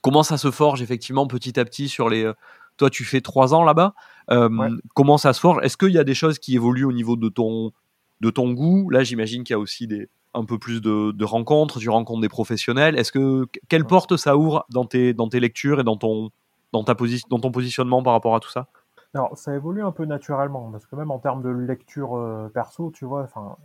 comment 0.00 0.24
ça 0.24 0.38
se 0.38 0.50
forge 0.50 0.82
effectivement 0.82 1.26
petit 1.28 1.60
à 1.60 1.64
petit 1.64 1.88
sur 1.88 2.08
les. 2.08 2.32
Toi, 2.78 2.90
tu 2.90 3.04
fais 3.04 3.20
trois 3.20 3.54
ans 3.54 3.62
là-bas. 3.62 3.94
Euh, 4.30 4.48
comment 4.94 5.18
ça 5.18 5.32
se 5.32 5.38
forge? 5.38 5.62
Est-ce 5.62 5.76
qu'il 5.76 5.92
y 5.92 5.98
a 5.98 6.02
des 6.02 6.14
choses 6.14 6.40
qui 6.40 6.56
évoluent 6.56 6.86
au 6.86 6.92
niveau 6.92 7.14
de 7.14 7.28
ton, 7.28 7.72
de 8.20 8.30
ton 8.30 8.52
goût? 8.52 8.90
Là, 8.90 9.04
j'imagine 9.04 9.44
qu'il 9.44 9.54
y 9.54 9.56
a 9.56 9.60
aussi 9.60 9.86
des, 9.86 10.08
un 10.32 10.44
peu 10.44 10.58
plus 10.58 10.80
de, 10.80 11.12
de, 11.12 11.24
rencontres. 11.24 11.78
Tu 11.78 11.90
rencontres 11.90 12.22
des 12.22 12.28
professionnels. 12.28 12.98
Est-ce 12.98 13.12
que 13.12 13.46
quelle 13.68 13.84
porte 13.84 14.16
ça 14.16 14.36
ouvre 14.36 14.64
dans 14.70 14.86
tes, 14.86 15.12
dans 15.12 15.28
tes 15.28 15.40
lectures 15.40 15.78
et 15.78 15.84
dans 15.84 15.96
ton, 15.96 16.30
dans 16.72 16.84
ta 16.84 16.94
position, 16.94 17.28
dans 17.30 17.38
ton 17.38 17.52
positionnement 17.52 18.02
par 18.02 18.14
rapport 18.14 18.34
à 18.34 18.40
tout 18.40 18.50
ça? 18.50 18.66
Alors, 19.14 19.38
ça 19.38 19.54
évolue 19.54 19.82
un 19.82 19.92
peu 19.92 20.04
naturellement, 20.04 20.70
parce 20.72 20.86
que 20.86 20.96
même 20.96 21.10
en 21.12 21.20
termes 21.20 21.42
de 21.42 21.48
lecture 21.48 22.16
euh, 22.16 22.48
perso, 22.52 22.90
tu 22.90 23.04
vois, 23.04 23.22
enfin, 23.22 23.56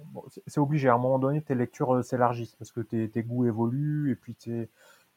c'est 0.45 0.59
obligé. 0.59 0.89
À 0.89 0.93
un 0.93 0.97
moment 0.99 1.17
donné, 1.17 1.41
tes 1.41 1.55
lectures 1.55 1.95
euh, 1.95 2.03
s'élargissent, 2.03 2.55
parce 2.55 2.71
que 2.71 2.81
tes, 2.81 3.09
tes, 3.09 3.23
goûts 3.23 3.45
évoluent, 3.45 4.11
et 4.11 4.15
puis 4.15 4.35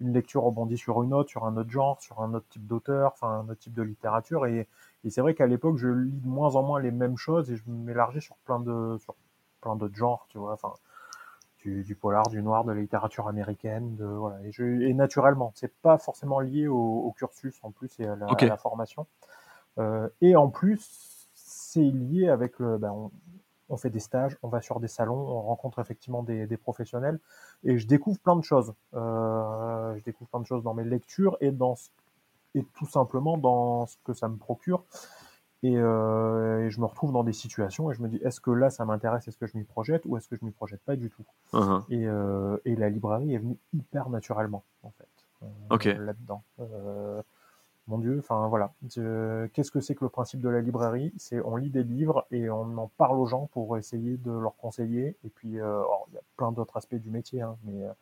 une 0.00 0.12
lecture 0.12 0.42
rebondit 0.42 0.78
sur 0.78 1.02
une 1.02 1.12
autre, 1.12 1.28
sur 1.28 1.44
un 1.44 1.56
autre 1.56 1.70
genre, 1.70 2.00
sur 2.00 2.22
un 2.22 2.32
autre 2.32 2.46
type 2.48 2.66
d'auteur, 2.66 3.12
enfin, 3.12 3.40
un 3.40 3.48
autre 3.50 3.60
type 3.60 3.74
de 3.74 3.82
littérature. 3.82 4.46
Et, 4.46 4.68
et 5.04 5.10
c'est 5.10 5.20
vrai 5.20 5.34
qu'à 5.34 5.46
l'époque, 5.46 5.76
je 5.76 5.88
lis 5.88 6.20
de 6.20 6.28
moins 6.28 6.56
en 6.56 6.62
moins 6.62 6.80
les 6.80 6.90
mêmes 6.92 7.18
choses, 7.18 7.50
et 7.50 7.56
je 7.56 7.64
m'élargis 7.66 8.22
sur 8.22 8.36
plein 8.36 8.58
de, 8.58 8.96
sur 8.98 9.14
plein 9.60 9.76
d'autres 9.76 9.96
genres, 9.96 10.26
tu 10.30 10.38
vois, 10.38 10.54
enfin, 10.54 10.72
du, 11.58 11.84
du, 11.84 11.94
polar, 11.94 12.28
du 12.30 12.42
noir, 12.42 12.64
de 12.64 12.72
la 12.72 12.80
littérature 12.80 13.28
américaine, 13.28 13.96
de, 13.96 14.06
voilà. 14.06 14.42
Et, 14.44 14.52
je, 14.52 14.64
et 14.64 14.94
naturellement, 14.94 15.52
c'est 15.54 15.72
pas 15.82 15.98
forcément 15.98 16.40
lié 16.40 16.68
au, 16.68 16.76
au, 16.76 17.12
cursus 17.12 17.58
en 17.62 17.70
plus 17.70 18.00
et 18.00 18.06
à 18.06 18.16
la, 18.16 18.26
à 18.26 18.44
la 18.46 18.56
formation. 18.56 19.06
Euh, 19.78 20.08
et 20.20 20.36
en 20.36 20.48
plus, 20.48 21.28
c'est 21.34 21.80
lié 21.80 22.28
avec 22.28 22.58
le. 22.58 22.78
Ben, 22.78 22.90
on, 22.90 23.10
on, 23.68 23.76
fait 23.76 23.90
des 23.90 24.00
stages, 24.00 24.36
on 24.42 24.48
va 24.48 24.60
sur 24.60 24.80
des 24.80 24.88
salons, 24.88 25.14
on 25.16 25.42
rencontre 25.42 25.78
effectivement 25.78 26.22
des, 26.22 26.46
des 26.46 26.56
professionnels, 26.56 27.18
et 27.64 27.78
je 27.78 27.86
découvre 27.86 28.18
plein 28.18 28.36
de 28.36 28.44
choses. 28.44 28.74
Euh, 28.94 29.96
je 29.96 30.04
découvre 30.04 30.30
plein 30.30 30.40
de 30.40 30.46
choses 30.46 30.62
dans 30.62 30.74
mes 30.74 30.84
lectures 30.84 31.36
et 31.40 31.50
dans 31.50 31.76
et 32.54 32.64
tout 32.74 32.86
simplement 32.86 33.38
dans 33.38 33.86
ce 33.86 33.96
que 34.04 34.12
ça 34.12 34.28
me 34.28 34.36
procure. 34.36 34.84
Et, 35.62 35.76
euh, 35.76 36.66
et, 36.66 36.70
je 36.70 36.80
me 36.80 36.86
retrouve 36.86 37.12
dans 37.12 37.22
des 37.22 37.32
situations 37.32 37.90
et 37.90 37.94
je 37.94 38.02
me 38.02 38.08
dis 38.08 38.16
est-ce 38.16 38.40
que 38.40 38.50
là 38.50 38.68
ça 38.68 38.84
m'intéresse, 38.84 39.28
est-ce 39.28 39.38
que 39.38 39.46
je 39.46 39.56
m'y 39.56 39.62
projette 39.62 40.02
ou 40.06 40.16
est-ce 40.16 40.26
que 40.26 40.34
je 40.34 40.44
m'y 40.44 40.50
projette 40.50 40.82
pas 40.82 40.96
du 40.96 41.08
tout? 41.08 41.24
Uh-huh. 41.52 41.84
et, 41.88 42.04
euh, 42.06 42.56
et, 42.64 42.74
la 42.74 42.90
librairie 42.90 43.34
est 43.34 43.38
venue 43.38 43.56
hyper 43.72 44.10
naturellement 44.10 44.64
en 44.82 44.90
fait 44.90 45.06
euh, 45.42 45.98
là-dedans. 45.98 46.42
Euh, 47.88 47.90
mon 47.90 47.98
Dieu, 47.98 48.18
enfin 48.18 48.48
voilà. 48.48 48.72
Qu'est-ce 49.52 49.70
que 49.70 49.80
c'est 49.80 49.94
que 49.94 50.04
le 50.04 50.10
principe 50.10 50.40
de 50.40 50.48
la 50.48 50.60
librairie? 50.60 51.12
C'est 51.16 51.40
on 51.40 51.56
lit 51.56 51.70
des 51.70 51.82
livres 51.82 52.26
et 52.30 52.48
on 52.50 52.76
en 52.78 52.88
parle 52.96 53.18
aux 53.18 53.26
gens 53.26 53.46
pour 53.52 53.76
essayer 53.76 54.16
de 54.16 54.30
leur 54.30 54.56
conseiller. 54.56 55.16
Et 55.24 55.28
puis, 55.28 55.60
euh, 55.60 55.82
il 56.08 56.14
y 56.14 56.18
a 56.18 56.22
plein 56.36 56.52
d'autres 56.52 56.76
aspects 56.76 56.94
du 56.94 57.10
métier, 57.10 57.42
hein, 57.42 57.56
mais 57.64 57.84
euh, 57.84 57.92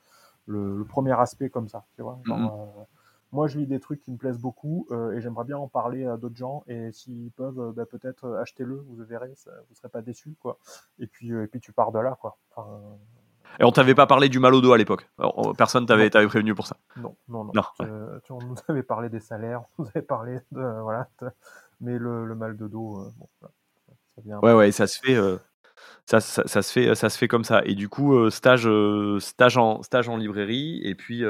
le, 0.47 0.85
premier 0.85 1.19
aspect 1.19 1.51
comme 1.51 1.69
ça, 1.69 1.85
tu 1.97 2.03
vois. 2.03 2.21
Mm-hmm. 2.27 2.47
Euh, 2.47 2.85
moi, 3.33 3.47
je 3.47 3.59
lis 3.59 3.67
des 3.67 3.79
trucs 3.79 4.01
qui 4.01 4.11
me 4.11 4.17
plaisent 4.17 4.41
beaucoup 4.41 4.89
et 5.15 5.21
j'aimerais 5.21 5.45
bien 5.45 5.57
en 5.57 5.69
parler 5.69 6.05
à 6.05 6.17
d'autres 6.17 6.35
gens. 6.35 6.65
Et 6.67 6.91
s'ils 6.91 7.31
peuvent, 7.31 7.73
bah, 7.77 7.87
peut-être 7.87 8.29
achetez-le, 8.41 8.75
vous 8.75 8.97
verrez, 9.05 9.33
ça, 9.37 9.53
vous 9.69 9.75
serez 9.77 9.89
pas 9.89 10.03
déçus, 10.03 10.35
quoi. 10.41 10.59
Et 10.99 11.07
puis, 11.07 11.31
et 11.31 11.47
puis 11.47 11.61
tu 11.61 11.73
pars 11.73 11.93
de 11.93 12.01
là, 12.01 12.19
quoi. 12.21 12.39
Enfin, 12.51 12.81
et 13.59 13.65
on 13.65 13.73
t'avait 13.73 13.95
pas 13.95 14.07
parlé 14.07 14.29
du 14.29 14.39
mal 14.39 14.55
au 14.55 14.61
dos 14.61 14.73
à 14.73 14.79
l'époque. 14.79 15.09
Personne 15.57 15.87
t'avait 15.87 16.11
prévenu 16.11 16.55
pour 16.55 16.67
ça. 16.67 16.77
Non, 16.97 17.17
non, 17.29 17.51
non. 17.55 17.63
Tu, 18.25 18.33
on 18.33 18.39
nous 18.39 18.55
avait 18.69 18.83
parlé 18.83 19.09
des 19.09 19.21
salaires, 19.21 19.63
on 19.79 19.83
nous 19.83 19.89
avait 19.95 20.05
parlé 20.05 20.39
de 20.53 20.81
voilà, 20.83 21.09
mais 21.81 21.99
le, 21.99 22.35
mal 22.35 22.57
de 22.57 22.69
dos, 22.69 23.01
euh, 23.01 23.13
bon, 23.19 23.29
ça 24.15 24.23
vient. 24.25 24.39
Ouais, 24.41 24.53
ouais, 24.53 24.73
ça 24.73 24.87
se 24.87 24.99
fait. 25.01 25.15
Euh, 25.15 25.37
ça, 26.05 26.21
ça, 26.21 26.43
ça, 26.47 26.63
se 26.63 26.73
fait, 26.73 26.95
ça 26.95 27.09
se 27.09 27.17
fait 27.17 27.29
comme 27.29 27.45
ça. 27.45 27.63
Et 27.65 27.75
du 27.75 27.89
coup, 27.89 28.15
euh, 28.15 28.31
stage, 28.31 28.69
stage, 29.21 29.57
en, 29.57 29.83
stage 29.83 30.09
en 30.09 30.17
librairie, 30.17 30.81
et 30.85 30.95
puis 30.95 31.25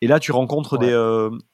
et 0.00 0.08
là, 0.08 0.18
tu 0.18 0.32
rencontres 0.32 0.78
des, 0.78 0.90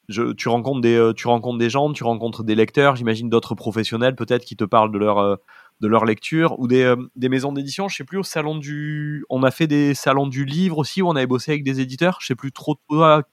je, 0.09 0.33
tu 0.33 0.49
rencontres 0.49 0.81
des, 0.81 1.13
tu 1.15 1.29
rencontres 1.29 1.59
des 1.59 1.69
gens, 1.69 1.93
tu 1.93 2.03
rencontres 2.03 2.45
des 2.45 2.55
lecteurs, 2.55 2.97
j'imagine 2.97 3.29
d'autres 3.29 3.55
professionnels 3.55 4.17
peut-être 4.17 4.45
qui 4.45 4.57
te 4.57 4.65
parlent 4.65 4.91
de 4.91 4.97
leur 4.97 5.39
de 5.81 5.89
leur 5.89 6.05
lecture 6.05 6.59
ou 6.59 6.69
des, 6.69 6.83
euh, 6.83 6.97
des 7.17 7.29
maisons 7.29 7.53
d'édition. 7.53 7.89
Je 7.89 7.97
sais 7.97 8.05
plus 8.05 8.19
au 8.19 8.23
salon 8.23 8.57
du. 8.57 9.25
On 9.29 9.43
a 9.43 9.51
fait 9.51 9.67
des 9.67 9.95
salons 9.95 10.27
du 10.27 10.45
livre 10.45 10.79
aussi 10.79 11.03
où 11.03 11.09
on 11.09 11.17
avait 11.17 11.27
bossé 11.27 11.53
avec 11.53 11.65
des 11.65 11.81
éditeurs. 11.81 12.19
Je 12.21 12.27
sais 12.27 12.35
plus 12.35 12.53
trop 12.53 12.79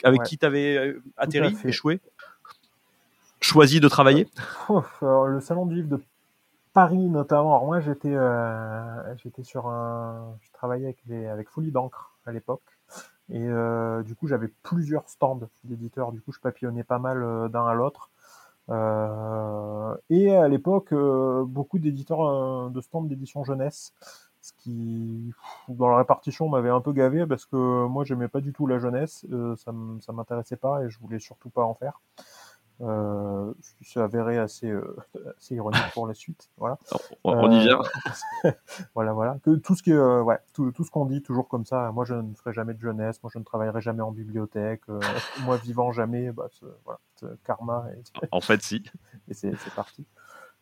avec 0.04 0.24
qui 0.24 0.38
tu 0.38 0.46
avais 0.46 0.78
euh, 0.78 1.04
atterri, 1.18 1.56
échoué, 1.64 2.02
choisi 3.40 3.80
de 3.80 3.88
travailler. 3.88 4.28
le 5.02 5.40
salon 5.40 5.66
du 5.66 5.76
livre 5.76 5.90
de 5.90 6.02
Paris 6.74 7.10
notamment. 7.10 7.56
Alors 7.56 7.66
moi 7.66 7.80
j'étais 7.80 8.14
euh, 8.14 9.16
j'étais 9.18 9.44
sur 9.44 9.68
un. 9.68 10.36
Je 10.42 10.52
travaillais 10.52 10.86
avec, 10.86 11.00
les, 11.08 11.28
avec 11.28 11.50
Folie 11.50 11.72
d'encre 11.72 12.18
à 12.26 12.32
l'époque. 12.32 12.64
Et 13.30 13.48
du 14.04 14.16
coup, 14.16 14.28
j'avais 14.28 14.50
plusieurs 14.64 15.08
stands 15.08 15.40
d'éditeurs. 15.64 16.12
Du 16.12 16.22
coup, 16.22 16.34
je 16.34 16.40
papillonnais 16.40 16.84
pas 16.84 17.00
mal 17.00 17.50
d'un 17.50 17.66
à 17.66 17.74
l'autre. 17.74 18.12
Euh, 18.70 19.96
et 20.10 20.32
à 20.32 20.48
l'époque, 20.48 20.94
euh, 20.94 21.44
beaucoup 21.46 21.80
d'éditeurs 21.80 22.22
euh, 22.22 22.70
de 22.70 22.82
stands 22.82 23.04
d'édition 23.04 23.44
jeunesse, 23.44 23.94
ce 24.42 24.52
qui, 24.58 25.32
dans 25.70 25.90
la 25.90 25.98
répartition, 25.98 26.50
m'avait 26.50 26.70
un 26.70 26.82
peu 26.82 26.94
gavé 26.94 27.26
parce 27.26 27.46
que 27.46 27.86
moi, 27.88 28.04
j'aimais 28.04 28.28
pas 28.28 28.42
du 28.42 28.54
tout 28.54 28.68
la 28.68 28.80
jeunesse, 28.80 29.26
ça 29.58 30.12
m'intéressait 30.12 30.58
pas 30.58 30.84
et 30.84 30.90
je 30.90 31.00
voulais 31.00 31.20
surtout 31.20 31.50
pas 31.50 31.64
en 31.64 31.74
faire. 31.74 32.02
Euh, 32.84 33.54
avéré 33.96 34.38
assez, 34.38 34.70
euh, 34.70 34.96
assez 35.38 35.56
ironique 35.56 35.82
pour 35.94 36.08
la 36.08 36.14
suite. 36.14 36.50
Voilà. 36.58 36.78
On, 37.24 37.50
y 37.52 37.62
vient. 37.62 37.80
Euh, 38.46 38.52
voilà, 38.96 39.14
voilà. 39.14 39.38
Que 39.44 39.56
tout 39.56 39.76
ce 39.76 39.84
qui, 39.84 39.94
ouais, 39.94 40.40
tout, 40.54 40.72
tout 40.72 40.84
ce 40.84 40.92
qu'on 40.92 41.06
dit 41.06 41.22
toujours 41.22 41.48
comme 41.48 41.66
ça. 41.66 41.92
Moi, 41.92 42.04
je 42.06 42.16
ne 42.16 42.34
ferai 42.34 42.54
jamais 42.54 42.74
de 42.74 42.80
jeunesse. 42.80 43.22
Moi, 43.24 43.32
je 43.34 43.40
ne 43.40 43.44
travaillerai 43.44 43.82
jamais 43.82 44.02
en 44.02 44.12
bibliothèque. 44.12 44.82
moi, 45.44 45.58
vivant 45.58 45.92
jamais, 45.92 46.32
bah, 46.32 46.50
voilà, 46.84 47.00
karma. 47.46 47.86
En 48.32 48.42
fait, 48.42 48.62
si. 48.62 48.84
Et 49.30 49.34
c'est 49.34 49.56
parti. 49.76 50.06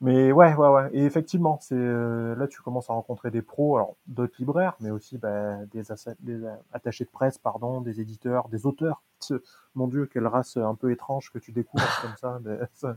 Mais 0.01 0.31
ouais, 0.31 0.55
ouais, 0.55 0.67
ouais. 0.67 0.89
Et 0.93 1.05
effectivement, 1.05 1.59
c'est 1.61 1.75
euh, 1.75 2.35
là 2.35 2.47
tu 2.47 2.59
commences 2.63 2.89
à 2.89 2.93
rencontrer 2.93 3.29
des 3.29 3.43
pros, 3.43 3.75
alors 3.75 3.95
d'autres 4.07 4.33
libraires, 4.39 4.75
mais 4.79 4.89
aussi 4.89 5.19
bah, 5.19 5.57
des, 5.67 5.83
des, 6.21 6.47
attachés 6.73 7.05
de 7.05 7.09
presse, 7.11 7.37
pardon, 7.37 7.81
des 7.81 8.01
éditeurs, 8.01 8.49
des 8.49 8.65
auteurs. 8.65 9.03
Mon 9.75 9.87
Dieu, 9.87 10.07
quelle 10.11 10.25
race 10.25 10.57
un 10.57 10.73
peu 10.73 10.91
étrange 10.91 11.31
que 11.31 11.37
tu 11.37 11.51
découvres 11.51 12.01
comme 12.01 12.17
ça, 12.17 12.39
de, 12.39 12.59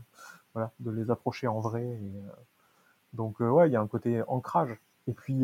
voilà, 0.53 0.71
de 0.79 0.89
les 0.89 1.11
approcher 1.11 1.47
en 1.47 1.59
vrai. 1.59 1.83
Euh, 1.83 2.31
donc 3.13 3.39
euh, 3.39 3.49
ouais, 3.49 3.69
il 3.69 3.73
y 3.73 3.75
a 3.75 3.81
un 3.81 3.87
côté 3.87 4.23
ancrage. 4.27 4.75
Et 5.07 5.13
puis 5.13 5.43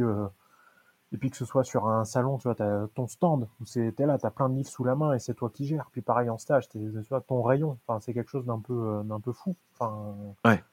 et 1.13 1.17
puis 1.17 1.30
que 1.30 1.38
ce 1.38 1.45
soit 1.45 1.63
sur 1.63 1.88
un 1.88 2.06
salon, 2.06 2.38
tu 2.38 2.47
vois, 2.47 2.60
as 2.60 2.88
ton 2.95 3.06
stand, 3.06 3.47
où 3.60 3.65
t'es 3.65 3.93
là, 4.06 4.17
t'as 4.17 4.32
plein 4.32 4.50
de 4.50 4.56
livres 4.56 4.69
sous 4.69 4.84
la 4.84 4.95
main 4.95 5.13
et 5.13 5.19
c'est 5.19 5.36
toi 5.36 5.52
qui 5.54 5.67
gères. 5.67 5.89
Puis 5.91 6.02
pareil 6.02 6.30
en 6.32 6.39
stage, 6.39 6.69
tu 6.69 6.80
vois, 7.10 7.21
ton 7.21 7.43
rayon. 7.43 7.78
Enfin, 7.86 8.00
c'est 8.00 8.13
quelque 8.13 8.30
chose 8.30 8.45
d'un 8.45 8.60
peu 8.60 9.04
d'un 9.06 9.19
peu 9.19 9.34
fou. 9.34 9.56
Enfin, 9.76 10.15
ouais 10.45 10.63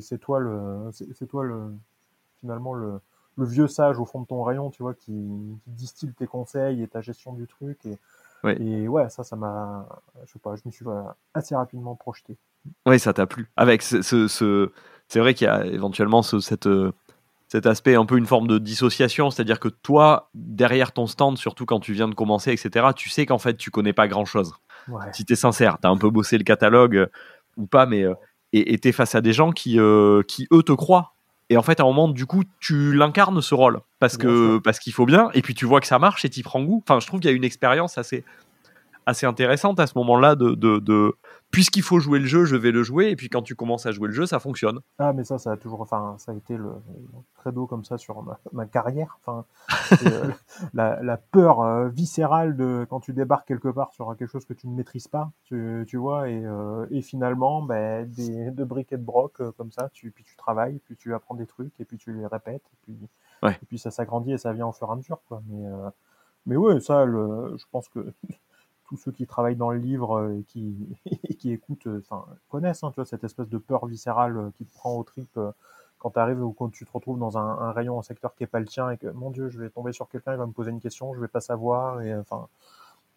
c'est 0.00 0.18
toi 0.18 0.40
le, 0.40 0.90
c'est 0.92 1.26
toi 1.26 1.44
le, 1.44 1.74
finalement 2.40 2.74
le, 2.74 3.00
le, 3.36 3.46
vieux 3.46 3.68
sage 3.68 3.98
au 3.98 4.04
fond 4.04 4.22
de 4.22 4.26
ton 4.26 4.42
rayon, 4.42 4.70
tu 4.70 4.82
vois, 4.82 4.94
qui, 4.94 5.12
qui 5.64 5.70
distille 5.70 6.12
tes 6.12 6.26
conseils 6.26 6.82
et 6.82 6.88
ta 6.88 7.00
gestion 7.00 7.32
du 7.32 7.46
truc. 7.46 7.78
Et, 7.86 7.98
ouais. 8.44 8.60
et 8.60 8.88
ouais, 8.88 9.08
ça, 9.10 9.24
ça 9.24 9.36
m'a, 9.36 9.88
je 10.26 10.32
sais 10.32 10.38
pas, 10.38 10.56
je 10.56 10.62
me 10.66 10.70
suis 10.70 10.84
assez 11.34 11.54
rapidement 11.54 11.94
projeté. 11.94 12.36
Oui, 12.86 12.98
ça 12.98 13.12
t'a 13.12 13.26
plu. 13.26 13.50
Avec 13.56 13.82
ce, 13.82 14.02
ce, 14.02 14.70
c'est 15.08 15.20
vrai 15.20 15.34
qu'il 15.34 15.46
y 15.46 15.50
a 15.50 15.64
éventuellement 15.66 16.22
ce, 16.22 16.40
cette, 16.40 16.68
cet 17.48 17.64
aspect 17.64 17.94
un 17.94 18.04
peu 18.04 18.18
une 18.18 18.26
forme 18.26 18.46
de 18.46 18.58
dissociation, 18.58 19.30
c'est-à-dire 19.30 19.58
que 19.58 19.68
toi, 19.68 20.28
derrière 20.34 20.92
ton 20.92 21.06
stand, 21.06 21.38
surtout 21.38 21.64
quand 21.64 21.80
tu 21.80 21.94
viens 21.94 22.08
de 22.08 22.14
commencer, 22.14 22.52
etc., 22.52 22.88
tu 22.94 23.08
sais 23.08 23.24
qu'en 23.24 23.38
fait, 23.38 23.56
tu 23.56 23.70
connais 23.70 23.94
pas 23.94 24.06
grand-chose. 24.06 24.52
Si 25.12 25.24
tu 25.24 25.32
es 25.32 25.36
sincère, 25.36 25.78
tu 25.80 25.86
as 25.86 25.90
un 25.90 25.96
peu 25.96 26.10
bossé 26.10 26.38
le 26.38 26.44
catalogue 26.44 26.96
euh, 26.96 27.06
ou 27.56 27.66
pas, 27.66 27.84
mais 27.84 28.04
euh, 28.04 28.14
et 28.52 28.78
tu 28.78 28.88
es 28.88 28.92
face 28.92 29.14
à 29.14 29.20
des 29.20 29.32
gens 29.32 29.50
qui, 29.50 29.78
euh, 29.78 30.22
qui, 30.22 30.46
eux, 30.52 30.62
te 30.62 30.72
croient. 30.72 31.14
Et 31.50 31.56
en 31.56 31.62
fait, 31.62 31.80
à 31.80 31.82
un 31.82 31.86
moment, 31.86 32.08
du 32.08 32.26
coup, 32.26 32.44
tu 32.60 32.94
l'incarnes 32.94 33.40
ce 33.40 33.54
rôle 33.54 33.80
parce 34.00 34.16
que 34.16 34.58
parce 34.58 34.78
qu'il 34.78 34.92
faut 34.92 35.06
bien. 35.06 35.30
Et 35.32 35.40
puis 35.40 35.54
tu 35.54 35.64
vois 35.64 35.80
que 35.80 35.86
ça 35.86 35.98
marche 35.98 36.24
et 36.24 36.28
tu 36.28 36.42
prends 36.42 36.62
goût. 36.62 36.82
Enfin, 36.86 37.00
je 37.00 37.06
trouve 37.06 37.20
qu'il 37.20 37.30
y 37.30 37.32
a 37.32 37.36
une 37.36 37.44
expérience 37.44 37.96
assez 37.96 38.24
assez 39.06 39.24
intéressante 39.24 39.80
à 39.80 39.86
ce 39.86 39.94
moment-là 39.96 40.34
de, 40.34 40.54
de, 40.54 41.16
puisqu'il 41.50 41.82
faut 41.82 41.98
jouer 41.98 42.18
le 42.18 42.26
jeu, 42.26 42.44
je 42.44 42.56
vais 42.56 42.70
le 42.70 42.82
jouer. 42.82 43.10
Et 43.10 43.16
puis 43.16 43.28
quand 43.28 43.42
tu 43.42 43.54
commences 43.54 43.86
à 43.86 43.92
jouer 43.92 44.08
le 44.08 44.14
jeu, 44.14 44.26
ça 44.26 44.38
fonctionne. 44.38 44.80
Ah, 44.98 45.12
mais 45.12 45.24
ça, 45.24 45.38
ça 45.38 45.52
a 45.52 45.56
toujours, 45.56 45.80
enfin, 45.80 46.16
ça 46.18 46.32
a 46.32 46.34
été 46.34 46.56
le, 46.56 46.70
credo 47.36 47.66
comme 47.66 47.84
ça 47.84 47.98
sur 47.98 48.24
ma, 48.52 48.66
carrière. 48.66 49.18
Enfin, 49.20 49.44
euh, 50.06 50.30
la, 50.74 51.16
peur 51.16 51.60
euh, 51.60 51.88
viscérale 51.88 52.56
de 52.56 52.86
quand 52.88 53.00
tu 53.00 53.12
débarques 53.12 53.48
quelque 53.48 53.68
part 53.68 53.92
sur 53.92 54.14
quelque 54.16 54.30
chose 54.30 54.44
que 54.44 54.54
tu 54.54 54.68
ne 54.68 54.74
maîtrises 54.74 55.08
pas, 55.08 55.30
tu, 55.44 55.84
tu 55.86 55.96
vois, 55.96 56.28
et, 56.28 56.44
euh, 56.44 56.86
et 56.90 57.02
finalement, 57.02 57.62
ben, 57.62 58.08
des, 58.08 58.50
de 58.50 58.64
briques 58.64 58.92
et 58.92 58.98
de 58.98 59.04
broc 59.04 59.40
comme 59.56 59.72
ça, 59.72 59.88
tu, 59.92 60.10
puis 60.10 60.24
tu 60.24 60.36
travailles, 60.36 60.80
puis 60.84 60.96
tu 60.96 61.14
apprends 61.14 61.34
des 61.34 61.46
trucs, 61.46 61.78
et 61.80 61.84
puis 61.84 61.98
tu 61.98 62.12
les 62.12 62.26
répètes, 62.26 62.64
et 62.72 62.76
puis, 62.82 62.98
et 63.50 63.66
puis 63.66 63.78
ça 63.78 63.90
s'agrandit 63.90 64.32
et 64.32 64.38
ça 64.38 64.52
vient 64.52 64.66
au 64.66 64.72
fur 64.72 64.88
et 64.88 64.92
à 64.92 64.96
mesure, 64.96 65.20
quoi. 65.28 65.42
Mais, 65.48 65.64
mais 66.46 66.56
ouais, 66.56 66.80
ça, 66.80 67.04
le, 67.04 67.56
je 67.56 67.64
pense 67.70 67.88
que 67.88 68.12
tous 68.88 68.96
ceux 68.96 69.12
qui 69.12 69.26
travaillent 69.26 69.56
dans 69.56 69.70
le 69.70 69.78
livre 69.78 70.18
euh, 70.18 70.38
et 70.38 70.42
qui, 70.44 70.98
qui 71.38 71.52
écoutent, 71.52 71.86
euh, 71.86 72.02
enfin, 72.08 72.24
connaissent, 72.48 72.82
hein, 72.82 72.90
tu 72.90 72.96
vois, 72.96 73.04
cette 73.04 73.22
espèce 73.22 73.48
de 73.48 73.58
peur 73.58 73.86
viscérale 73.86 74.36
euh, 74.36 74.50
qui 74.56 74.64
te 74.64 74.74
prend 74.74 74.96
au 74.96 75.04
trip 75.04 75.38
quand 75.98 76.10
tu 76.10 76.18
arrives 76.18 76.42
ou 76.42 76.52
quand 76.52 76.70
tu 76.70 76.86
te 76.86 76.92
retrouves 76.92 77.18
dans 77.18 77.38
un, 77.38 77.72
rayon, 77.72 77.98
un 77.98 78.02
secteur 78.02 78.34
qui 78.34 78.44
est 78.44 78.48
pas 78.48 78.60
le 78.60 78.66
tien 78.66 78.90
et 78.90 78.96
que, 78.96 79.08
mon 79.08 79.30
Dieu, 79.30 79.48
je 79.48 79.60
vais 79.60 79.68
tomber 79.68 79.92
sur 79.92 80.08
quelqu'un, 80.08 80.32
il 80.32 80.38
va 80.38 80.46
me 80.46 80.52
poser 80.52 80.70
une 80.70 80.80
question, 80.80 81.12
je 81.14 81.20
vais 81.20 81.28
pas 81.28 81.40
savoir, 81.40 82.00
et 82.02 82.14
enfin, 82.14 82.48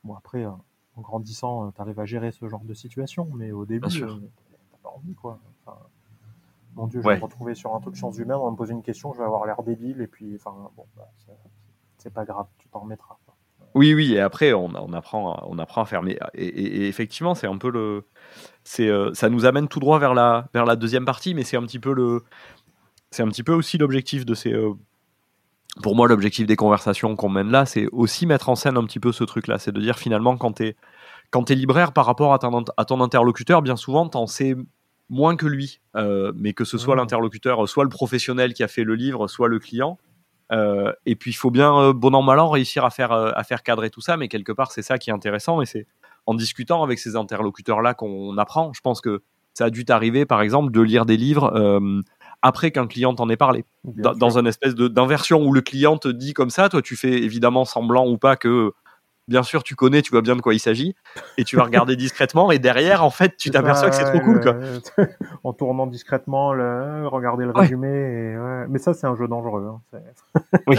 bon, 0.04 0.16
après, 0.16 0.46
en 0.46 0.62
grandissant, 0.98 1.72
tu 1.72 1.80
arrives 1.80 2.00
à 2.00 2.06
gérer 2.06 2.32
ce 2.32 2.48
genre 2.48 2.64
de 2.64 2.74
situation, 2.74 3.30
mais 3.36 3.52
au 3.52 3.66
début, 3.66 3.88
tu 3.88 4.02
t'as 4.02 4.78
pas 4.82 4.90
envie, 4.90 5.14
quoi. 5.14 5.38
mon 6.74 6.88
Dieu, 6.88 7.02
je 7.04 7.08
vais 7.08 7.18
me 7.18 7.22
retrouver 7.22 7.54
sur 7.54 7.76
un 7.76 7.80
truc 7.80 7.96
sciences 7.96 8.18
humaines, 8.18 8.38
on 8.38 8.46
va 8.46 8.52
me 8.52 8.58
poser 8.58 8.74
une 8.74 8.82
question, 8.82 9.14
je 9.14 9.20
vais 9.20 9.26
avoir 9.26 9.46
l'air 9.46 9.62
débile, 9.62 10.02
et 10.02 10.08
puis, 10.08 10.36
enfin, 10.36 10.72
bon, 10.76 10.86
bah, 10.98 11.08
c'est 12.00 12.12
pas 12.12 12.26
grave, 12.26 12.48
tu 12.58 12.68
t'en 12.70 12.80
remettras. 12.80 13.20
Oui, 13.74 13.94
oui, 13.94 14.14
et 14.14 14.20
après, 14.20 14.54
on, 14.54 14.70
on, 14.76 14.94
apprend, 14.94 15.42
on 15.48 15.58
apprend 15.58 15.82
à 15.82 15.86
faire. 15.86 16.04
Mais, 16.04 16.20
et, 16.34 16.88
effectivement, 16.88 17.36
c'est 17.36 17.48
un 17.48 17.58
peu 17.58 17.70
le. 17.70 18.04
c'est 18.64 18.90
euh, 18.90 19.14
ça 19.14 19.30
nous 19.30 19.46
amène 19.46 19.68
tout 19.68 19.80
droit 19.80 20.00
vers 20.00 20.14
la, 20.14 20.50
vers 20.54 20.66
la 20.66 20.76
deuxième 20.76 21.06
partie, 21.06 21.34
mais 21.34 21.44
c'est 21.44 21.58
un 21.58 21.64
petit 21.64 21.80
peu 21.80 21.94
le. 21.94 22.24
C'est 23.12 23.24
un 23.24 23.28
petit 23.28 23.44
peu 23.44 23.54
aussi 23.54 23.78
l'objectif 23.78 24.26
de 24.26 24.34
ces. 24.34 24.54
Euh, 24.54 24.74
pour 25.82 25.96
moi, 25.96 26.08
l'objectif 26.08 26.46
des 26.48 26.58
conversations 26.58 27.16
qu'on 27.16 27.30
mène 27.30 27.50
là, 27.50 27.66
c'est 27.66 27.88
aussi 27.92 28.26
mettre 28.26 28.50
en 28.50 28.56
scène 28.56 28.78
un 28.78 28.84
petit 28.84 29.00
peu 29.00 29.14
ce 29.14 29.24
truc-là. 29.24 29.58
C'est 29.58 29.72
de 29.72 29.80
dire 29.80 29.98
finalement, 29.98 30.36
quand 30.36 30.54
tu 30.54 30.66
es, 30.66 30.76
quand 31.30 31.50
es 31.50 31.56
libraire 31.56 31.94
par 31.94 32.06
rapport 32.06 32.34
à 32.34 32.40
ton, 32.40 32.66
à 32.76 32.86
ton 32.86 33.00
interlocuteur, 33.00 33.62
bien 33.62 33.78
souvent, 33.78 34.10
tu 34.10 34.18
en 34.18 34.28
sais 34.28 34.56
moins 35.10 35.38
que 35.38 35.46
lui. 35.46 35.80
Euh, 35.96 36.34
mais 36.36 36.54
que 36.54 36.66
ce 36.66 36.78
soit 36.78 36.96
mmh. 36.96 37.00
l'interlocuteur, 37.00 37.70
soit 37.70 37.86
le 37.86 37.90
professionnel 37.90 38.54
qui 38.54 38.64
a 38.64 38.68
fait 38.68 38.84
le 38.84 38.96
livre, 38.96 39.28
soit 39.28 39.48
le 39.48 39.60
client. 39.60 39.98
Euh, 40.52 40.92
et 41.06 41.16
puis 41.16 41.32
il 41.32 41.36
faut 41.36 41.52
bien, 41.52 41.78
euh, 41.78 41.94
bon 41.94 42.14
an 42.14 42.22
mal 42.22 42.40
an, 42.40 42.50
réussir 42.50 42.84
à 42.84 42.90
faire, 42.90 43.12
euh, 43.12 43.32
à 43.36 43.44
faire 43.44 43.64
cadrer 43.64 43.90
tout 43.90 44.02
ça, 44.02 44.18
mais 44.18 44.28
quelque 44.28 44.52
part 44.52 44.72
c'est 44.72 44.82
ça 44.82 44.98
qui 44.98 45.10
est 45.10 45.14
intéressant. 45.14 45.62
Et 45.62 45.66
c'est 45.66 45.88
en 46.26 46.34
discutant 46.34 46.84
avec 46.84 47.00
ces 47.00 47.16
interlocuteurs-là 47.16 47.94
qu'on 47.94 48.38
apprend. 48.38 48.74
Je 48.74 48.82
pense 48.82 49.02
que 49.02 49.22
ça 49.54 49.66
a 49.66 49.70
dû 49.70 49.86
t'arriver 49.86 50.26
par 50.26 50.42
exemple 50.42 50.72
de 50.72 50.82
lire 50.82 51.06
des 51.06 51.18
livres 51.18 51.54
après 52.42 52.72
qu'un 52.72 52.88
client 52.88 53.14
t'en 53.14 53.30
ait 53.30 53.38
parlé, 53.38 53.66
dans, 53.84 54.14
dans, 54.14 54.40
une 54.40 54.48
espèce 54.48 54.74
d'inversion 54.74 55.44
où 55.44 55.54
le 55.54 55.62
client 55.62 55.98
te 55.98 56.08
dit 56.08 56.34
comme 56.34 56.50
ça, 56.50 56.70
toi 56.70 56.82
tu 56.82 56.96
fais 56.96 57.12
évidemment 57.12 57.66
semblant 57.66 58.08
ou 58.08 58.18
pas 58.18 58.36
que 58.36 58.72
bien 59.32 59.44
sûr, 59.44 59.64
tu 59.64 59.76
connais, 59.76 60.02
tu 60.02 60.12
vois 60.12 60.22
bien 60.22 60.36
de 60.36 60.42
quoi 60.42 60.54
il 60.54 60.60
s'agit, 60.60 60.94
et 61.38 61.44
tu 61.44 61.56
vas 61.56 61.64
regarder 61.64 61.96
discrètement, 62.08 62.52
et 62.52 62.60
derrière, 62.60 63.04
en 63.04 63.10
fait, 63.10 63.36
tu 63.38 63.50
t'aperçois 63.50 63.90
que 63.90 63.96
c'est 63.96 64.04
trop 64.04 64.20
cool, 64.20 64.42
quoi. 64.42 64.58
en 65.44 65.54
tournant 65.54 65.88
discrètement, 65.88 66.54
le, 66.54 67.08
regarder 67.08 67.46
le 67.46 67.52
résumé, 67.52 68.36
mais 68.70 68.78
ça, 68.78 68.94
c'est 68.94 69.08
un 69.08 69.16
jeu 69.16 69.28
dangereux. 69.28 69.72
Hein, 69.94 70.00
oui. 70.68 70.78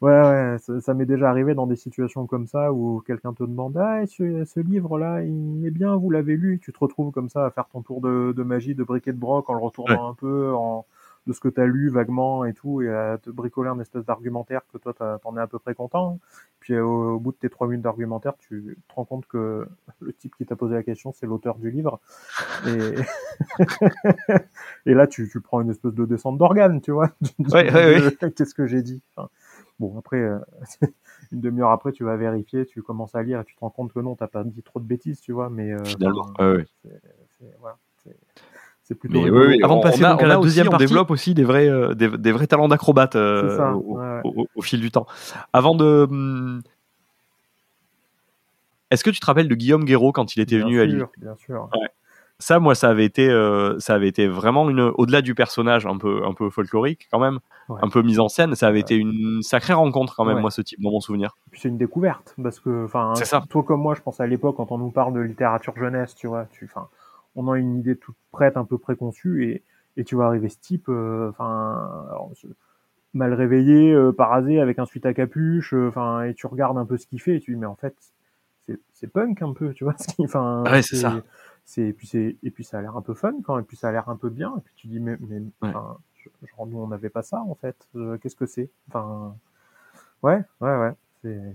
ouais, 0.00 0.20
ouais, 0.20 0.56
ça, 0.80 0.94
m'est 0.94 1.06
déjà 1.06 1.30
arrivé 1.30 1.54
dans 1.54 1.66
des 1.66 1.76
situations 1.76 2.26
comme 2.26 2.46
ça 2.46 2.72
où 2.72 3.02
quelqu'un 3.06 3.34
te 3.34 3.44
demande, 3.44 3.76
ah, 3.76 4.06
ce, 4.06 4.60
livre-là, 4.60 5.22
il 5.22 5.64
est 5.66 5.70
bien, 5.70 5.94
vous 5.94 6.10
l'avez 6.10 6.36
lu, 6.36 6.58
tu 6.62 6.72
te 6.72 6.78
retrouves 6.78 7.12
comme 7.12 7.28
ça 7.28 7.44
à 7.46 7.50
faire 7.50 7.66
ton 7.70 7.82
tour 7.82 8.00
de, 8.00 8.42
magie, 8.42 8.74
de 8.74 8.82
briquet 8.82 9.12
de 9.12 9.18
broc 9.18 9.48
en 9.50 9.54
le 9.54 9.60
retournant 9.60 10.10
un 10.10 10.14
peu, 10.14 10.52
en 10.54 10.86
de 11.26 11.32
ce 11.32 11.40
que 11.40 11.48
tu 11.48 11.60
as 11.60 11.66
lu 11.66 11.88
vaguement 11.88 12.44
et 12.44 12.54
tout, 12.54 12.82
et 12.82 12.88
à 12.88 13.18
te 13.18 13.30
bricoler 13.30 13.68
un 13.68 13.80
espèce 13.80 14.04
d'argumentaire 14.04 14.60
que 14.72 14.78
toi, 14.78 14.94
t'en 14.94 15.36
es 15.36 15.40
à 15.40 15.46
peu 15.46 15.58
près 15.58 15.74
content. 15.74 16.20
Puis 16.60 16.78
au, 16.78 17.18
bout 17.18 17.32
de 17.32 17.36
tes 17.36 17.48
trois 17.48 17.66
minutes 17.66 17.82
d'argumentaire, 17.82 18.34
tu 18.38 18.78
te 18.88 18.94
rends 18.94 19.04
compte 19.04 19.26
que 19.26 19.66
le 20.00 20.12
type 20.12 20.34
qui 20.36 20.46
t'a 20.46 20.56
posé 20.56 20.74
la 20.74 20.82
question, 20.82 21.12
c'est 21.12 21.26
l'auteur 21.26 21.58
du 21.58 21.70
livre. 21.70 22.00
Et, 22.66 22.94
et 24.86 24.94
là, 24.94 25.06
tu, 25.06 25.28
tu, 25.28 25.40
prends 25.40 25.60
une 25.60 25.70
espèce 25.70 25.94
de 25.94 26.04
descente 26.04 26.38
d'organes, 26.38 26.80
tu 26.80 26.92
vois. 26.92 27.10
Qu'est-ce 28.36 28.54
que 28.54 28.66
j'ai 28.66 28.82
dit 28.82 29.02
Bon, 29.78 29.98
après, 29.98 30.20
euh, 30.20 30.38
une 31.32 31.40
demi-heure 31.40 31.70
après, 31.70 31.92
tu 31.92 32.04
vas 32.04 32.16
vérifier, 32.16 32.64
tu 32.64 32.82
commences 32.82 33.14
à 33.14 33.22
lire 33.22 33.40
et 33.40 33.44
tu 33.44 33.54
te 33.54 33.60
rends 33.60 33.70
compte 33.70 33.92
que 33.92 34.00
non, 34.00 34.14
t'as 34.14 34.26
pas 34.26 34.42
dit 34.42 34.62
trop 34.62 34.80
de 34.80 34.86
bêtises, 34.86 35.20
tu 35.20 35.32
vois. 35.32 35.50
Mais 35.50 35.72
euh, 35.72 35.84
finalement, 35.84 36.32
voilà, 37.60 37.76
c'est 38.86 38.94
plutôt. 38.94 39.18
Avant 39.64 39.78
de 39.78 39.82
passer 39.82 40.04
à 40.04 40.14
la 40.26 40.36
deuxième 40.36 40.68
on 40.72 40.76
développe 40.76 41.10
aussi 41.10 41.34
des 41.34 41.42
vrais, 41.42 41.68
euh, 41.68 41.94
des, 41.94 42.32
vrais 42.32 42.46
talents 42.46 42.68
d'acrobate 42.68 43.16
euh, 43.16 43.72
au, 44.54 44.62
fil 44.62 44.80
du 44.80 44.92
temps. 44.92 45.06
Avant 45.52 45.74
de. 45.74 46.06
Hmm, 46.08 46.60
est-ce 48.92 49.02
que 49.02 49.10
tu 49.10 49.18
te 49.18 49.26
rappelles 49.26 49.48
de 49.48 49.54
Guillaume 49.56 49.84
Guéraud 49.84 50.12
quand 50.12 50.36
il 50.36 50.40
était 50.40 50.58
venu 50.58 50.80
à 50.80 50.84
Lille? 50.84 51.06
Bien 51.18 51.34
sûr. 51.34 51.68
Ça, 52.38 52.60
moi, 52.60 52.74
ça 52.74 52.90
avait 52.90 53.06
été, 53.06 53.28
euh, 53.28 53.78
ça 53.80 53.94
avait 53.94 54.08
été 54.08 54.28
vraiment 54.28 54.68
une, 54.68 54.92
au-delà 54.98 55.22
du 55.22 55.34
personnage 55.34 55.86
un 55.86 55.96
peu, 55.96 56.22
un 56.24 56.34
peu 56.34 56.50
folklorique 56.50 57.08
quand 57.10 57.18
même, 57.18 57.38
un 57.70 57.88
peu 57.88 58.02
mise 58.02 58.20
en 58.20 58.28
scène, 58.28 58.54
ça 58.54 58.68
avait 58.68 58.80
été 58.80 58.94
une 58.94 59.40
sacrée 59.40 59.72
rencontre 59.72 60.14
quand 60.14 60.26
même, 60.26 60.40
moi, 60.40 60.50
ce 60.50 60.60
type, 60.60 60.80
dans 60.82 60.90
mon 60.90 61.00
souvenir. 61.00 61.34
c'est 61.54 61.68
une 61.68 61.78
découverte 61.78 62.34
parce 62.40 62.60
que, 62.60 62.84
enfin, 62.84 63.14
toi 63.48 63.62
comme 63.62 63.80
moi, 63.80 63.94
je 63.94 64.02
pense 64.02 64.20
à 64.20 64.26
l'époque 64.26 64.56
quand 64.56 64.70
on 64.70 64.76
nous 64.76 64.90
parle 64.90 65.14
de 65.14 65.20
littérature 65.20 65.74
jeunesse, 65.76 66.14
tu 66.14 66.26
vois, 66.26 66.44
tu, 66.52 66.66
enfin, 66.66 66.88
on 67.36 67.50
a 67.50 67.58
une 67.58 67.76
idée 67.78 67.96
toute 67.96 68.16
prête, 68.32 68.56
un 68.56 68.64
peu 68.64 68.78
préconçue, 68.78 69.44
et, 69.44 69.62
et 69.96 70.04
tu 70.04 70.16
vas 70.16 70.26
arriver 70.26 70.48
ce 70.48 70.58
type, 70.58 70.86
euh, 70.88 71.30
enfin, 71.30 72.08
mal 73.14 73.32
réveillé, 73.34 73.92
euh, 73.92 74.12
parasé, 74.12 74.60
avec 74.60 74.78
un 74.78 74.86
suite 74.86 75.06
à 75.06 75.14
capuche, 75.14 75.74
euh, 75.74 75.88
enfin, 75.88 76.24
et 76.24 76.34
tu 76.34 76.46
regardes 76.46 76.78
un 76.78 76.86
peu 76.86 76.96
ce 76.96 77.06
qu'il 77.06 77.20
fait, 77.20 77.36
et 77.36 77.40
tu 77.40 77.52
dis, 77.52 77.56
mais 77.58 77.66
en 77.66 77.76
fait, 77.76 77.94
c'est 78.94 79.06
punk 79.06 79.40
un 79.42 79.52
peu, 79.52 79.72
tu 79.72 79.84
vois, 79.84 79.94
enfin, 80.18 80.64
ouais, 80.64 80.82
c'est 80.82 80.96
ça. 80.96 81.22
Et 81.76 81.92
puis 81.92 82.06
c'est, 82.06 82.36
et 82.42 82.50
puis 82.50 82.64
ça 82.64 82.78
a 82.78 82.82
l'air 82.82 82.96
un 82.96 83.02
peu 83.02 83.14
fun 83.14 83.34
quand, 83.44 83.58
et 83.58 83.62
puis 83.62 83.76
ça 83.76 83.88
a 83.88 83.92
l'air 83.92 84.08
un 84.08 84.16
peu 84.16 84.30
bien, 84.30 84.54
et 84.56 84.60
puis 84.60 84.74
tu 84.76 84.86
dis, 84.86 85.00
mais, 85.00 85.16
mais 85.20 85.42
enfin, 85.60 85.98
genre, 86.56 86.66
nous 86.66 86.78
on 86.78 86.88
n'avait 86.88 87.10
pas 87.10 87.22
ça 87.22 87.40
en 87.40 87.54
fait, 87.54 87.76
qu'est-ce 88.20 88.36
que 88.36 88.46
c'est, 88.46 88.70
enfin, 88.88 89.36
ouais, 90.22 90.42
ouais, 90.60 90.76
ouais, 90.78 90.92
c'est 91.22 91.54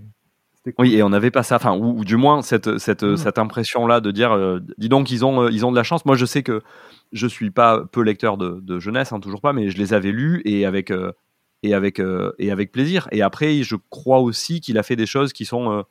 oui, 0.78 0.94
et 0.94 1.02
on 1.02 1.08
n'avait 1.08 1.32
pas 1.32 1.42
ça, 1.42 1.56
enfin, 1.56 1.76
ou, 1.76 2.04
du 2.04 2.16
moins 2.16 2.40
cette, 2.42 2.78
cette, 2.78 3.02
mmh. 3.02 3.16
cette 3.16 3.38
impression-là 3.38 4.00
de 4.00 4.10
dire, 4.12 4.32
euh, 4.32 4.60
dis 4.78 4.88
donc, 4.88 5.10
ils 5.10 5.24
ont, 5.24 5.42
euh, 5.42 5.50
ils 5.50 5.66
ont 5.66 5.72
de 5.72 5.76
la 5.76 5.82
chance. 5.82 6.04
Moi, 6.04 6.14
je 6.14 6.24
sais 6.24 6.44
que 6.44 6.62
je 7.10 7.26
suis 7.26 7.50
pas 7.50 7.82
peu 7.90 8.02
lecteur 8.02 8.36
de, 8.36 8.60
de 8.60 8.78
jeunesse, 8.78 9.12
hein, 9.12 9.18
toujours 9.18 9.40
pas, 9.40 9.52
mais 9.52 9.70
je 9.70 9.78
les 9.78 9.92
avais 9.92 10.12
lus 10.12 10.40
et 10.44 10.64
avec, 10.64 10.92
euh, 10.92 11.12
et 11.64 11.74
avec, 11.74 12.00
et 12.38 12.50
avec 12.50 12.72
plaisir. 12.72 13.08
Et 13.12 13.22
après, 13.22 13.62
je 13.62 13.76
crois 13.90 14.18
aussi 14.20 14.60
qu'il 14.60 14.78
a 14.78 14.82
fait 14.82 14.96
des 14.96 15.06
choses 15.06 15.32
qui 15.32 15.44
sont 15.44 15.84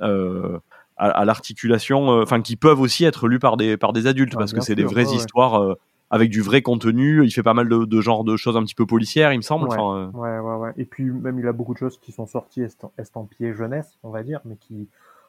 à, 0.00 1.24
l'articulation, 1.24 2.08
enfin, 2.20 2.40
qui 2.40 2.54
peuvent 2.54 2.80
aussi 2.80 3.04
être 3.04 3.26
lues 3.26 3.40
par 3.40 3.56
des, 3.56 3.76
par 3.76 3.92
des 3.92 4.06
adultes, 4.06 4.34
ah, 4.36 4.38
parce 4.38 4.52
que 4.52 4.60
c'est 4.60 4.76
des 4.76 4.84
vraies 4.84 5.12
histoires 5.12 5.76
avec 6.10 6.30
du 6.30 6.42
vrai 6.42 6.62
contenu. 6.62 7.24
Il 7.24 7.30
fait 7.30 7.42
pas 7.42 7.54
mal 7.54 7.68
de, 7.68 7.84
de 7.84 8.00
genre 8.00 8.24
de 8.24 8.36
choses 8.36 8.56
un 8.56 8.62
petit 8.62 8.74
peu 8.74 8.86
policières, 8.86 9.32
il 9.32 9.38
me 9.38 9.42
semble. 9.42 9.68
Ouais, 9.68 9.76
ouais, 9.76 10.38
ouais, 10.38 10.54
ouais, 10.56 10.72
Et 10.76 10.84
puis 10.84 11.04
même 11.04 11.38
il 11.38 11.46
a 11.46 11.52
beaucoup 11.52 11.74
de 11.74 11.78
choses 11.78 11.98
qui 11.98 12.12
sont 12.12 12.26
sorties 12.26 12.64
estampillées 12.98 13.54
jeunesse, 13.54 13.98
on 14.02 14.10
va 14.10 14.22
dire, 14.22 14.40
mais 14.44 14.56
qui 14.56 14.88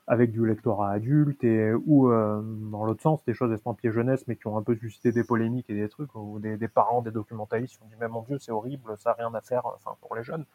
avec 0.10 0.32
du 0.32 0.44
lectorat 0.44 0.89
adulte 0.89 1.44
et 1.44 1.72
ou 1.86 2.12
euh, 2.12 2.42
dans 2.44 2.84
l'autre 2.84 3.02
sens 3.04 3.24
des 3.26 3.36
choses 3.36 3.54
estampillées 3.54 3.94
jeunesse 3.94 4.24
mais 4.28 4.36
qui 4.36 4.48
ont 4.48 4.58
un 4.58 4.63
peu 4.63 4.76
suscité 4.76 5.12
des 5.12 5.24
polémiques 5.24 5.70
et 5.70 5.76
des 5.76 5.88
trucs 5.88 6.13
ou 6.15 6.39
des, 6.39 6.58
des 6.58 6.68
parents 6.68 7.04
des 7.04 7.12
documentalistes 7.12 7.78
qui 7.78 7.84
ont 7.84 7.88
dit 7.88 7.96
mais 8.00 8.08
mon 8.08 8.24
dieu 8.24 8.39
c'est 8.39 8.52
horrible 8.52 8.98
ça 8.98 9.12
n'a 9.12 9.28
rien 9.28 9.34
à 9.36 9.42
faire 9.42 9.68
enfin 9.68 9.96
pour 10.02 10.15
les 10.15 10.24
jeunes 10.24 10.46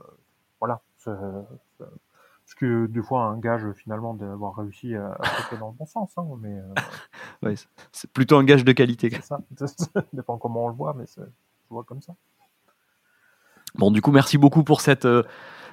euh, 0.00 0.04
voilà 0.58 0.80
ce 2.48 2.54
que 2.54 2.86
des 2.86 3.02
fois 3.02 3.24
un 3.24 3.38
gage 3.38 3.70
finalement 3.72 4.14
d'avoir 4.14 4.56
réussi 4.56 4.94
à, 4.94 5.18
à 5.20 5.56
dans 5.60 5.68
le 5.68 5.74
bon 5.74 5.84
sens. 5.84 6.16
Hein, 6.16 6.26
mais 6.40 6.58
euh, 7.44 7.54
c'est 7.92 8.10
plutôt 8.10 8.38
un 8.38 8.44
gage 8.44 8.64
de 8.64 8.72
qualité. 8.72 9.10
C'est 9.10 9.22
ça. 9.22 9.38
ça 9.66 10.02
dépend 10.14 10.38
comment 10.38 10.64
on 10.64 10.68
le 10.68 10.74
voit, 10.74 10.94
mais 10.94 11.04
je 11.14 11.22
vois 11.68 11.84
comme 11.84 12.00
ça. 12.00 12.14
Bon, 13.74 13.90
du 13.90 14.00
coup, 14.00 14.12
merci 14.12 14.38
beaucoup 14.38 14.64
pour 14.64 14.80
cette, 14.80 15.04
euh, 15.04 15.24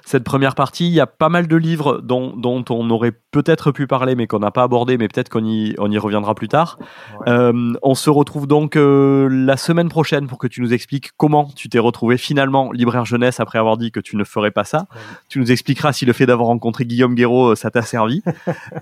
cette 0.06 0.22
première 0.22 0.54
partie. 0.54 0.86
Il 0.86 0.94
y 0.94 1.00
a 1.00 1.06
pas 1.06 1.28
mal 1.28 1.48
de 1.48 1.56
livres 1.56 2.00
dont, 2.00 2.34
dont 2.36 2.64
on 2.70 2.88
aurait 2.90 3.12
peut-être 3.32 3.72
pu 3.72 3.88
parler, 3.88 4.14
mais 4.14 4.28
qu'on 4.28 4.38
n'a 4.38 4.52
pas 4.52 4.62
abordé, 4.62 4.96
mais 4.96 5.08
peut-être 5.08 5.28
qu'on 5.28 5.44
y, 5.44 5.74
on 5.78 5.90
y 5.90 5.98
reviendra 5.98 6.34
plus 6.36 6.46
tard. 6.46 6.78
Euh, 7.26 7.72
on 7.82 7.94
se 7.96 8.08
retrouve 8.08 8.46
donc 8.46 8.76
euh, 8.76 9.28
la 9.28 9.56
semaine 9.56 9.88
prochaine 9.88 10.28
pour 10.28 10.38
que 10.38 10.46
tu 10.46 10.62
nous 10.62 10.72
expliques 10.72 11.10
comment 11.16 11.48
tu 11.56 11.68
t'es 11.68 11.80
retrouvé 11.80 12.18
finalement 12.18 12.70
libraire 12.70 13.04
jeunesse 13.04 13.40
après 13.40 13.58
avoir 13.58 13.76
dit 13.76 13.90
que 13.90 13.98
tu 13.98 14.16
ne 14.16 14.22
ferais 14.22 14.52
pas 14.52 14.64
ça. 14.64 14.86
Tu 15.28 15.40
nous 15.40 15.50
expliqueras 15.50 15.92
si 15.92 16.06
le 16.06 16.12
fait 16.12 16.24
d'avoir 16.24 16.48
rencontré 16.48 16.84
Guillaume 16.84 17.16
Guéraud, 17.16 17.50
euh, 17.50 17.54
ça 17.56 17.72
t'a 17.72 17.82
servi. 17.82 18.22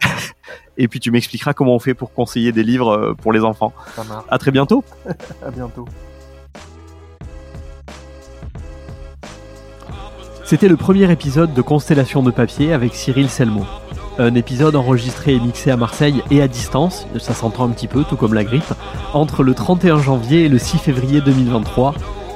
Et 0.76 0.88
puis 0.88 1.00
tu 1.00 1.10
m'expliqueras 1.10 1.54
comment 1.54 1.74
on 1.74 1.78
fait 1.78 1.94
pour 1.94 2.12
conseiller 2.12 2.52
des 2.52 2.64
livres 2.64 3.14
pour 3.22 3.32
les 3.32 3.40
enfants. 3.40 3.72
À 4.28 4.36
très 4.36 4.50
bientôt. 4.50 4.84
à 5.42 5.50
bientôt. 5.50 5.86
C'était 10.46 10.68
le 10.68 10.76
premier 10.76 11.10
épisode 11.10 11.54
de 11.54 11.62
Constellation 11.62 12.22
de 12.22 12.30
papier 12.30 12.74
avec 12.74 12.94
Cyril 12.94 13.30
Selmo. 13.30 13.64
Un 14.18 14.34
épisode 14.34 14.76
enregistré 14.76 15.32
et 15.32 15.40
mixé 15.40 15.70
à 15.70 15.78
Marseille 15.78 16.22
et 16.30 16.42
à 16.42 16.48
distance, 16.48 17.06
ça 17.18 17.32
s'entend 17.32 17.64
un 17.64 17.70
petit 17.70 17.88
peu, 17.88 18.04
tout 18.04 18.16
comme 18.16 18.34
la 18.34 18.44
grippe, 18.44 18.74
entre 19.14 19.42
le 19.42 19.54
31 19.54 20.02
janvier 20.02 20.44
et 20.44 20.48
le 20.50 20.58
6 20.58 20.76
février 20.76 21.22
2023, 21.22 21.94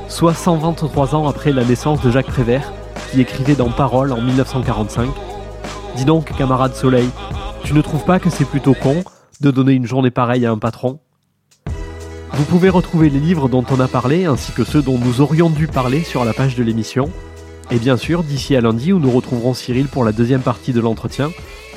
soit 0.08 0.32
123 0.32 1.14
ans 1.14 1.28
après 1.28 1.52
la 1.52 1.64
naissance 1.64 2.00
de 2.00 2.10
Jacques 2.10 2.28
Prévert, 2.28 2.72
qui 3.10 3.20
écrivait 3.20 3.54
dans 3.54 3.68
Parole 3.68 4.12
en 4.12 4.22
1945. 4.22 5.10
Dis 5.94 6.06
donc, 6.06 6.34
camarade 6.34 6.74
Soleil, 6.74 7.11
tu 7.62 7.74
ne 7.74 7.82
trouves 7.82 8.04
pas 8.04 8.18
que 8.18 8.30
c'est 8.30 8.46
plutôt 8.46 8.74
con 8.74 9.04
de 9.42 9.50
donner 9.50 9.72
une 9.72 9.86
journée 9.86 10.11
pareille 10.11 10.46
à 10.46 10.50
un 10.50 10.59
patron? 10.59 10.98
Vous 12.32 12.44
pouvez 12.44 12.70
retrouver 12.70 13.11
les 13.11 13.20
livres 13.20 13.50
dont 13.50 13.66
on 13.70 13.80
a 13.80 13.88
parlé, 13.88 14.24
ainsi 14.24 14.52
que 14.52 14.64
ceux 14.64 14.80
dont 14.80 14.98
nous 14.98 15.20
aurions 15.20 15.50
dû 15.50 15.66
parler 15.66 16.04
sur 16.04 16.24
la 16.24 16.32
page 16.32 16.56
de 16.56 16.62
l'émission. 16.62 17.11
Et 17.70 17.78
bien 17.78 17.98
sûr, 17.98 18.22
d'ici 18.22 18.56
à 18.56 18.62
lundi 18.62 18.92
où 18.92 18.98
nous 18.98 19.10
retrouverons 19.10 19.52
Cyril 19.52 19.88
pour 19.88 20.02
la 20.02 20.12
deuxième 20.12 20.40
partie 20.40 20.72
de 20.72 20.80
l'entretien, 20.80 21.30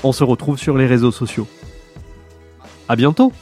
on 0.04 0.14
se 0.14 0.24
retrouve 0.24 0.58
sur 0.58 0.78
les 0.78 0.86
réseaux 0.86 1.12
sociaux. 1.12 1.48
À 2.88 2.96
bientôt 2.96 3.34